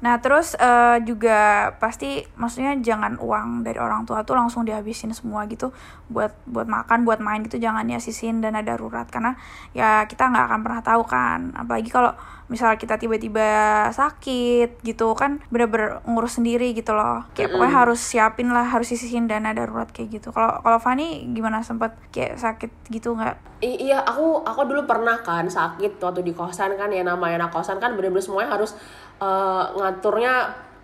Nah 0.00 0.16
terus 0.20 0.56
eh, 0.56 0.98
juga 1.04 1.70
pasti 1.76 2.24
maksudnya 2.40 2.72
jangan 2.80 3.20
uang 3.20 3.64
dari 3.64 3.76
orang 3.76 4.08
tua 4.08 4.24
tuh 4.24 4.36
langsung 4.36 4.64
dihabisin 4.64 5.12
semua 5.12 5.44
gitu. 5.48 5.72
Buat 6.08 6.32
buat 6.48 6.66
makan 6.66 7.04
buat 7.04 7.20
main 7.20 7.44
gitu 7.44 7.60
jangan 7.60 7.84
ya 7.86 8.00
sisin 8.00 8.40
dana 8.40 8.64
darurat 8.64 9.06
karena 9.08 9.36
ya 9.76 10.08
kita 10.08 10.32
nggak 10.32 10.44
akan 10.48 10.60
pernah 10.64 10.82
tahu 10.82 11.02
kan. 11.04 11.52
Apalagi 11.52 11.92
kalau 11.92 12.16
misal 12.50 12.74
kita 12.74 12.98
tiba-tiba 12.98 13.46
sakit 13.94 14.82
gitu 14.82 15.14
kan 15.14 15.38
bener-bener 15.54 16.02
ngurus 16.02 16.42
sendiri 16.42 16.74
gitu 16.74 16.96
loh. 16.96 17.22
Kayak 17.36 17.54
pokoknya 17.54 17.74
harus 17.86 18.00
siapin 18.02 18.50
lah 18.50 18.66
harus 18.66 18.90
sisihin 18.90 19.30
dana 19.30 19.54
darurat 19.54 19.86
kayak 19.92 20.18
gitu. 20.18 20.34
Kalau 20.34 20.58
kalau 20.64 20.78
Fani 20.82 21.30
gimana? 21.30 21.62
Sempet 21.62 21.94
kayak 22.10 22.40
sakit 22.40 22.72
gitu 22.90 23.14
nggak? 23.14 23.36
I- 23.62 23.92
iya 23.92 24.02
aku 24.02 24.42
aku 24.42 24.64
dulu 24.66 24.88
pernah 24.88 25.20
kan 25.20 25.46
sakit 25.46 26.00
waktu 26.00 26.24
di 26.24 26.32
kosan 26.32 26.74
kan 26.74 26.88
ya 26.90 27.04
namanya 27.04 27.46
anak 27.46 27.52
kosan 27.54 27.76
kan 27.78 27.92
bener-bener 27.94 28.24
semuanya 28.24 28.56
harus 28.56 28.74
eh, 29.20 29.64
ngaturnya 29.76 30.32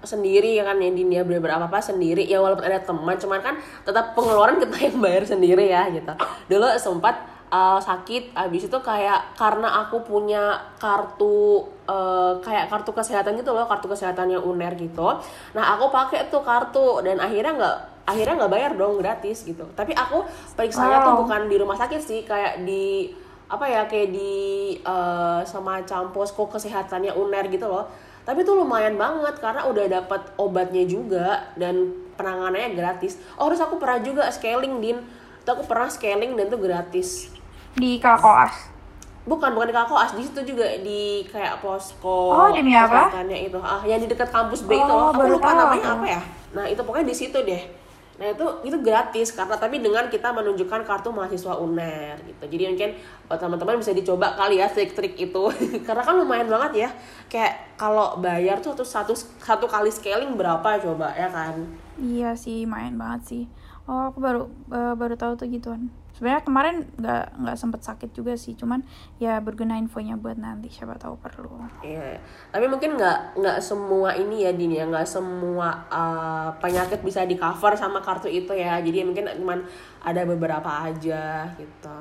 sendiri 0.07 0.55
ya 0.55 0.63
kan 0.63 0.79
ya 0.79 0.93
Dinda 0.95 1.25
bener-bener 1.27 1.59
apa 1.59 1.67
apa 1.67 1.81
sendiri. 1.83 2.23
Ya 2.29 2.39
walaupun 2.39 2.63
ada 2.63 2.79
teman 2.79 3.17
cuman 3.17 3.41
kan 3.43 3.55
tetap 3.83 4.15
pengeluaran 4.15 4.61
kita 4.61 4.77
yang 4.93 4.99
bayar 5.01 5.25
sendiri 5.27 5.67
ya 5.67 5.89
gitu. 5.91 6.13
Dulu 6.47 6.67
sempat 6.79 7.17
eh, 7.51 7.81
sakit 7.81 8.37
abis 8.37 8.69
itu 8.69 8.79
kayak 8.79 9.35
karena 9.35 9.83
aku 9.83 10.05
punya 10.05 10.55
kartu 10.79 11.65
eh, 11.89 12.33
kayak 12.39 12.71
kartu 12.71 12.91
kesehatan 12.93 13.35
gitu 13.35 13.51
loh 13.51 13.67
kartu 13.67 13.91
kesehatan 13.91 14.31
yang 14.31 14.43
uner 14.45 14.73
gitu. 14.79 15.09
Nah 15.57 15.65
aku 15.75 15.91
pakai 15.91 16.31
tuh 16.31 16.45
kartu 16.47 17.03
dan 17.03 17.19
akhirnya 17.19 17.53
nggak 17.57 17.77
akhirnya 18.07 18.35
nggak 18.39 18.53
bayar 18.53 18.71
dong 18.79 19.03
gratis 19.03 19.43
gitu. 19.43 19.67
Tapi 19.75 19.91
aku 19.91 20.23
periksanya 20.55 21.03
tuh 21.03 21.19
Wow. 21.19 21.21
bukan 21.27 21.41
di 21.51 21.57
rumah 21.59 21.75
sakit 21.75 21.99
sih 21.99 22.21
kayak 22.23 22.63
di 22.63 23.11
apa 23.47 23.63
ya 23.67 23.83
kayak 23.87 24.11
di 24.11 24.35
eh, 24.79 25.41
semacam 25.43 26.11
posko 26.11 26.47
kesehatannya 26.47 27.11
uner 27.11 27.47
gitu 27.47 27.67
loh 27.67 27.87
tapi 28.27 28.43
tuh 28.43 28.59
lumayan 28.59 28.99
banget 28.99 29.39
karena 29.39 29.63
udah 29.71 29.87
dapat 29.87 30.35
obatnya 30.35 30.83
juga 30.83 31.47
dan 31.55 31.95
penanganannya 32.19 32.75
gratis. 32.75 33.23
Oh 33.39 33.47
terus 33.47 33.63
aku 33.63 33.79
pernah 33.79 34.03
juga 34.03 34.27
scaling 34.27 34.83
din. 34.83 34.99
Tuh 35.47 35.55
aku 35.55 35.63
pernah 35.63 35.87
scaling 35.87 36.35
dan 36.35 36.51
tuh 36.51 36.59
gratis. 36.59 37.31
Di 37.79 38.03
kelas 38.03 38.75
bukan 39.27 39.59
bukan 39.59 39.67
di 39.67 39.75
Kalkoas 39.75 40.15
di 40.15 40.23
situ 40.23 40.55
juga 40.55 40.67
di 40.79 41.27
kayak 41.27 41.59
posko 41.59 42.31
Oh, 42.31 42.49
demi 42.55 42.79
apa? 42.79 43.11
itu. 43.27 43.59
Ah 43.59 43.83
yang 43.83 43.99
di 43.99 44.07
dekat 44.07 44.31
kampus 44.31 44.63
B 44.63 44.75
itu. 44.75 44.87
Oh, 44.87 45.11
loh 45.11 45.15
aku 45.15 45.23
lupa 45.35 45.51
namanya 45.55 45.99
apa 45.99 46.07
ya. 46.07 46.21
Nah 46.55 46.65
itu 46.71 46.79
pokoknya 46.83 47.07
di 47.11 47.17
situ 47.17 47.39
deh 47.43 47.86
nah 48.17 48.33
itu 48.33 48.47
itu 48.65 48.77
gratis 48.81 49.37
karena 49.37 49.61
tapi 49.61 49.85
dengan 49.85 50.09
kita 50.09 50.33
menunjukkan 50.33 50.89
kartu 50.89 51.13
mahasiswa 51.13 51.53
UNER 51.61 52.17
gitu 52.25 52.45
jadi 52.49 52.73
mungkin 52.73 52.91
buat 53.29 53.37
teman-teman 53.37 53.77
bisa 53.77 53.93
dicoba 53.93 54.33
kali 54.33 54.57
ya 54.61 54.69
trik-trik 54.73 55.21
itu 55.21 55.43
karena 55.87 56.03
kan 56.03 56.15
lumayan 56.17 56.49
banget 56.49 56.89
ya 56.89 56.91
kayak 57.29 57.77
kalau 57.77 58.17
bayar 58.17 58.57
tuh 58.65 58.73
satu 58.81 59.13
satu 59.17 59.69
kali 59.69 59.93
scaling 59.93 60.33
berapa 60.33 60.81
coba 60.81 61.13
ya 61.13 61.29
kan 61.29 61.61
Iya 61.97 62.37
sih, 62.37 62.69
main 62.69 62.93
banget 63.01 63.21
sih. 63.25 63.43
Oh, 63.89 64.13
aku 64.13 64.21
baru 64.21 64.53
eh, 64.69 64.93
baru 64.93 65.17
tahu 65.17 65.33
tuh 65.41 65.49
gituan. 65.49 65.89
Sebenarnya 66.17 66.43
kemarin 66.49 66.77
nggak 66.97 67.25
nggak 67.45 67.57
sempet 67.61 67.81
sakit 67.85 68.11
juga 68.17 68.33
sih, 68.41 68.57
cuman 68.57 68.81
ya 69.21 69.37
berguna 69.45 69.77
infonya 69.77 70.17
buat 70.17 70.41
nanti 70.41 70.73
siapa 70.73 70.97
tahu 70.97 71.21
perlu. 71.21 71.61
Iya, 71.85 72.17
tapi 72.49 72.65
mungkin 72.73 72.97
nggak 72.97 73.37
nggak 73.37 73.59
semua 73.61 74.17
ini 74.17 74.49
ya 74.49 74.57
Din 74.57 74.73
ya, 74.73 74.89
nggak 74.89 75.05
semua 75.05 75.85
uh, 75.93 76.49
penyakit 76.57 77.05
bisa 77.05 77.29
di 77.29 77.37
cover 77.37 77.77
sama 77.77 78.01
kartu 78.01 78.33
itu 78.33 78.57
ya. 78.57 78.81
Jadi 78.81 79.05
mungkin 79.05 79.29
cuman 79.29 79.61
ada 80.01 80.25
beberapa 80.25 80.89
aja 80.89 81.53
gitu. 81.61 81.99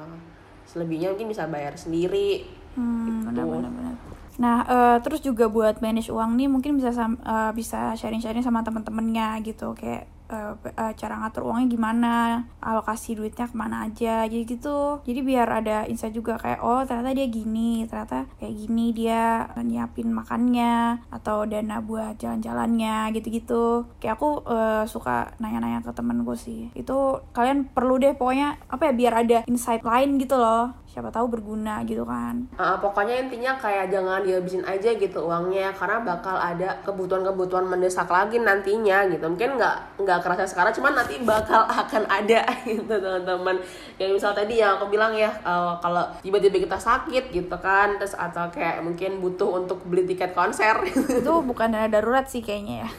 Selebihnya 0.63 1.11
mungkin 1.11 1.27
bisa 1.27 1.43
bayar 1.51 1.75
sendiri. 1.75 2.47
Hmm, 2.79 3.23
Gitu. 3.23 3.35
benar-benar. 3.35 3.71
benar. 3.71 3.95
Nah, 4.35 4.57
eh, 4.67 4.97
terus 4.99 5.23
juga 5.23 5.47
buat 5.47 5.79
manage 5.79 6.11
uang 6.11 6.35
nih 6.35 6.51
mungkin 6.51 6.75
bisa 6.75 6.91
eh, 6.91 7.51
bisa 7.55 7.95
sharing-sharing 7.95 8.43
sama 8.43 8.63
teman-temannya 8.67 9.43
gitu, 9.47 9.71
kayak 9.75 10.07
eh, 10.29 10.53
eh, 10.55 10.93
cara 10.97 11.15
ngatur 11.21 11.45
uangnya 11.47 11.67
gimana, 11.71 12.15
alokasi 12.61 13.17
duitnya 13.17 13.45
ke 13.49 13.55
mana 13.55 13.85
aja, 13.89 14.25
jadi 14.25 14.43
gitu. 14.45 15.01
Jadi 15.05 15.19
biar 15.21 15.47
ada 15.61 15.85
insight 15.85 16.15
juga 16.15 16.37
kayak 16.39 16.59
oh 16.61 16.81
ternyata 16.85 17.13
dia 17.13 17.27
gini, 17.29 17.85
ternyata 17.89 18.25
kayak 18.39 18.53
gini 18.55 18.85
dia 18.95 19.49
nyiapin 19.61 20.09
makannya 20.09 21.03
atau 21.09 21.45
dana 21.45 21.81
buat 21.81 22.17
jalan-jalannya 22.21 23.13
gitu-gitu. 23.15 23.85
Kayak 24.01 24.17
aku 24.21 24.29
eh, 24.47 24.83
suka 24.89 25.35
nanya-nanya 25.41 25.85
ke 25.85 25.91
temenku 25.93 26.33
sih. 26.37 26.69
Itu 26.73 27.21
kalian 27.35 27.71
perlu 27.73 28.01
deh 28.01 28.13
pokoknya 28.17 28.57
apa 28.69 28.91
ya 28.91 28.93
biar 28.93 29.13
ada 29.25 29.37
insight 29.49 29.83
lain 29.85 30.17
gitu 30.21 30.35
loh. 30.37 30.73
Siapa 30.95 31.11
tahu 31.11 31.27
berguna 31.27 31.83
gitu 31.83 32.07
kan. 32.07 32.47
Uh, 32.55 32.79
pokoknya 32.79 33.27
intinya 33.27 33.59
kayak 33.59 33.91
jangan 33.91 34.23
dihabisin 34.23 34.63
aja 34.63 34.95
gitu 34.95 35.27
uangnya 35.27 35.75
karena 35.75 35.99
bakal 36.07 36.39
ada 36.39 36.79
kebutuhan-kebutuhan 36.87 37.67
mendesak 37.67 38.07
lagi 38.07 38.39
nantinya 38.39 39.03
gitu 39.11 39.27
mungkin 39.27 39.59
nggak 39.59 39.99
nggak 39.99 40.19
kerasa 40.23 40.47
sekarang 40.47 40.71
cuman 40.71 41.03
nanti 41.03 41.19
bakal 41.19 41.67
akan 41.83 42.07
ada 42.07 42.47
gitu 42.63 42.87
teman-teman 42.87 43.59
kayak 43.99 44.15
misal 44.15 44.31
tadi 44.31 44.63
yang 44.63 44.79
aku 44.79 44.87
bilang 44.87 45.11
ya 45.11 45.27
uh, 45.43 45.75
kalau 45.83 46.07
tiba-tiba 46.23 46.63
kita 46.63 46.79
sakit 46.79 47.35
gitu 47.35 47.57
kan 47.59 47.99
terus 47.99 48.15
atau 48.15 48.47
kayak 48.47 48.79
mungkin 48.79 49.19
butuh 49.19 49.59
untuk 49.59 49.83
beli 49.83 50.07
tiket 50.07 50.31
konser 50.31 50.79
itu 51.19 51.33
bukan 51.43 51.75
dana 51.75 51.91
darurat 51.91 52.23
sih 52.23 52.39
kayaknya 52.39 52.87
ya 52.87 52.89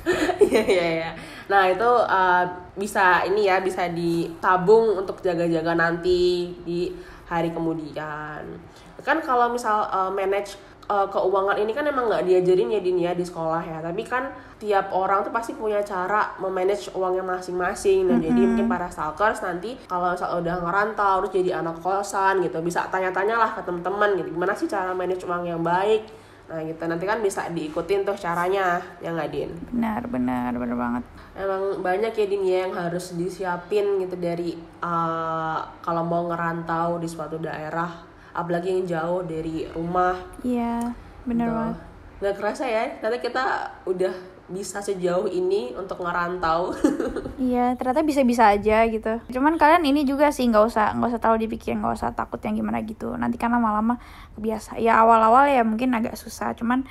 Iya 0.47 0.63
iya 0.69 0.87
iya. 1.01 1.11
Nah 1.49 1.71
itu 1.71 1.91
uh, 2.07 2.45
bisa 2.77 3.25
ini 3.25 3.49
ya 3.49 3.63
bisa 3.63 3.89
ditabung 3.91 5.01
untuk 5.01 5.23
jaga-jaga 5.25 5.73
nanti 5.73 6.53
di 6.63 6.93
hari 7.27 7.51
kemudian. 7.51 8.43
Kan 9.03 9.19
kalau 9.23 9.51
misal 9.51 9.87
uh, 9.91 10.11
manage 10.11 10.59
uh, 10.87 11.07
keuangan 11.11 11.59
ini 11.59 11.75
kan 11.75 11.85
emang 11.87 12.07
nggak 12.07 12.25
diajarin 12.27 12.71
ya 12.71 12.81
Din 12.81 12.99
ya 13.03 13.13
di 13.13 13.27
sekolah 13.27 13.63
ya. 13.63 13.79
Tapi 13.83 14.03
kan 14.07 14.31
tiap 14.57 14.89
orang 14.95 15.21
tuh 15.27 15.35
pasti 15.35 15.53
punya 15.53 15.83
cara 15.85 16.33
memanage 16.41 16.91
uangnya 16.95 17.27
masing-masing. 17.27 18.09
Nah 18.09 18.19
jadi 18.23 18.41
mungkin 18.41 18.67
para 18.71 18.89
stalkers 18.89 19.43
nanti 19.45 19.77
kalau 19.91 20.15
misal 20.15 20.41
udah 20.41 20.57
ngerantau 20.63 21.15
terus 21.27 21.33
jadi 21.43 21.51
anak 21.61 21.83
kosan 21.83 22.41
gitu 22.41 22.63
bisa 22.65 22.87
tanya-tanya 22.89 23.37
lah 23.37 23.51
ke 23.53 23.61
teman-teman 23.67 24.17
gitu 24.17 24.33
gimana 24.33 24.55
sih 24.57 24.71
cara 24.71 24.95
manage 24.97 25.27
uang 25.27 25.45
yang 25.45 25.61
baik. 25.61 26.26
Nah 26.47 26.63
gitu 26.63 26.79
nanti 26.87 27.03
kan 27.03 27.19
bisa 27.19 27.51
diikutin 27.51 28.07
tuh 28.07 28.15
caranya 28.15 28.79
ya 29.03 29.11
nggak 29.11 29.31
Din? 29.31 29.51
benar 29.71 30.07
benar 30.07 30.55
benar 30.55 30.77
banget 30.77 31.05
Emang 31.35 31.83
banyak 31.83 32.13
ya 32.15 32.27
Din 32.27 32.43
ya 32.43 32.59
yang 32.65 32.73
harus 32.73 33.13
disiapin 33.13 33.99
gitu 33.99 34.15
dari 34.15 34.55
uh, 34.79 35.59
kalau 35.81 36.01
mau 36.01 36.31
ngerantau 36.31 36.97
di 36.97 37.05
suatu 37.05 37.37
daerah, 37.37 37.91
apalagi 38.33 38.73
yang 38.73 38.87
jauh 38.87 39.21
dari 39.21 39.67
rumah. 39.69 40.17
iya 40.41 40.81
benar 41.25 41.47
Gitu. 41.47 41.57
banget 41.59 41.77
Nggak 42.17 42.35
kerasa 42.41 42.65
ya, 42.65 42.83
ternyata 42.97 43.19
kita 43.21 43.45
udah 43.85 44.15
bisa 44.47 44.79
sejauh 44.79 45.27
ini 45.27 45.75
untuk 45.75 46.03
ngerantau. 46.03 46.71
iya 47.37 47.77
ternyata 47.77 48.01
bisa 48.01 48.25
bisa 48.25 48.49
aja 48.49 48.87
gitu 48.89 49.21
cuman 49.29 49.61
kalian 49.61 49.85
ini 49.85 50.09
juga 50.09 50.33
sih 50.33 50.49
nggak 50.49 50.65
usah 50.73 50.97
nggak 50.97 51.09
usah 51.13 51.21
terlalu 51.21 51.39
dipikirin 51.47 51.85
nggak 51.85 51.95
usah 52.01 52.11
takut 52.17 52.41
yang 52.41 52.57
gimana 52.57 52.81
gitu 52.83 53.13
nanti 53.15 53.37
kan 53.37 53.53
lama-lama 53.53 54.01
kebiasa 54.39 54.81
ya 54.81 55.05
awal-awal 55.05 55.45
ya 55.45 55.61
mungkin 55.61 55.93
agak 55.93 56.17
susah 56.17 56.57
cuman 56.57 56.89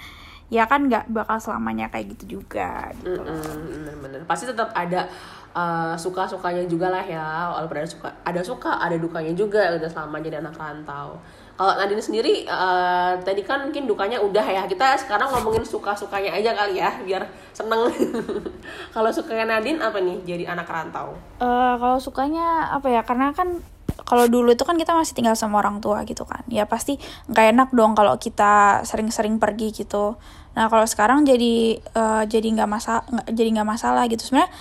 ya 0.53 0.69
kan 0.69 0.85
nggak 0.85 1.09
bakal 1.09 1.41
selamanya 1.41 1.89
kayak 1.89 2.13
gitu 2.13 2.37
juga 2.39 2.93
gitu 3.01 3.17
Mm-mm, 3.17 3.85
Bener-bener. 3.85 4.21
Pasti 4.29 4.45
tetap 4.45 4.69
ada 4.77 5.09
uh, 5.57 5.97
suka-sukanya 5.97 6.69
juga 6.69 6.93
lah 6.93 7.01
ya. 7.01 7.49
Walaupun 7.57 7.77
ada 7.81 7.89
suka, 7.89 8.09
ada 8.21 8.41
suka, 8.45 8.71
ada 8.77 8.93
dukanya 8.99 9.33
juga 9.33 9.73
udah 9.73 9.89
selama 9.89 10.21
jadi 10.21 10.45
anak 10.45 10.53
rantau. 10.53 11.17
Kalau 11.55 11.71
Nadine 11.79 12.03
sendiri 12.03 12.43
uh, 12.51 13.15
tadi 13.23 13.39
kan 13.39 13.63
mungkin 13.63 13.87
dukanya 13.87 14.19
udah 14.19 14.43
ya. 14.43 14.63
Kita 14.67 14.99
sekarang 14.99 15.31
ngomongin 15.31 15.63
suka-sukanya 15.63 16.35
aja 16.35 16.51
kali 16.51 16.83
ya, 16.83 16.91
biar 16.99 17.23
seneng. 17.55 17.87
Kalau 18.95 19.09
sukanya 19.15 19.55
Nadine 19.55 19.79
apa 19.79 20.03
nih 20.03 20.19
jadi 20.27 20.51
anak 20.51 20.67
rantau? 20.67 21.15
Eh, 21.39 21.75
kalau 21.79 21.99
sukanya 21.99 22.71
apa 22.71 22.87
ya 22.91 23.03
karena 23.03 23.31
kan 23.35 23.59
kalau 24.03 24.27
dulu 24.27 24.51
itu 24.51 24.63
kan 24.67 24.75
kita 24.75 24.91
masih 24.91 25.15
tinggal 25.15 25.35
sama 25.35 25.59
orang 25.63 25.79
tua 25.79 26.03
gitu 26.03 26.27
kan 26.27 26.43
ya 26.51 26.67
pasti 26.67 26.99
nggak 27.31 27.45
enak 27.55 27.69
dong 27.71 27.95
kalau 27.95 28.15
kita 28.19 28.83
sering-sering 28.83 29.39
pergi 29.39 29.71
gitu 29.71 30.19
nah 30.55 30.67
kalau 30.71 30.83
sekarang 30.87 31.23
jadi 31.23 31.79
eh, 31.79 32.23
jadi 32.27 32.47
nggak 32.55 32.69
masalah 32.69 33.03
jadi 33.27 33.49
nggak 33.59 33.67
masalah 33.67 34.03
gitu 34.07 34.23
sebenarnya 34.23 34.51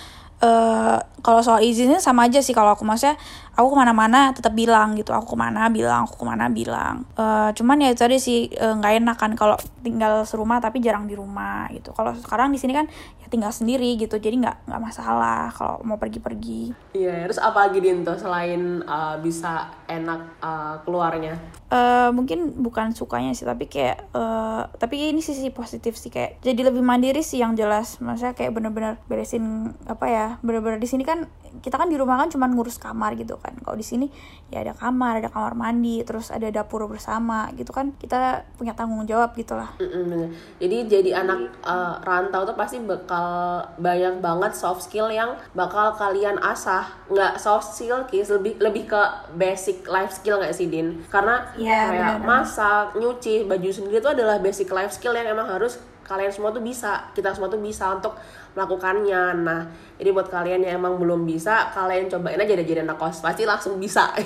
eh 0.43 0.97
kalau 1.25 1.41
soal 1.41 1.65
izinnya 1.65 1.97
sama 1.97 2.29
aja 2.29 2.37
sih. 2.45 2.53
Kalau 2.53 2.77
aku 2.77 2.85
maksudnya 2.85 3.17
aku 3.57 3.73
ke 3.73 3.77
mana-mana 3.81 4.29
tetap 4.29 4.53
bilang 4.53 4.93
gitu. 4.93 5.09
Aku 5.09 5.33
ke 5.33 5.37
mana 5.41 5.73
bilang. 5.73 6.05
Aku 6.05 6.21
ke 6.21 6.25
mana 6.29 6.53
bilang. 6.53 7.01
Eh, 7.17 7.49
cuman 7.57 7.81
ya 7.81 7.89
itu 7.89 8.05
tadi 8.05 8.21
sih. 8.21 8.53
Eh, 8.53 8.73
nggak 8.77 9.01
enak 9.01 9.17
kan 9.17 9.33
kalau 9.33 9.57
tinggal 9.81 10.21
serumah 10.21 10.61
tapi 10.61 10.85
jarang 10.85 11.09
di 11.09 11.17
rumah 11.17 11.65
gitu. 11.73 11.89
Kalau 11.97 12.13
sekarang 12.13 12.53
di 12.53 12.61
sini 12.61 12.77
kan 12.77 12.85
ya 13.17 13.25
tinggal 13.33 13.49
sendiri 13.49 13.97
gitu. 13.97 14.21
Jadi 14.21 14.45
nggak 14.45 14.69
nggak 14.69 14.81
masalah 14.85 15.49
kalau 15.49 15.81
mau 15.81 15.97
pergi-pergi. 15.97 16.93
Iya, 16.93 17.25
terus 17.25 17.41
apa 17.41 17.73
lagi 17.73 17.81
Din 17.81 18.05
tuh 18.05 18.21
selain 18.21 18.85
uh, 18.85 19.17
bisa 19.17 19.73
enak 19.89 20.37
uh, 20.45 20.77
keluarnya? 20.85 21.33
eh 21.65 22.09
mungkin 22.13 22.61
bukan 22.61 22.93
sukanya 22.93 23.33
sih 23.33 23.41
tapi 23.41 23.65
kayak 23.65 23.97
eh 24.13 24.63
tapi 24.77 25.09
ini 25.09 25.25
sisi 25.25 25.49
positif 25.49 25.97
sih. 25.97 26.13
Kayak 26.13 26.37
jadi 26.45 26.69
lebih 26.69 26.85
mandiri 26.85 27.25
sih 27.25 27.41
yang 27.41 27.57
jelas. 27.57 27.97
Maksudnya 27.97 28.37
kayak 28.37 28.53
bener-bener 28.53 29.01
beresin 29.09 29.73
apa 29.89 30.05
ya 30.05 30.27
bener-bener 30.45 30.77
di 30.77 30.85
sini 30.85 31.01
kan 31.01 31.14
kita 31.55 31.79
kan 31.79 31.87
di 31.87 31.95
rumah 31.95 32.19
kan 32.19 32.27
cuma 32.27 32.51
ngurus 32.51 32.75
kamar 32.75 33.15
gitu 33.15 33.39
kan 33.39 33.55
kalau 33.63 33.79
di 33.79 33.85
sini 33.85 34.11
ya 34.51 34.59
ada 34.59 34.75
kamar 34.75 35.23
ada 35.23 35.31
kamar 35.31 35.55
mandi 35.55 36.03
terus 36.03 36.27
ada 36.27 36.51
dapur 36.51 36.83
bersama 36.83 37.47
gitu 37.55 37.71
kan 37.71 37.95
kita 37.95 38.43
punya 38.59 38.75
tanggung 38.75 39.07
jawab 39.07 39.31
gitu 39.33 39.55
lah 39.55 39.71
Mm-mm, 39.79 40.03
bener. 40.05 40.29
Jadi 40.59 40.77
jadi 40.85 41.11
anak 41.15 41.55
uh, 41.63 41.95
rantau 42.03 42.43
tuh 42.43 42.55
pasti 42.55 42.83
bakal 42.83 43.63
banyak 43.77 44.19
banget 44.19 44.51
soft 44.51 44.83
skill 44.83 45.07
yang 45.07 45.31
bakal 45.51 45.95
kalian 45.95 46.35
asah. 46.39 46.91
Nggak 47.07 47.39
soft 47.39 47.71
skill, 47.71 48.03
Kis, 48.05 48.27
lebih 48.27 48.59
lebih 48.59 48.91
ke 48.91 49.01
basic 49.35 49.87
life 49.87 50.11
skill 50.11 50.39
nggak 50.39 50.51
sih 50.51 50.67
Din? 50.67 51.03
Karena 51.07 51.39
Iya, 51.55 51.79
kayak 51.87 52.15
bener. 52.19 52.27
masak, 52.27 52.85
nyuci, 52.95 53.47
baju 53.47 53.69
sendiri 53.69 53.99
itu 53.99 54.09
adalah 54.09 54.39
basic 54.39 54.67
life 54.69 54.91
skill 54.91 55.13
yang 55.13 55.27
emang 55.29 55.47
harus 55.47 55.79
kalian 56.05 56.29
semua 56.29 56.53
tuh 56.53 56.61
bisa, 56.61 57.09
kita 57.17 57.33
semua 57.33 57.49
tuh 57.49 57.57
bisa 57.57 57.89
untuk 57.89 58.13
melakukannya. 58.53 59.41
Nah, 59.41 59.61
jadi 59.97 60.13
buat 60.13 60.29
kalian 60.29 60.61
yang 60.61 60.77
emang 60.79 61.01
belum 61.01 61.25
bisa, 61.25 61.73
kalian 61.73 62.05
cobain 62.07 62.37
aja 62.37 62.53
deh 62.53 62.63
jadi 62.63 62.85
anak 62.85 63.01
kos, 63.01 63.25
pasti 63.25 63.43
langsung 63.43 63.81
bisa. 63.81 64.13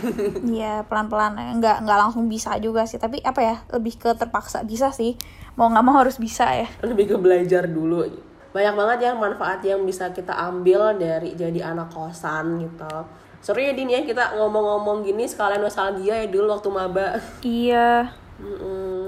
Iya 0.59 0.83
pelan-pelan. 0.85 1.39
Nggak 1.57 1.87
nggak 1.87 1.99
langsung 1.99 2.27
bisa 2.27 2.59
juga 2.59 2.83
sih. 2.83 2.99
Tapi 2.99 3.23
apa 3.23 3.39
ya 3.39 3.55
lebih 3.71 3.95
ke 3.95 4.11
terpaksa 4.11 4.67
bisa 4.67 4.91
sih. 4.91 5.15
Mau 5.55 5.71
nggak 5.71 5.85
mau 5.87 5.95
harus 6.03 6.19
bisa 6.19 6.51
ya. 6.51 6.67
Lebih 6.83 7.15
ke 7.15 7.17
belajar 7.17 7.63
dulu. 7.65 8.03
Banyak 8.51 8.75
banget 8.75 8.97
ya 9.07 9.11
manfaat 9.15 9.63
yang 9.63 9.87
bisa 9.87 10.11
kita 10.11 10.35
ambil 10.35 10.97
dari 10.99 11.37
jadi 11.37 11.71
anak 11.71 11.93
kosan 11.95 12.59
gitu. 12.59 12.95
Seru 13.39 13.63
ya 13.63 13.71
Din 13.71 13.87
ya 13.87 14.03
kita 14.03 14.35
ngomong-ngomong 14.35 15.07
gini 15.07 15.23
sekalian 15.23 15.63
nostalgia 15.63 16.19
ya 16.19 16.27
dulu 16.27 16.51
waktu 16.51 16.69
maba. 16.73 17.07
Iya. 17.39 18.11
Mm-mm. 18.39 18.98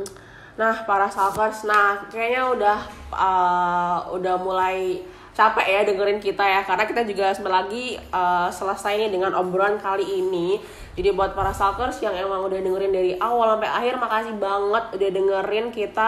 Nah 0.62 0.86
para 0.86 1.09
stalkers 1.09 1.66
nah 1.66 2.05
kayaknya 2.14 2.45
udah 2.45 2.80
uh, 3.09 3.97
udah 4.14 4.38
mulai 4.38 5.01
capek 5.32 5.66
ya 5.66 5.82
dengerin 5.88 6.20
kita 6.20 6.43
ya 6.43 6.62
karena 6.62 6.84
kita 6.86 7.01
juga 7.07 7.32
sebentar 7.32 7.66
lagi 7.66 7.95
uh, 8.12 8.51
selesai 8.51 8.99
nih 8.99 9.09
dengan 9.09 9.32
obrolan 9.39 9.80
kali 9.80 10.03
ini. 10.03 10.59
Jadi 10.91 11.16
buat 11.16 11.32
para 11.32 11.55
stalkers 11.55 12.03
yang 12.03 12.12
emang 12.12 12.43
udah 12.51 12.59
dengerin 12.59 12.91
dari 12.91 13.12
awal 13.16 13.55
sampai 13.55 13.72
akhir 13.72 13.95
makasih 13.95 14.36
banget 14.36 14.84
udah 14.91 15.09
dengerin 15.16 15.68
kita 15.72 16.07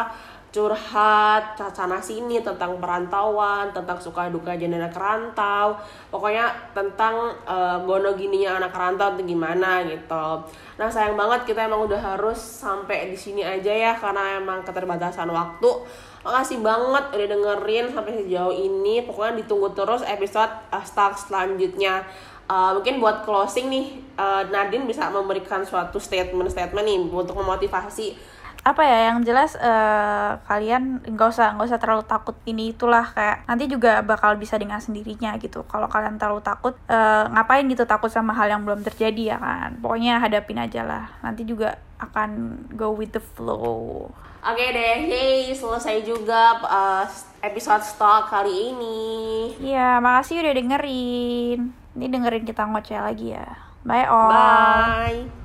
curhat 0.54 1.58
sana 1.58 1.98
sini 1.98 2.38
tentang 2.46 2.78
perantauan 2.78 3.74
tentang 3.74 3.98
suka 3.98 4.30
duka 4.30 4.54
jadi 4.54 4.78
anak 4.78 4.94
rantau. 4.94 5.74
Pokoknya 6.14 6.54
tentang 6.78 7.34
uh, 7.50 7.82
gono 7.82 8.14
gininya 8.14 8.62
anak 8.62 8.78
rantau 8.78 9.18
itu 9.18 9.34
gimana 9.34 9.82
gitu. 9.82 10.46
Nah 10.78 10.88
sayang 10.94 11.18
banget 11.18 11.50
kita 11.50 11.66
emang 11.66 11.90
udah 11.90 11.98
harus 11.98 12.38
sampai 12.38 13.10
di 13.10 13.18
sini 13.18 13.42
aja 13.42 13.74
ya 13.74 13.98
karena 13.98 14.38
emang 14.38 14.62
keterbatasan 14.62 15.26
waktu. 15.34 15.70
Makasih 16.22 16.62
banget 16.62 17.04
udah 17.18 17.28
dengerin 17.34 17.86
sampai 17.90 18.14
sejauh 18.22 18.54
ini. 18.54 19.02
Pokoknya 19.10 19.42
ditunggu 19.42 19.74
terus 19.74 20.06
episode 20.06 20.54
uh, 20.70 20.86
Stark 20.86 21.18
selanjutnya. 21.18 22.06
Uh, 22.46 22.78
mungkin 22.78 23.02
buat 23.02 23.26
closing 23.26 23.72
nih 23.74 24.04
uh, 24.20 24.46
Nadine 24.54 24.86
bisa 24.86 25.10
memberikan 25.10 25.66
suatu 25.66 25.98
statement-statement 25.98 26.86
nih 26.86 27.00
untuk 27.10 27.40
memotivasi 27.40 28.33
apa 28.64 28.80
ya 28.88 29.12
yang 29.12 29.28
jelas 29.28 29.60
uh, 29.60 30.40
kalian 30.48 31.04
nggak 31.04 31.28
usah 31.36 31.52
nggak 31.60 31.68
usah 31.68 31.80
terlalu 31.84 32.08
takut 32.08 32.32
ini 32.48 32.72
itulah 32.72 33.04
kayak 33.12 33.44
nanti 33.44 33.68
juga 33.68 34.00
bakal 34.00 34.40
bisa 34.40 34.56
dengan 34.56 34.80
sendirinya 34.80 35.36
gitu. 35.36 35.68
Kalau 35.68 35.92
kalian 35.92 36.16
terlalu 36.16 36.40
takut 36.40 36.72
uh, 36.88 37.28
ngapain 37.28 37.68
gitu 37.68 37.84
takut 37.84 38.08
sama 38.08 38.32
hal 38.32 38.48
yang 38.48 38.64
belum 38.64 38.80
terjadi 38.88 39.36
ya 39.36 39.38
kan? 39.38 39.84
Pokoknya 39.84 40.24
hadapin 40.24 40.64
aja 40.64 40.88
lah. 40.88 41.12
Nanti 41.20 41.44
juga 41.44 41.76
akan 42.00 42.64
go 42.80 42.96
with 42.96 43.12
the 43.12 43.20
flow. 43.20 44.08
Oke 44.44 44.60
okay 44.60 44.70
deh 44.72 44.98
yay 45.12 45.52
selesai 45.52 46.04
juga 46.08 46.60
uh, 46.64 47.04
episode 47.44 47.84
stock 47.84 48.32
kali 48.32 48.72
ini. 48.72 49.00
Iya 49.60 50.00
makasih 50.00 50.40
udah 50.40 50.56
dengerin. 50.56 51.60
Ini 52.00 52.06
dengerin 52.08 52.48
kita 52.48 52.64
ngoceh 52.64 53.00
lagi 53.04 53.36
ya. 53.36 53.60
Bye 53.84 54.08
all. 54.08 54.32
Bye 54.32 55.43